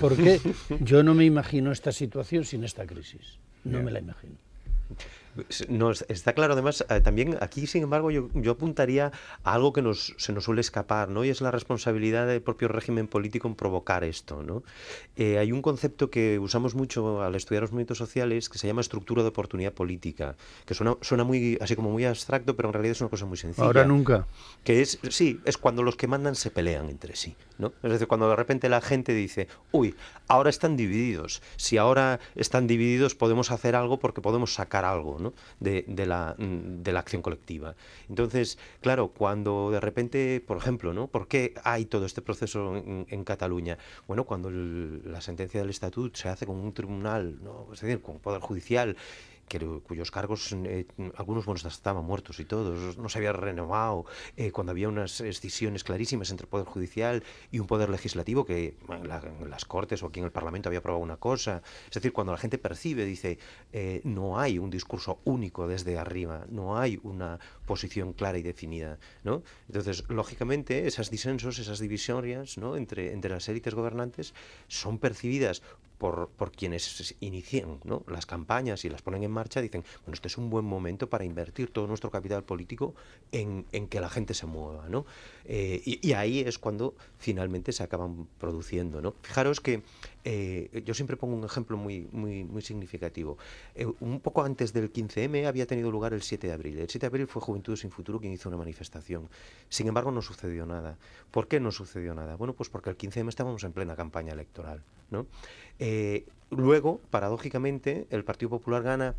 porque 0.00 0.40
yo 0.80 1.04
no 1.04 1.14
me 1.14 1.24
imagino 1.24 1.70
esta 1.70 1.92
situación 1.92 2.44
sin 2.44 2.64
esta 2.64 2.86
crisis. 2.86 3.38
No 3.62 3.84
me 3.84 3.92
la 3.92 4.00
imagino. 4.00 4.34
No, 5.68 5.90
está 5.90 6.32
claro, 6.32 6.54
además, 6.54 6.84
eh, 6.88 7.00
también 7.00 7.36
aquí, 7.40 7.66
sin 7.66 7.82
embargo, 7.82 8.10
yo, 8.10 8.28
apuntaría 8.50 9.12
a 9.44 9.54
algo 9.54 9.72
que 9.72 9.82
nos, 9.82 10.14
se 10.16 10.32
nos 10.32 10.44
suele 10.44 10.60
escapar, 10.60 11.08
¿no? 11.08 11.24
Y 11.24 11.30
es 11.30 11.40
la 11.40 11.50
responsabilidad 11.50 12.26
del 12.26 12.42
propio 12.42 12.68
régimen 12.68 13.08
político 13.08 13.48
en 13.48 13.54
provocar 13.54 14.04
esto, 14.04 14.42
¿no? 14.42 14.62
Eh, 15.16 15.38
hay 15.38 15.52
un 15.52 15.62
concepto 15.62 16.10
que 16.10 16.38
usamos 16.38 16.74
mucho 16.74 17.22
al 17.22 17.34
estudiar 17.34 17.62
los 17.62 17.72
movimientos 17.72 17.98
sociales 17.98 18.48
que 18.48 18.58
se 18.58 18.66
llama 18.66 18.80
estructura 18.80 19.22
de 19.22 19.28
oportunidad 19.28 19.72
política, 19.72 20.36
que 20.64 20.74
suena, 20.74 20.96
suena 21.00 21.24
muy, 21.24 21.58
así 21.60 21.76
como 21.76 21.90
muy 21.90 22.04
abstracto, 22.04 22.56
pero 22.56 22.68
en 22.68 22.72
realidad 22.72 22.92
es 22.92 23.00
una 23.00 23.10
cosa 23.10 23.26
muy 23.26 23.36
sencilla. 23.36 23.66
Ahora 23.66 23.84
nunca. 23.84 24.26
Que 24.64 24.80
es, 24.80 24.98
sí, 25.10 25.40
es 25.44 25.58
cuando 25.58 25.82
los 25.82 25.96
que 25.96 26.06
mandan 26.06 26.34
se 26.34 26.50
pelean 26.50 26.88
entre 26.88 27.16
sí, 27.16 27.36
¿no? 27.58 27.72
Es 27.82 27.92
decir, 27.92 28.08
cuando 28.08 28.28
de 28.28 28.36
repente 28.36 28.68
la 28.68 28.80
gente 28.80 29.12
dice, 29.14 29.48
uy, 29.72 29.94
ahora 30.26 30.50
están 30.50 30.76
divididos, 30.76 31.42
si 31.56 31.78
ahora 31.78 32.20
están 32.34 32.66
divididos 32.66 33.14
podemos 33.14 33.50
hacer 33.50 33.76
algo 33.76 33.98
porque 33.98 34.20
podemos 34.20 34.54
sacar 34.54 34.84
algo, 34.84 35.18
¿no? 35.18 35.27
De, 35.60 35.84
la, 36.06 36.34
mm, 36.38 36.82
de, 36.82 36.92
la, 36.92 37.00
acción 37.00 37.22
colectiva. 37.22 37.74
Entonces, 38.08 38.58
claro, 38.80 39.08
cuando 39.08 39.70
de 39.70 39.80
repente, 39.80 40.42
por 40.46 40.56
ejemplo, 40.56 40.92
¿no? 40.92 41.08
¿por 41.08 41.28
qué 41.28 41.54
hay 41.64 41.84
todo 41.84 42.06
este 42.06 42.22
proceso 42.22 42.76
en, 42.76 43.24
Cataluña? 43.24 43.78
Bueno, 44.06 44.24
cuando 44.24 44.50
la 44.50 45.20
sentencia 45.20 45.60
del 45.60 45.70
estatut 45.70 46.14
se 46.16 46.28
hace 46.28 46.46
con 46.46 46.56
un 46.56 46.72
tribunal, 46.72 47.38
¿no? 47.42 47.68
es 47.72 47.80
decir, 47.80 48.00
con 48.00 48.16
un 48.16 48.20
poder 48.20 48.40
judicial, 48.40 48.96
cuyos 49.86 50.10
cargos, 50.10 50.52
eh, 50.52 50.86
algunos 51.16 51.46
buenos 51.46 51.64
estaban 51.64 52.04
muertos 52.04 52.40
y 52.40 52.44
todos, 52.44 52.98
no 52.98 53.08
se 53.08 53.18
había 53.18 53.32
renovado, 53.32 54.04
eh, 54.36 54.52
cuando 54.52 54.72
había 54.72 54.88
unas 54.88 55.20
escisiones 55.20 55.84
clarísimas 55.84 56.30
entre 56.30 56.44
el 56.44 56.48
Poder 56.48 56.66
Judicial 56.66 57.22
y 57.50 57.58
un 57.58 57.66
Poder 57.66 57.88
Legislativo 57.88 58.44
que 58.44 58.76
en, 58.88 59.50
las 59.50 59.64
Cortes 59.64 60.02
o 60.02 60.06
aquí 60.06 60.20
en 60.20 60.26
el 60.26 60.32
Parlamento 60.32 60.68
había 60.68 60.80
aprobado 60.80 61.02
una 61.02 61.16
cosa. 61.16 61.62
Es 61.86 61.94
decir, 61.94 62.12
cuando 62.12 62.32
la 62.32 62.38
gente 62.38 62.58
percibe, 62.58 63.04
dice, 63.04 63.38
eh, 63.72 64.00
no 64.04 64.38
hay 64.38 64.58
un 64.58 64.70
discurso 64.70 65.20
único 65.24 65.66
desde 65.66 65.98
arriba, 65.98 66.44
no 66.48 66.78
hay 66.78 67.00
una 67.02 67.38
posición 67.66 68.12
clara 68.12 68.38
y 68.38 68.42
definida. 68.42 68.98
¿no? 69.24 69.42
Entonces, 69.66 70.04
lógicamente, 70.08 70.86
esas 70.86 71.10
disensos, 71.10 71.58
esas 71.58 71.78
divisiones 71.78 72.58
¿no? 72.58 72.76
entre, 72.76 73.12
entre 73.12 73.30
las 73.30 73.48
élites 73.48 73.74
gobernantes 73.74 74.34
son 74.68 74.98
percibidas 74.98 75.62
por, 75.98 76.30
por 76.30 76.52
quienes 76.52 77.14
inician 77.20 77.80
las 78.06 78.26
campañas 78.26 78.84
y 78.84 78.88
las 78.88 79.02
ponen 79.02 79.24
en 79.24 79.30
marcha, 79.30 79.60
dicen, 79.60 79.84
bueno, 80.04 80.14
este 80.14 80.28
es 80.28 80.38
un 80.38 80.48
buen 80.48 80.64
momento 80.64 81.08
para 81.10 81.24
invertir 81.24 81.70
todo 81.70 81.86
nuestro 81.86 82.10
capital 82.10 82.44
político 82.44 82.94
en, 83.32 83.66
en 83.72 83.88
que 83.88 84.00
la 84.00 84.08
gente 84.08 84.34
se 84.34 84.46
mueva. 84.46 84.88
¿no? 84.88 85.06
Eh, 85.44 85.82
y, 85.84 86.12
ahí 86.12 86.40
es 86.40 86.58
cuando 86.58 86.94
finalmente 87.18 87.72
se 87.72 87.82
acaban 87.82 88.28
produciendo. 88.38 89.02
¿no? 89.02 89.14
Fijaros 89.22 89.60
que 89.60 89.82
eh, 90.30 90.82
yo 90.84 90.92
siempre 90.92 91.16
pongo 91.16 91.34
un 91.34 91.44
ejemplo 91.44 91.78
muy, 91.78 92.06
muy, 92.12 92.60
significativo. 92.60 93.38
Eh, 93.74 93.86
un 94.00 94.20
poco 94.20 94.42
antes 94.42 94.74
del 94.74 94.92
15M 94.92 95.46
había 95.46 95.66
tenido 95.66 95.90
lugar 95.90 96.12
el 96.12 96.20
7 96.20 96.48
de 96.48 96.52
abril. 96.52 96.78
El 96.78 96.90
7 96.90 96.98
de 96.98 97.06
abril 97.06 97.26
fue 97.26 97.40
Juventud 97.40 97.74
Sin 97.76 97.90
Futuro 97.90 98.20
quien 98.20 98.34
hizo 98.34 98.50
una 98.50 98.58
manifestación. 98.58 99.30
Sin 99.70 99.88
embargo, 99.88 100.10
no 100.10 100.20
sucedió 100.20 100.66
nada. 100.66 100.98
¿Por 101.30 101.48
qué 101.48 101.60
no 101.60 101.72
sucedió 101.72 102.14
nada? 102.14 102.36
Bueno, 102.36 102.52
pues 102.52 102.68
porque 102.68 102.90
el 102.90 102.98
15M 102.98 103.30
estábamos 103.30 103.64
en 103.64 103.72
plena 103.72 103.96
campaña 103.96 104.34
electoral. 104.34 104.82
Eh, 105.78 106.26
luego, 106.50 107.00
paradójicamente, 107.08 108.06
el 108.10 108.22
Partido 108.22 108.50
Popular 108.50 108.82
gana 108.82 109.14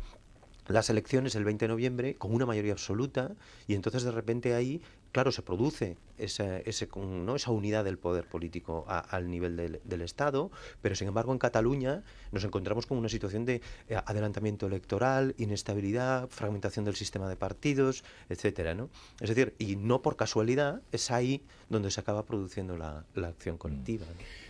las 0.68 0.90
elecciones 0.90 1.34
el 1.34 1.42
20 1.42 1.64
de 1.64 1.68
noviembre 1.70 2.14
con 2.14 2.32
una 2.32 2.46
mayoría 2.46 2.72
absoluta 2.72 3.32
y 3.66 3.74
entonces 3.74 4.04
de 4.04 4.12
repente 4.12 4.54
ahí 4.54 4.80
claro, 5.12 5.32
se 5.32 5.42
produce 5.42 5.96
esa, 6.18 6.58
ese, 6.58 6.88
¿no? 6.96 7.36
esa 7.36 7.50
unidad 7.50 7.84
del 7.84 7.98
poder 7.98 8.26
político 8.26 8.84
al 8.88 9.30
nivel 9.30 9.56
del, 9.56 10.00
Estado, 10.00 10.50
pero 10.80 10.94
sin 10.94 11.08
embargo 11.08 11.32
en 11.32 11.38
Cataluña 11.38 12.02
nos 12.32 12.44
encontramos 12.44 12.86
con 12.86 12.96
una 12.96 13.08
situación 13.08 13.44
de 13.44 13.60
eh, 13.88 13.96
adelantamiento 14.06 14.66
electoral, 14.66 15.34
inestabilidad, 15.38 16.28
fragmentación 16.28 16.84
del 16.84 16.94
sistema 16.96 17.28
de 17.28 17.36
partidos, 17.36 18.02
etcétera, 18.28 18.74
¿no? 18.74 18.88
Es 19.20 19.28
decir, 19.28 19.54
y 19.58 19.76
no 19.76 20.00
por 20.00 20.16
casualidad 20.16 20.80
es 20.90 21.10
ahí 21.10 21.42
donde 21.68 21.90
se 21.90 22.00
acaba 22.00 22.24
produciendo 22.24 22.76
la, 22.76 23.04
acción 23.26 23.58
colectiva. 23.58 24.06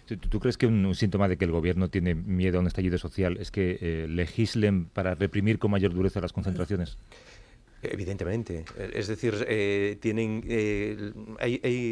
¿Tú, 0.07 0.41
crees 0.41 0.57
que 0.57 0.67
un, 0.67 0.95
síntoma 0.95 1.29
de 1.29 1.37
que 1.37 1.45
el 1.45 1.53
gobierno 1.53 1.89
tiene 1.89 2.15
miedo 2.15 2.59
a 2.59 2.61
un 2.61 2.67
estallido 2.67 2.99
social 2.99 3.37
es 3.37 3.51
que 3.51 3.79
eh, 3.81 4.07
legislen 4.09 4.87
para 4.87 5.15
reprimir 5.15 5.59
con 5.59 5.71
mayor 5.71 5.93
dureza 5.93 6.21
las 6.21 6.33
concentraciones? 6.33 6.97
Evidentemente, 7.83 8.65
es 8.93 9.07
decir, 9.07 9.47
eh, 9.49 9.97
tienen, 10.01 10.45
eh, 10.47 11.13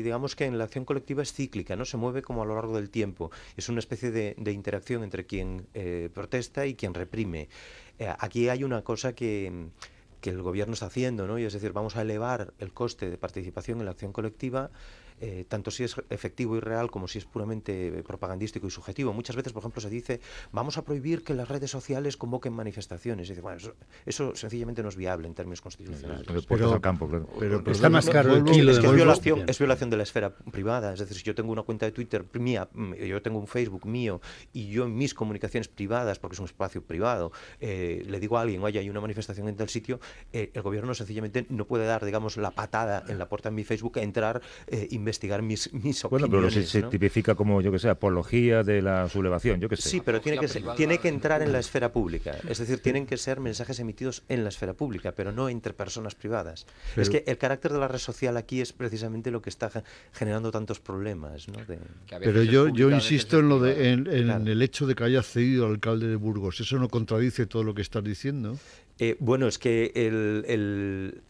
digamos 0.05 0.37
que 0.37 0.45
en 0.45 0.59
la 0.59 0.65
acción 0.65 0.85
colectiva 0.85 1.23
es 1.23 1.33
cíclica, 1.33 1.77
no 1.77 1.87
se 1.87 1.97
mueve 1.97 2.21
como 2.21 2.43
a 2.43 2.45
lo 2.45 2.55
largo 2.55 2.77
del 2.77 2.91
tiempo, 2.91 3.31
es 3.57 3.71
una 3.71 3.79
especie 3.79 4.11
de, 4.11 4.53
interacción 4.53 5.03
entre 5.03 5.25
quien 5.25 5.67
eh, 5.73 6.11
protesta 6.13 6.67
y 6.67 6.75
quien 6.75 6.93
reprime. 6.93 7.49
aquí 8.19 8.51
hay 8.51 8.65
una 8.65 8.83
cosa 8.83 9.15
que, 9.15 9.69
que, 10.21 10.31
el 10.31 10.43
gobierno 10.43 10.75
está 10.75 10.87
haciendo, 10.87 11.27
¿no? 11.27 11.39
y 11.39 11.45
es 11.45 11.55
decir, 11.55 11.73
vamos 11.73 11.97
a 11.97 12.03
elevar 12.03 12.53
el 12.59 12.73
coste 12.75 13.09
de 13.09 13.17
participación 13.17 13.79
en 13.79 13.87
la 13.87 13.93
acción 13.93 14.13
colectiva 14.13 14.71
eh, 15.21 15.45
tanto 15.49 15.71
si 15.71 15.85
es 15.85 15.97
efectivo 16.11 16.57
y 16.57 16.61
real 16.61 16.91
como 16.91 17.09
si 17.09 17.19
es 17.19 17.25
puramente 17.25 18.03
propagandístico 18.03 18.67
y 18.67 18.71
subjetivo. 18.71 19.13
Muchas 19.13 19.37
veces, 19.37 19.53
por 19.53 19.61
ejemplo, 19.61 19.81
se 19.81 19.91
dice, 19.91 20.21
vamos 20.53 20.79
a 20.79 20.85
prohibir 20.85 21.25
que 21.25 21.35
las 21.35 21.49
redes 21.49 21.71
sociales 21.71 22.17
convoquen 22.17 22.53
manifestaciones. 22.53 23.29
Y 23.29 23.31
dice, 23.33 23.43
bueno, 23.43 23.59
eso, 24.07 24.35
sencillamente 24.35 24.83
no 24.83 24.89
es 24.89 24.97
viable 24.97 25.27
en 25.27 25.35
términos 25.35 25.61
constitucionales. 25.61 26.27
Pero, 26.49 26.81
campo, 26.81 27.09
está 27.67 27.89
más 27.89 28.09
caro 28.09 28.35
el 28.35 28.45
kilo 28.45 28.73
es, 28.73 28.81
violación, 28.81 29.45
es 29.49 29.59
violación 29.59 29.91
de 29.91 29.97
la 29.97 30.03
esfera 30.03 30.35
privada. 30.35 30.93
Es 30.93 31.01
decir, 31.01 31.17
si 31.17 31.23
yo 31.23 31.35
tengo 31.35 31.53
una 31.53 31.63
cuenta 31.63 31.87
de 31.87 31.93
Twitter 31.93 32.25
mía, 32.35 32.69
mm, 32.73 32.95
yo 32.95 33.23
tengo 33.23 33.39
un 33.39 33.47
Facebook 33.47 33.87
mío 33.87 34.21
y 34.53 34.69
yo 34.69 34.85
en 34.85 34.97
mis 34.97 35.15
comunicaciones 35.15 35.69
privadas, 35.69 36.19
porque 36.19 36.35
es 36.35 36.41
un 36.41 36.47
espacio 36.47 36.83
privado, 36.83 37.33
eh, 37.61 38.03
le 38.07 38.21
digo 38.21 38.39
a 38.39 38.43
alguien, 38.43 38.63
oye, 38.63 38.79
hay 38.79 38.91
una 38.91 39.01
manifestación 39.01 39.49
en 39.49 39.57
tal 39.57 39.69
sitio, 39.69 40.01
eh, 40.33 40.51
el 40.55 40.63
gobierno 40.63 40.95
sencillamente 40.95 41.47
no 41.49 41.67
puede 41.67 41.87
dar, 41.87 42.05
digamos, 42.05 42.37
la 42.37 42.51
patada 42.51 43.05
en 43.09 43.19
la 43.19 43.29
puerta 43.29 43.51
de 43.51 43.57
mi 43.57 43.65
Facebook 43.65 43.99
a 43.99 44.03
entrar, 44.03 44.41
eh, 44.67 44.89
investigar 45.09 45.43
mis, 45.43 45.73
mis 45.73 46.05
opiniones. 46.05 46.31
Bueno, 46.31 46.49
pero 46.51 46.67
se, 46.67 46.83
tipifica 46.85 47.35
como, 47.35 47.61
yo 47.61 47.73
que 47.73 47.79
sé, 47.79 47.89
apología 47.89 48.63
de 48.63 48.83
la 48.83 49.09
sublevación, 49.09 49.61
yo 49.61 49.69
que 49.69 49.77
sé. 49.77 49.89
Sí, 49.89 50.03
pero 50.05 50.21
tiene 50.21 50.39
que, 50.39 50.49
tiene 50.77 50.99
que 50.99 51.09
entrar 51.09 51.43
en 51.43 51.53
la 51.53 51.59
esfera 51.59 51.93
pública. 51.93 52.37
Es 52.49 52.59
decir, 52.59 52.81
tienen 52.81 53.07
que 53.07 53.17
ser 53.17 53.41
mensajes 53.41 53.81
emitidos 53.81 54.23
en 54.29 54.43
la 54.45 54.51
esfera 54.51 54.75
pública, 54.75 55.13
pero 55.13 55.33
no 55.33 55.49
entre 55.49 55.73
personas 55.73 56.15
privadas. 56.15 56.67
es 56.97 57.09
que 57.11 57.25
el 57.27 57.39
carácter 57.39 57.73
de 57.73 57.79
la 57.79 57.89
red 57.89 57.99
social 57.99 58.37
aquí 58.37 58.61
es 58.61 58.73
precisamente 58.73 59.31
lo 59.31 59.41
que 59.41 59.51
está 59.51 59.71
generando 60.13 60.51
tantos 60.51 60.81
problemas. 60.81 61.49
¿no? 61.49 61.59
pero 62.09 62.43
yo, 62.43 62.69
yo 62.69 62.91
insisto 62.91 63.39
en, 63.39 63.49
lo 63.49 63.61
de, 63.61 63.93
en, 63.93 64.07
el 64.07 64.63
hecho 64.63 64.87
de 64.87 64.95
que 64.95 65.05
haya 65.05 65.23
cedido 65.23 65.67
al 65.67 65.73
alcalde 65.73 66.07
de 66.09 66.17
Burgos. 66.17 66.61
¿Eso 66.61 66.79
no 66.79 66.89
contradice 66.89 67.47
todo 67.47 67.65
lo 67.65 67.75
que 67.75 67.83
estás 67.83 68.05
diciendo? 68.05 68.59
Eh, 69.01 69.17
bueno, 69.21 69.47
es 69.47 69.59
que 69.59 69.93
el, 69.95 70.45
el, 70.49 71.23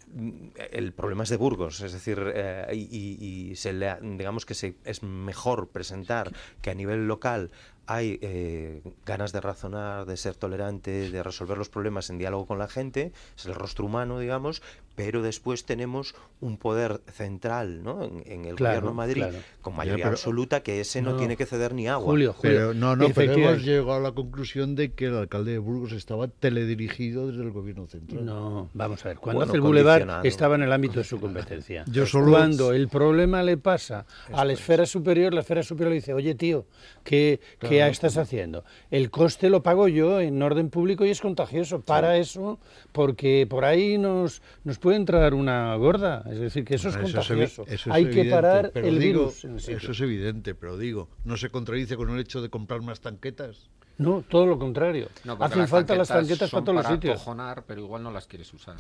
el, 0.71 0.93
problema 0.93 1.23
es 1.23 1.29
de 1.29 1.37
Burgos, 1.37 1.81
es 1.81 1.93
decir, 1.93 2.19
eh, 2.35 2.75
y, 2.75 3.55
se 3.57 3.73
le, 3.73 3.97
digamos 4.01 4.47
que 4.47 4.55
se, 4.55 4.77
es 4.85 5.03
mejor 5.03 5.69
presentar 5.69 6.33
que 6.63 6.71
a 6.71 6.75
nivel 6.75 7.07
local 7.07 7.51
hay 7.89 8.19
eh, 8.21 8.83
ganas 9.07 9.33
de 9.33 9.41
razonar, 9.41 10.05
de 10.05 10.19
ser 10.19 10.37
tolerante, 10.37 11.11
de 11.11 11.23
resolver 11.23 11.57
los 11.57 11.71
problemas 11.71 12.11
en 12.11 12.19
diálogo 12.19 12.47
con 12.47 12.59
la 12.59 12.69
gente, 12.69 13.13
es 13.35 13.47
el 13.47 13.55
rostro 13.55 13.87
humano, 13.87 14.19
digamos, 14.19 14.63
pero 14.95 15.23
después 15.23 15.65
tenemos 15.65 16.15
un 16.41 16.59
poder 16.59 17.01
central 17.11 17.83
¿no? 17.83 18.03
en, 18.05 18.45
el 18.45 18.57
gobierno 18.57 18.89
de 18.89 18.95
Madrid 18.95 19.25
con 19.63 19.75
mayoría 19.77 20.09
absoluta 20.09 20.61
que 20.61 20.81
ese 20.81 21.01
no, 21.01 21.17
tiene 21.17 21.37
que 21.37 21.47
ceder 21.47 21.73
ni 21.73 21.89
agua. 21.89 22.07
Julio, 22.07 22.35
Pero 22.43 22.75
no, 22.75 22.95
no, 22.95 23.09
pero 23.15 23.33
hemos 23.33 23.63
llegado 23.63 23.95
a 23.95 24.01
la 24.01 24.13
conclusión 24.13 24.75
de 24.75 24.93
que 24.93 25.07
el 25.07 25.17
alcalde 25.17 25.53
de 25.53 25.59
Burgos 25.59 25.93
estaba 25.93 26.29
teledirigido 26.29 27.29
desde 27.29 27.43
el 27.43 27.53
gobierno 27.53 27.87
central. 27.87 28.27
No, 28.27 28.71
vamos 28.75 29.05
a 29.07 29.09
ver, 29.09 29.19
cuando 29.19 29.45
hace 29.45 29.55
el 29.55 29.61
Boulevard 29.61 30.27
estaba 30.27 30.57
en 30.57 30.65
el 30.65 30.73
ámbito 30.73 30.99
de 30.99 31.05
su 31.05 31.19
competencia. 31.19 31.85
Yo 31.87 32.05
solo... 32.05 32.33
Cuando 32.33 32.73
el 32.73 32.89
problema 32.89 33.43
le 33.43 33.57
pasa 33.57 34.05
a 34.33 34.45
la 34.45 34.53
esfera 34.53 34.85
superior, 34.85 35.33
la 35.33 35.41
esfera 35.41 35.63
superior 35.63 35.91
le 35.91 35.97
dice, 35.97 36.13
oye 36.13 36.35
tío, 36.35 36.67
¿qué, 37.05 37.41
¿qué 37.87 37.93
estás 37.93 38.17
haciendo? 38.17 38.65
El 38.91 39.11
coste 39.11 39.51
lo 39.51 39.63
pago 39.63 39.89
yo 39.89 40.21
en 40.21 40.43
orden 40.43 40.71
público 40.71 41.05
y 41.05 41.11
es 41.11 41.21
contagioso. 41.21 41.81
Para 41.81 42.17
eso, 42.17 42.59
porque 42.93 43.47
por 43.49 43.65
ahí 43.65 43.99
nos, 43.99 44.43
nos 44.65 44.79
puede 44.79 44.97
entrar 44.97 45.35
una 45.35 45.75
gorda. 45.77 46.25
Es 46.31 46.39
decir, 46.39 46.65
que 46.65 46.75
eso 46.75 46.89
es 46.89 46.97
contagioso. 46.97 47.65
Hay 47.91 48.11
que 48.11 48.25
parar 48.27 48.73
el 48.75 48.99
virus. 48.99 49.45
eso 49.45 49.93
es 49.93 50.01
evidente, 50.01 50.55
pero 50.55 50.79
digo, 50.79 51.09
¿no 51.25 51.37
se 51.37 51.51
contradice 51.51 51.97
con 51.97 52.11
el 52.11 52.21
hecho 52.21 52.43
de 52.43 52.49
comprar 52.49 52.83
más 52.83 53.01
tanquetas? 53.01 53.69
No, 53.99 54.25
todo 54.29 54.47
lo 54.47 54.59
contrario. 54.59 55.09
Hacen 55.41 55.69
falta 55.69 55.95
las 55.97 56.09
tanquetas 56.09 56.51
para 56.51 56.65
todos 56.65 56.77
los 56.77 56.87
sitios. 56.87 57.19
Cojonar, 57.19 57.65
pero 57.67 57.81
igual 57.81 58.03
no 58.03 58.11
las 58.13 58.27
quieres 58.27 58.53
usar. 58.55 58.77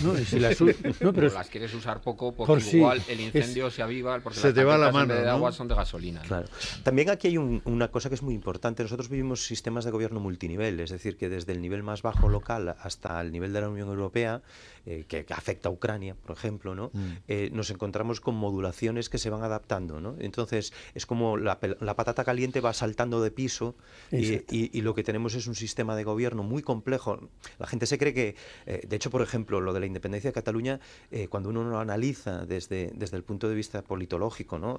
No, 0.00 0.16
y 0.18 0.24
si 0.24 0.38
las, 0.38 0.60
no, 1.00 1.12
pero 1.12 1.30
las 1.30 1.48
quieres 1.48 1.74
usar 1.74 2.00
poco 2.00 2.32
porque 2.32 2.76
igual 2.76 3.02
el 3.08 3.20
incendio 3.20 3.70
se 3.70 3.82
aviva 3.82 4.20
porque 4.20 4.38
se 4.38 4.48
las 4.48 4.54
te 4.54 4.64
va 4.64 4.78
la 4.78 4.92
mano, 4.92 5.14
de 5.14 5.28
agua 5.28 5.52
son 5.52 5.68
de 5.68 5.74
gasolina. 5.74 6.22
Claro. 6.22 6.46
También 6.82 7.10
aquí 7.10 7.28
hay 7.28 7.38
una 7.38 7.88
cosa 7.88 8.08
que 8.08 8.14
es 8.14 8.22
muy 8.22 8.34
importante. 8.34 8.82
Nosotros 8.82 9.08
vivimos 9.08 9.44
sistemas 9.44 9.84
de 9.84 9.90
gobierno 9.90 10.20
multinivel, 10.20 10.78
es 10.80 10.90
decir, 10.90 11.16
que 11.16 11.28
desde 11.28 11.52
el 11.52 11.60
nivel 11.60 11.82
más 11.82 12.02
bajo 12.02 12.28
local 12.28 12.76
hasta 12.80 13.20
el 13.20 13.32
nivel 13.32 13.52
de 13.52 13.60
la 13.60 13.68
Unión 13.68 13.88
Europea 13.88 14.42
eh, 14.84 15.04
que, 15.06 15.24
afecta 15.30 15.68
a 15.68 15.72
Ucrania, 15.72 16.16
por 16.16 16.36
ejemplo, 16.36 16.74
¿no? 16.74 16.90
Mm. 16.92 17.12
Eh, 17.28 17.50
nos 17.52 17.70
encontramos 17.70 18.20
con 18.20 18.34
modulaciones 18.34 19.08
que 19.08 19.18
se 19.18 19.30
van 19.30 19.44
adaptando. 19.44 20.00
¿no? 20.00 20.16
Entonces, 20.18 20.72
es 20.94 21.06
como 21.06 21.36
la, 21.36 21.60
patata 21.60 22.24
caliente 22.24 22.60
va 22.60 22.72
saltando 22.72 23.22
de 23.22 23.30
piso 23.30 23.76
y, 24.10 24.42
lo 24.82 24.94
que 24.94 25.02
tenemos 25.02 25.34
es 25.34 25.46
un 25.46 25.54
sistema 25.54 25.96
de 25.96 26.04
gobierno 26.04 26.42
muy 26.42 26.62
complejo. 26.62 27.28
La 27.58 27.66
gente 27.66 27.86
se 27.86 27.98
cree 27.98 28.14
que, 28.14 28.36
eh, 28.66 28.82
de 28.86 28.96
hecho, 28.96 29.10
por 29.10 29.22
ejemplo, 29.22 29.60
lo 29.60 29.72
de 29.72 29.80
la 29.80 29.86
independencia 29.86 30.30
de 30.30 30.34
Cataluña, 30.34 30.80
cuando 31.28 31.50
uno 31.50 31.64
lo 31.64 31.78
analiza 31.78 32.44
desde, 32.46 32.90
desde 32.94 33.16
el 33.16 33.24
punto 33.24 33.48
de 33.48 33.54
vista 33.54 33.82
politológico, 33.82 34.58
¿no? 34.58 34.78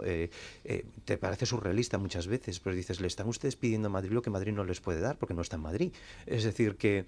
te 1.05 1.17
parece 1.17 1.45
surrealista 1.45 1.97
muchas 1.97 2.27
veces, 2.27 2.59
pero 2.59 2.75
dices, 2.75 2.99
le 2.99 3.07
están 3.07 3.27
ustedes 3.27 3.55
pidiendo 3.55 3.87
a 3.87 3.91
Madrid 3.91 4.11
lo 4.11 4.21
que 4.21 4.29
Madrid 4.29 4.53
no 4.53 4.63
les 4.63 4.81
puede 4.81 4.99
dar 4.99 5.17
porque 5.17 5.33
no 5.33 5.41
está 5.41 5.57
en 5.57 5.61
Madrid. 5.61 5.93
Es 6.25 6.43
decir, 6.43 6.75
que 6.75 7.05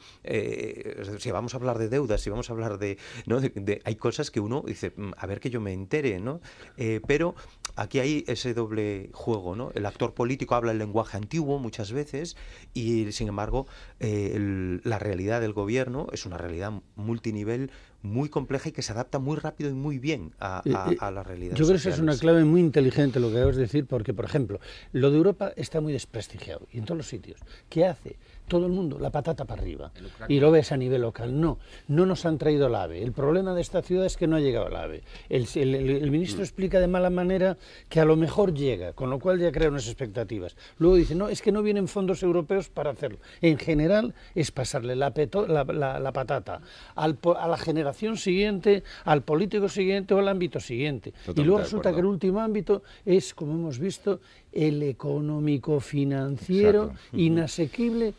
si 1.19 1.31
vamos 1.31 1.53
a 1.53 1.57
hablar 1.57 1.77
de 1.77 1.89
deudas, 1.89 2.21
si 2.21 2.29
vamos 2.29 2.49
a 2.49 2.53
hablar 2.53 2.77
de 2.77 2.97
¿no? 3.25 3.39
hay 3.83 3.95
cosas 3.95 4.31
que 4.31 4.39
uno 4.39 4.63
dice, 4.65 4.93
mm, 4.95 5.11
a 5.17 5.25
ver 5.25 5.39
que 5.39 5.49
yo 5.49 5.61
me 5.61 5.73
entere, 5.73 6.19
¿no? 6.19 6.41
Eh, 6.77 7.01
pero 7.07 7.35
aquí 7.75 7.99
hay 7.99 8.23
ese 8.27 8.53
doble 8.53 9.09
juego, 9.13 9.55
¿no? 9.55 9.71
El 9.75 9.85
actor 9.85 10.13
político 10.13 10.55
habla 10.55 10.71
el 10.71 10.77
lenguaje 10.77 11.17
antiguo 11.17 11.59
muchas 11.59 11.91
veces 11.91 12.35
y, 12.73 13.11
sin 13.11 13.27
embargo, 13.27 13.67
eh, 13.99 14.79
la 14.83 14.99
realidad 14.99 15.41
del 15.41 15.53
gobierno 15.53 16.07
es 16.11 16.25
una 16.25 16.37
realidad 16.37 16.71
multinivel 16.95 17.71
muy 18.01 18.29
compleja 18.29 18.69
y 18.69 18.71
que 18.71 18.81
se 18.81 18.93
adapta 18.93 19.19
muy 19.19 19.35
rápido 19.35 19.69
y 19.69 19.73
muy 19.73 19.97
bien 19.97 20.33
a, 20.39 20.61
a, 20.99 21.11
la 21.11 21.23
realidad. 21.23 21.55
Yo 21.55 21.65
creo 21.65 21.79
que 21.79 21.89
es 21.89 21.99
una 21.99 22.15
clave 22.17 22.45
muy 22.45 22.61
inteligente 22.61 23.19
lo 23.19 23.31
que 23.31 23.37
acabas 23.37 23.55
de 23.55 23.63
decir, 23.63 23.87
porque, 23.87 24.13
por 24.13 24.25
ejemplo, 24.25 24.59
lo 24.91 25.11
de 25.11 25.17
Europa 25.17 25.51
está 25.55 25.81
muy 25.81 25.91
desprestigiado 25.91 26.67
y 26.71 26.77
en 26.77 26.85
todos 26.85 26.97
los 26.97 27.07
sitios. 27.07 27.39
¿Qué 27.67 27.85
hace? 27.85 28.17
Todo 28.47 28.65
el 28.65 28.71
mundo, 28.71 28.99
la 28.99 29.09
patata 29.09 29.45
para 29.45 29.61
arriba. 29.61 29.91
Y 30.27 30.39
lo 30.39 30.51
ves 30.51 30.71
a 30.71 30.77
nivel 30.77 31.01
local. 31.01 31.39
No, 31.39 31.57
no 31.87 32.05
nos 32.05 32.25
han 32.25 32.37
traído 32.37 32.67
el 32.67 32.75
AVE. 32.75 33.01
El 33.01 33.11
problema 33.11 33.53
de 33.53 33.61
esta 33.61 33.81
ciudad 33.81 34.05
es 34.05 34.17
que 34.17 34.27
no 34.27 34.35
ha 34.35 34.39
llegado 34.39 34.67
el 34.67 34.75
AVE. 34.75 35.03
El, 35.29 36.11
ministro 36.11 36.39
mm. 36.39 36.43
explica 36.43 36.79
de 36.79 36.87
mala 36.87 37.09
manera 37.09 37.57
que 37.89 37.99
a 37.99 38.05
lo 38.05 38.15
mejor 38.15 38.53
llega, 38.53 38.93
con 38.93 39.09
lo 39.09 39.19
cual 39.19 39.39
ya 39.39 39.51
crea 39.51 39.69
unas 39.69 39.87
expectativas. 39.87 40.55
Luego 40.77 40.95
dice, 40.95 41.15
no, 41.15 41.29
es 41.29 41.41
que 41.41 41.51
no 41.51 41.63
vienen 41.63 41.87
fondos 41.87 42.21
europeos 42.23 42.69
para 42.69 42.91
hacerlo. 42.91 43.17
En 43.41 43.57
general 43.57 44.13
es 44.35 44.51
pasarle 44.51 44.95
la, 44.95 45.13
la, 45.15 46.11
patata 46.11 46.61
al, 46.95 47.17
a 47.37 47.47
la 47.47 47.57
generación 47.57 48.17
siguiente, 48.17 48.83
al 49.03 49.23
político 49.23 49.69
siguiente 49.69 50.13
o 50.13 50.19
al 50.19 50.27
ámbito 50.27 50.59
siguiente. 50.59 51.13
y 51.35 51.41
luego 51.41 51.59
resulta 51.59 51.91
que 51.93 51.99
el 51.99 52.05
último 52.05 52.39
ámbito 52.39 52.83
es, 53.05 53.33
como 53.33 53.53
hemos 53.53 53.79
visto, 53.79 54.19
el 54.55 54.81
económico 54.83 55.79
financiero 55.81 56.93
inasequible 57.11 58.13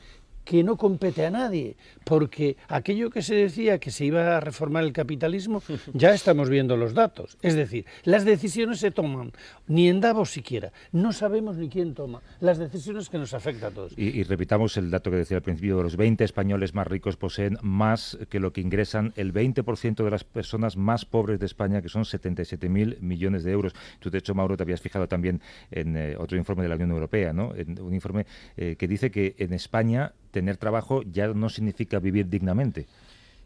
que 0.46 0.62
no 0.62 0.76
compete 0.76 1.26
a 1.26 1.30
nadie, 1.30 1.76
porque 2.04 2.56
aquello 2.68 3.10
que 3.10 3.20
se 3.20 3.34
decía 3.34 3.80
que 3.80 3.90
se 3.90 4.04
iba 4.06 4.36
a 4.36 4.40
reformar 4.40 4.84
el 4.84 4.92
capitalismo, 4.92 5.60
ya 5.92 6.14
estamos 6.14 6.48
viendo 6.48 6.76
los 6.76 6.94
datos. 6.94 7.36
Es 7.42 7.54
decir, 7.54 7.84
las 8.04 8.24
decisiones 8.24 8.78
se 8.78 8.92
toman, 8.92 9.32
ni 9.66 9.88
en 9.88 10.00
Davos 10.00 10.30
siquiera, 10.30 10.72
no 10.92 11.12
sabemos 11.12 11.56
ni 11.56 11.68
quién 11.68 11.94
toma, 11.94 12.22
las 12.40 12.58
decisiones 12.58 13.10
que 13.10 13.18
nos 13.18 13.34
afectan 13.34 13.72
a 13.72 13.74
todos. 13.74 13.92
Y, 13.98 14.22
repitamos 14.22 14.76
el 14.76 14.90
dato 14.90 15.10
que 15.10 15.16
decía 15.16 15.38
al 15.38 15.42
principio, 15.42 15.82
los 15.82 15.96
20 15.96 16.22
españoles 16.22 16.74
más 16.74 16.86
ricos 16.86 17.16
poseen 17.16 17.58
más 17.62 18.16
que 18.30 18.38
lo 18.38 18.52
que 18.52 18.60
ingresan 18.60 19.12
el 19.16 19.34
20% 19.34 20.04
de 20.04 20.10
las 20.10 20.22
personas 20.22 20.76
más 20.76 21.04
pobres 21.04 21.40
de 21.40 21.46
España, 21.46 21.82
que 21.82 21.88
son 21.88 22.04
77.000 22.04 23.00
millones 23.00 23.42
de 23.42 23.50
euros. 23.50 23.74
Tú, 23.98 24.10
de 24.10 24.18
hecho, 24.18 24.34
Mauro, 24.34 24.56
te 24.56 24.62
habías 24.62 24.80
fijado 24.80 25.08
también 25.08 25.40
en 25.72 25.96
eh, 25.96 26.14
otro 26.16 26.38
informe 26.38 26.62
de 26.62 26.68
la 26.68 26.76
Unión 26.76 26.92
Europea, 26.92 27.32
¿no? 27.32 27.52
En 27.56 27.80
un 27.80 27.94
informe 27.94 28.26
eh, 28.56 28.76
que 28.78 28.86
dice 28.86 29.10
que 29.10 29.34
en 29.38 29.52
España 29.52 30.12
tener 30.36 30.58
trabajo 30.58 31.00
ya 31.10 31.28
no 31.28 31.48
significa 31.48 31.98
vivir 31.98 32.28
dignamente. 32.28 32.88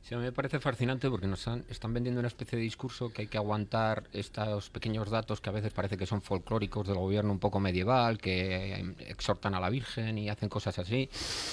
Sí, 0.02 0.14
a 0.14 0.18
mí 0.18 0.24
me 0.24 0.32
parece 0.32 0.58
fascinante 0.58 1.08
porque 1.10 1.26
nos 1.26 1.46
están 1.68 1.94
vendiendo 1.94 2.20
una 2.20 2.28
especie 2.28 2.58
de 2.58 2.64
discurso 2.64 3.12
que 3.12 3.22
hay 3.22 3.28
que 3.28 3.38
aguantar 3.38 4.04
estos 4.12 4.70
pequeños 4.70 5.10
datos 5.10 5.40
que 5.40 5.50
a 5.50 5.52
veces 5.52 5.72
parece 5.72 5.96
que 5.96 6.06
son 6.06 6.22
folclóricos 6.22 6.86
del 6.86 6.96
gobierno 6.96 7.32
un 7.32 7.38
poco 7.38 7.60
medieval, 7.60 8.18
que 8.18 8.94
exhortan 9.06 9.54
a 9.54 9.60
la 9.60 9.70
Virgen 9.70 10.18
y 10.18 10.28
hacen 10.28 10.48
cosas 10.48 10.78
así. 10.78 11.08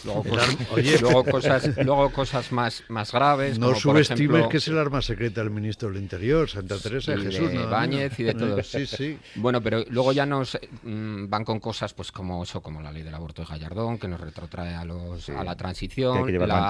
Luego, 0.06 0.24
cosas, 0.24 1.78
luego 1.86 2.12
cosas, 2.12 2.52
más, 2.52 2.84
más 2.88 3.12
graves. 3.12 3.60
No 3.60 3.76
subestimes 3.76 4.48
que 4.48 4.58
es 4.58 4.68
el 4.68 4.78
arma 4.78 5.02
secreta 5.02 5.42
del 5.42 5.52
ministro 5.52 5.90
del 5.90 6.02
Interior, 6.02 6.50
Santa 6.50 6.78
Teresa 6.78 7.12
de 7.12 7.24
Jesús. 7.24 7.52
De 7.52 7.66
Báñez 7.66 8.20
y 8.20 8.24
de 8.24 8.34
todo 8.34 8.64
Sí, 8.64 8.86
sí. 8.86 9.20
Bueno, 9.36 9.62
pero 9.62 9.84
luego 9.90 10.14
ya 10.14 10.26
nos 10.26 10.58
mm, 10.84 11.30
van 11.30 11.44
con 11.44 11.60
cosas 11.60 11.94
pues 11.94 12.12
como 12.12 12.44
eso, 12.44 12.62
como 12.62 12.82
la 12.82 12.92
ley 12.92 13.04
del 13.04 13.14
aborto 13.14 13.42
de 13.42 13.48
Gallardón, 13.50 13.98
que 13.98 14.08
nos 14.08 14.20
retrotrae 14.20 14.74
a, 14.74 14.86
los, 14.86 15.30
a 15.30 15.44
la 15.44 15.56
transición. 15.56 16.26
Que 16.26 16.40
la, 16.40 16.70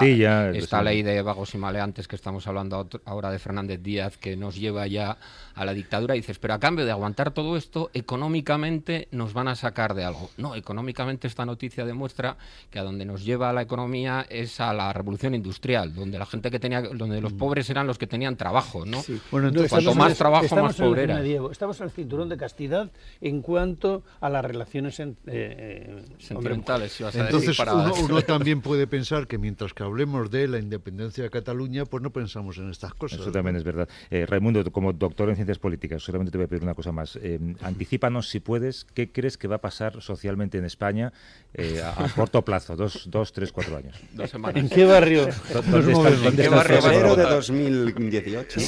esta 0.54 0.82
ley 0.82 1.04
de 1.04 1.22
vagos 1.22 1.54
y 1.54 1.58
maleantes 1.68 2.08
que 2.08 2.16
estamos 2.16 2.48
hablando 2.48 2.88
ahora 3.04 3.30
de 3.30 3.40
Fernández 3.40 3.84
Díaz, 3.84 4.16
que 4.16 4.38
nos 4.38 4.56
lleva 4.56 4.88
ya 4.88 5.18
a 5.54 5.66
la 5.66 5.74
dictadura, 5.74 6.14
dices, 6.14 6.40
pero 6.40 6.54
a 6.54 6.60
cambio 6.60 6.86
de 6.86 6.92
aguantar 6.92 7.32
todo 7.32 7.58
esto, 7.58 7.90
económicamente 7.94 9.10
nos 9.12 9.34
van 9.34 9.50
a 9.50 9.56
sacar 9.56 9.94
de 9.96 10.06
algo. 10.06 10.30
No, 10.38 10.56
económicamente 10.56 11.28
esta 11.28 11.46
noticia 11.46 11.84
demuestra 11.84 12.38
que 12.72 12.80
a 12.80 12.84
donde 12.84 13.04
nos 13.04 13.26
lleva 13.26 13.52
la 13.52 13.64
economía 13.64 14.26
es 14.30 14.62
a 14.62 14.72
la 14.74 14.94
revolución 14.94 15.36
industrial, 15.36 15.94
donde 15.94 16.18
la 16.18 16.26
gente 16.26 16.50
que 16.50 16.58
tenía, 16.58 16.82
donde 16.82 17.20
los 17.20 17.34
mm. 17.34 17.38
pobres 17.38 17.70
eran 17.70 17.86
los 17.86 17.98
que 17.98 18.08
tenían 18.08 18.38
trabajo, 18.38 18.86
¿no? 18.86 19.04
Bueno, 19.30 19.50
entonces, 19.50 19.72
cuanto 19.72 19.94
más 19.94 20.18
trabajo, 20.18 20.56
más 20.56 20.78
pobreza. 20.78 21.22
Estamos 21.52 21.80
en 21.82 21.84
el 21.84 21.92
cinturón 21.92 22.30
de 22.30 22.38
castidad 22.38 22.90
en 23.20 23.42
cuanto 23.42 24.04
a 24.22 24.30
las 24.30 24.46
relaciones 24.46 25.02
en, 25.02 25.18
eh, 25.26 26.02
sentimentales. 26.20 27.02
entonces 27.14 27.60
uno, 27.60 28.22
también 28.28 28.62
puede 28.62 28.88
pensar 28.88 29.28
que 29.28 29.38
mientras 29.38 29.74
que 29.74 29.84
hablemos 29.84 30.32
de 30.32 30.48
la 30.48 30.60
independencia 30.60 31.24
de 31.24 31.30
Cataluña, 31.30 31.57
pues 31.90 32.04
no 32.04 32.12
pensamos 32.12 32.58
en 32.58 32.70
estas 32.70 32.94
cosas. 32.94 33.20
Eso 33.20 33.32
también 33.32 33.56
es 33.56 33.64
verdad. 33.64 33.88
Eh, 34.10 34.26
Raimundo, 34.26 34.64
como 34.72 34.94
doctor 34.94 35.30
en 35.30 35.36
ciencias 35.36 35.60
políticas, 35.60 36.04
solamente 36.04 36.32
te 36.32 36.38
voy 36.38 36.46
a 36.46 36.48
pedir 36.48 36.64
una 36.64 36.74
cosa 36.74 36.92
más. 36.92 37.18
Eh, 37.22 37.40
anticípanos, 37.62 38.30
si 38.30 38.40
puedes, 38.40 38.86
qué 38.94 39.12
crees 39.12 39.38
que 39.38 39.48
va 39.48 39.58
a 39.58 39.62
pasar 39.62 40.02
socialmente 40.02 40.58
en 40.58 40.66
España 40.66 41.14
eh, 41.54 41.82
a, 41.82 42.08
corto 42.10 42.44
plazo, 42.44 42.76
dos, 42.76 43.08
dos, 43.10 43.34
tres, 43.34 43.52
cuatro 43.52 43.78
años. 43.78 43.96
Dos 44.14 44.30
semanas. 44.30 44.62
¿En 44.62 44.70
qué 44.70 44.86
barrio? 44.86 45.28
¿Dónde 45.72 45.92
está, 45.92 46.28
¿En 46.30 46.36
qué 46.36 46.50
barrio? 46.50 47.16
de 47.16 47.24
2018. 47.24 48.60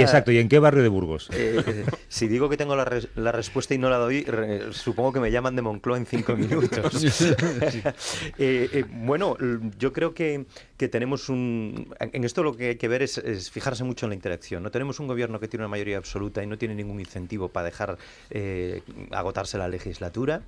Exacto, 0.00 0.32
¿y 0.32 0.38
en 0.38 0.48
qué 0.48 0.58
barrio 0.58 0.82
de 0.82 0.88
Burgos? 0.88 1.30
Eh, 1.32 1.84
si 2.08 2.28
digo 2.28 2.48
que 2.48 2.56
tengo 2.56 2.76
la, 2.76 2.86
la, 3.14 3.32
respuesta 3.32 3.74
y 3.74 3.78
no 3.78 3.88
la 3.88 3.96
doy, 3.96 4.26
supongo 4.72 5.12
que 5.12 5.20
me 5.20 5.30
llaman 5.30 5.56
de 5.56 5.62
Moncloa 5.62 5.96
en 5.96 6.06
cinco 6.06 6.36
minutos. 6.36 7.02
bueno, 8.90 9.36
yo 9.78 9.92
creo 9.92 10.12
que, 10.12 10.46
que 10.76 10.88
tenemos 10.88 11.28
un... 11.28 11.94
En 12.12 12.24
esto 12.24 12.42
lo 12.42 12.56
que 12.56 12.70
hay 12.70 12.76
que 12.76 12.88
ver 12.88 13.02
es, 13.02 13.50
fijarse 13.50 13.84
mucho 13.84 14.06
en 14.06 14.10
la 14.10 14.14
interacción. 14.14 14.62
No 14.62 14.70
tenemos 14.70 15.00
un 15.00 15.06
gobierno 15.06 15.38
que 15.40 15.48
tiene 15.48 15.64
una 15.64 15.70
mayoría 15.70 15.98
absoluta 15.98 16.42
y 16.42 16.46
no 16.46 16.58
tiene 16.58 16.74
ningún 16.74 17.00
incentivo 17.00 17.48
para 17.48 17.64
dejar 17.64 17.98
eh, 18.30 18.82
agotarse 19.10 19.58
la 19.58 19.68
legislatura. 19.68 20.42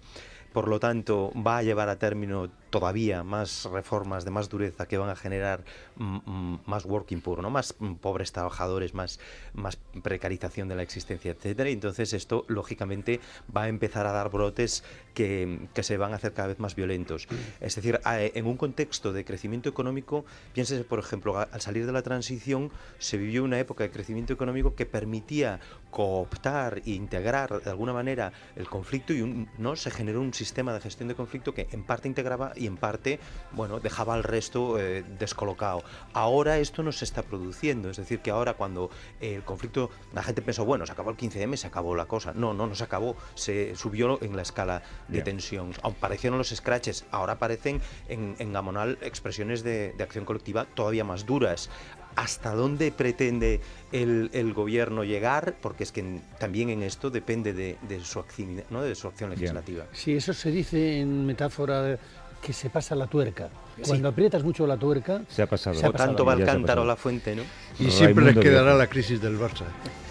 Por 0.52 0.68
lo 0.68 0.78
tanto, 0.78 1.32
va 1.34 1.58
a 1.58 1.62
llevar 1.62 1.88
a 1.88 1.98
término 1.98 2.50
todavía 2.70 3.22
más 3.22 3.66
reformas 3.66 4.24
de 4.24 4.30
más 4.30 4.48
dureza 4.48 4.86
que 4.86 4.96
van 4.98 5.10
a 5.10 5.16
generar 5.16 5.64
más 5.96 6.84
working 6.86 7.20
poor, 7.20 7.42
¿no? 7.42 7.50
más 7.50 7.74
pobres 8.00 8.32
trabajadores, 8.32 8.94
más, 8.94 9.20
más 9.52 9.78
precarización 10.02 10.68
de 10.68 10.76
la 10.76 10.82
existencia, 10.82 11.32
etcétera. 11.32 11.68
Y 11.68 11.74
entonces 11.74 12.12
esto, 12.14 12.44
lógicamente, 12.48 13.20
va 13.54 13.64
a 13.64 13.68
empezar 13.68 14.06
a 14.06 14.12
dar 14.12 14.30
brotes 14.30 14.84
que, 15.14 15.68
que, 15.74 15.82
se 15.82 15.98
van 15.98 16.12
a 16.12 16.16
hacer 16.16 16.32
cada 16.32 16.48
vez 16.48 16.58
más 16.58 16.74
violentos. 16.74 17.28
Es 17.60 17.76
decir, 17.76 18.00
en 18.04 18.46
un 18.46 18.56
contexto 18.56 19.12
de 19.12 19.24
crecimiento 19.24 19.68
económico, 19.68 20.24
piénsese, 20.54 20.84
por 20.84 20.98
ejemplo, 20.98 21.38
al 21.38 21.60
salir 21.60 21.84
de 21.84 21.92
la 21.92 22.02
transición, 22.02 22.70
se 22.98 23.18
vivió 23.18 23.44
una 23.44 23.58
época 23.58 23.84
de 23.84 23.90
crecimiento 23.90 24.32
económico 24.32 24.74
que 24.74 24.86
permitía 24.86 25.60
cooptar 25.90 26.80
e 26.86 26.92
integrar 26.92 27.62
de 27.62 27.70
alguna 27.70 27.92
manera 27.92 28.32
el 28.56 28.66
conflicto 28.66 29.12
y 29.12 29.46
¿no? 29.58 29.76
se 29.76 29.90
generó 29.90 30.22
un 30.22 30.32
sistema 30.32 30.41
de 30.72 30.80
gestión 30.80 31.08
de 31.08 31.14
conflicto 31.14 31.54
que 31.54 31.68
en 31.70 31.84
parte 31.84 32.08
integraba 32.08 32.52
y 32.56 32.66
en 32.66 32.76
parte, 32.76 33.18
bueno, 33.52 33.80
dejaba 33.80 34.14
al 34.14 34.22
resto 34.22 34.78
eh, 34.78 35.04
descolocado. 35.18 35.82
Ahora 36.12 36.58
esto 36.58 36.82
no 36.82 36.92
se 36.92 37.04
está 37.04 37.22
produciendo, 37.22 37.90
es 37.90 37.96
decir, 37.96 38.20
que 38.20 38.30
ahora 38.30 38.54
cuando 38.54 38.90
el 39.20 39.42
conflicto, 39.44 39.90
la 40.12 40.22
gente 40.22 40.42
pensó, 40.42 40.64
bueno, 40.64 40.84
se 40.86 40.92
acabó 40.92 41.10
el 41.10 41.16
15M, 41.16 41.56
se 41.56 41.66
acabó 41.66 41.94
la 41.94 42.06
cosa. 42.06 42.32
No, 42.34 42.54
no, 42.54 42.66
no 42.66 42.74
se 42.74 42.84
acabó, 42.84 43.16
se 43.34 43.74
subió 43.76 44.22
en 44.22 44.36
la 44.36 44.42
escala 44.42 44.82
de 45.08 45.22
tensión. 45.22 45.72
Aparecieron 45.82 46.38
los 46.38 46.48
scratches, 46.48 47.04
ahora 47.10 47.34
aparecen 47.34 47.80
en, 48.08 48.36
en 48.38 48.52
Gamonal 48.52 48.98
expresiones 49.00 49.62
de, 49.62 49.92
de 49.96 50.04
acción 50.04 50.24
colectiva 50.24 50.66
todavía 50.74 51.04
más 51.04 51.24
duras 51.26 51.70
hasta 52.16 52.54
dónde 52.54 52.92
pretende 52.92 53.60
el, 53.92 54.52
gobierno 54.54 55.04
llegar, 55.04 55.54
porque 55.60 55.84
es 55.84 55.92
que 55.92 56.20
también 56.38 56.70
en 56.70 56.82
esto 56.82 57.10
depende 57.10 57.52
de, 57.52 57.76
su, 58.04 58.18
acción, 58.18 58.62
¿no? 58.70 58.82
de 58.82 58.94
su 58.94 59.08
acción 59.08 59.30
legislativa. 59.30 59.86
Sí, 59.92 60.14
eso 60.14 60.32
se 60.32 60.50
dice 60.50 61.00
en 61.00 61.26
metáfora 61.26 61.98
que 62.42 62.52
se 62.52 62.68
pasa 62.68 62.94
la 62.94 63.06
tuerca. 63.06 63.48
Cuando 63.86 64.08
aprietas 64.08 64.42
mucho 64.42 64.66
la 64.66 64.76
tuerca, 64.76 65.22
se 65.28 65.42
ha 65.42 65.46
pasado. 65.46 65.76
Se 65.76 65.88
tanto 65.90 66.24
va 66.24 66.34
el 66.34 66.44
cántaro 66.44 66.84
la 66.84 66.96
fuente, 66.96 67.36
¿no? 67.36 67.42
Y 67.78 67.90
siempre 67.90 68.24
les 68.26 68.36
quedará 68.36 68.74
la 68.74 68.88
crisis 68.88 69.22
del 69.22 69.38
Barça. 69.38 69.64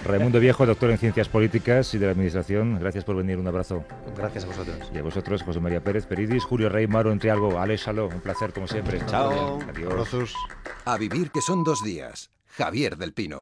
Raimundo 0.05 0.39
Viejo, 0.39 0.65
doctor 0.65 0.89
en 0.89 0.97
Ciencias 0.97 1.29
Políticas 1.29 1.93
y 1.93 1.99
de 1.99 2.07
la 2.07 2.13
Administración, 2.13 2.79
gracias 2.79 3.03
por 3.03 3.17
venir, 3.17 3.38
un 3.38 3.47
abrazo. 3.47 3.84
Gracias 4.17 4.45
a 4.45 4.47
vosotros. 4.47 4.77
Y 4.93 4.97
a 4.97 5.03
vosotros, 5.03 5.43
José 5.43 5.59
María 5.59 5.84
Pérez 5.84 6.07
Peridis, 6.07 6.43
Julio 6.43 6.69
Rey, 6.69 6.88
Maro 6.88 7.11
Entrialgo, 7.11 7.59
Alex 7.59 7.82
Saló, 7.82 8.07
un 8.07 8.21
placer 8.21 8.53
como 8.53 8.67
siempre. 8.67 8.99
Chao. 9.05 9.59
Adiós. 9.69 10.34
A 10.86 10.97
vivir 10.97 11.29
que 11.32 11.41
son 11.41 11.63
dos 11.63 11.84
días. 11.84 12.32
Javier 12.47 12.97
del 12.97 13.13
Pino. 13.13 13.39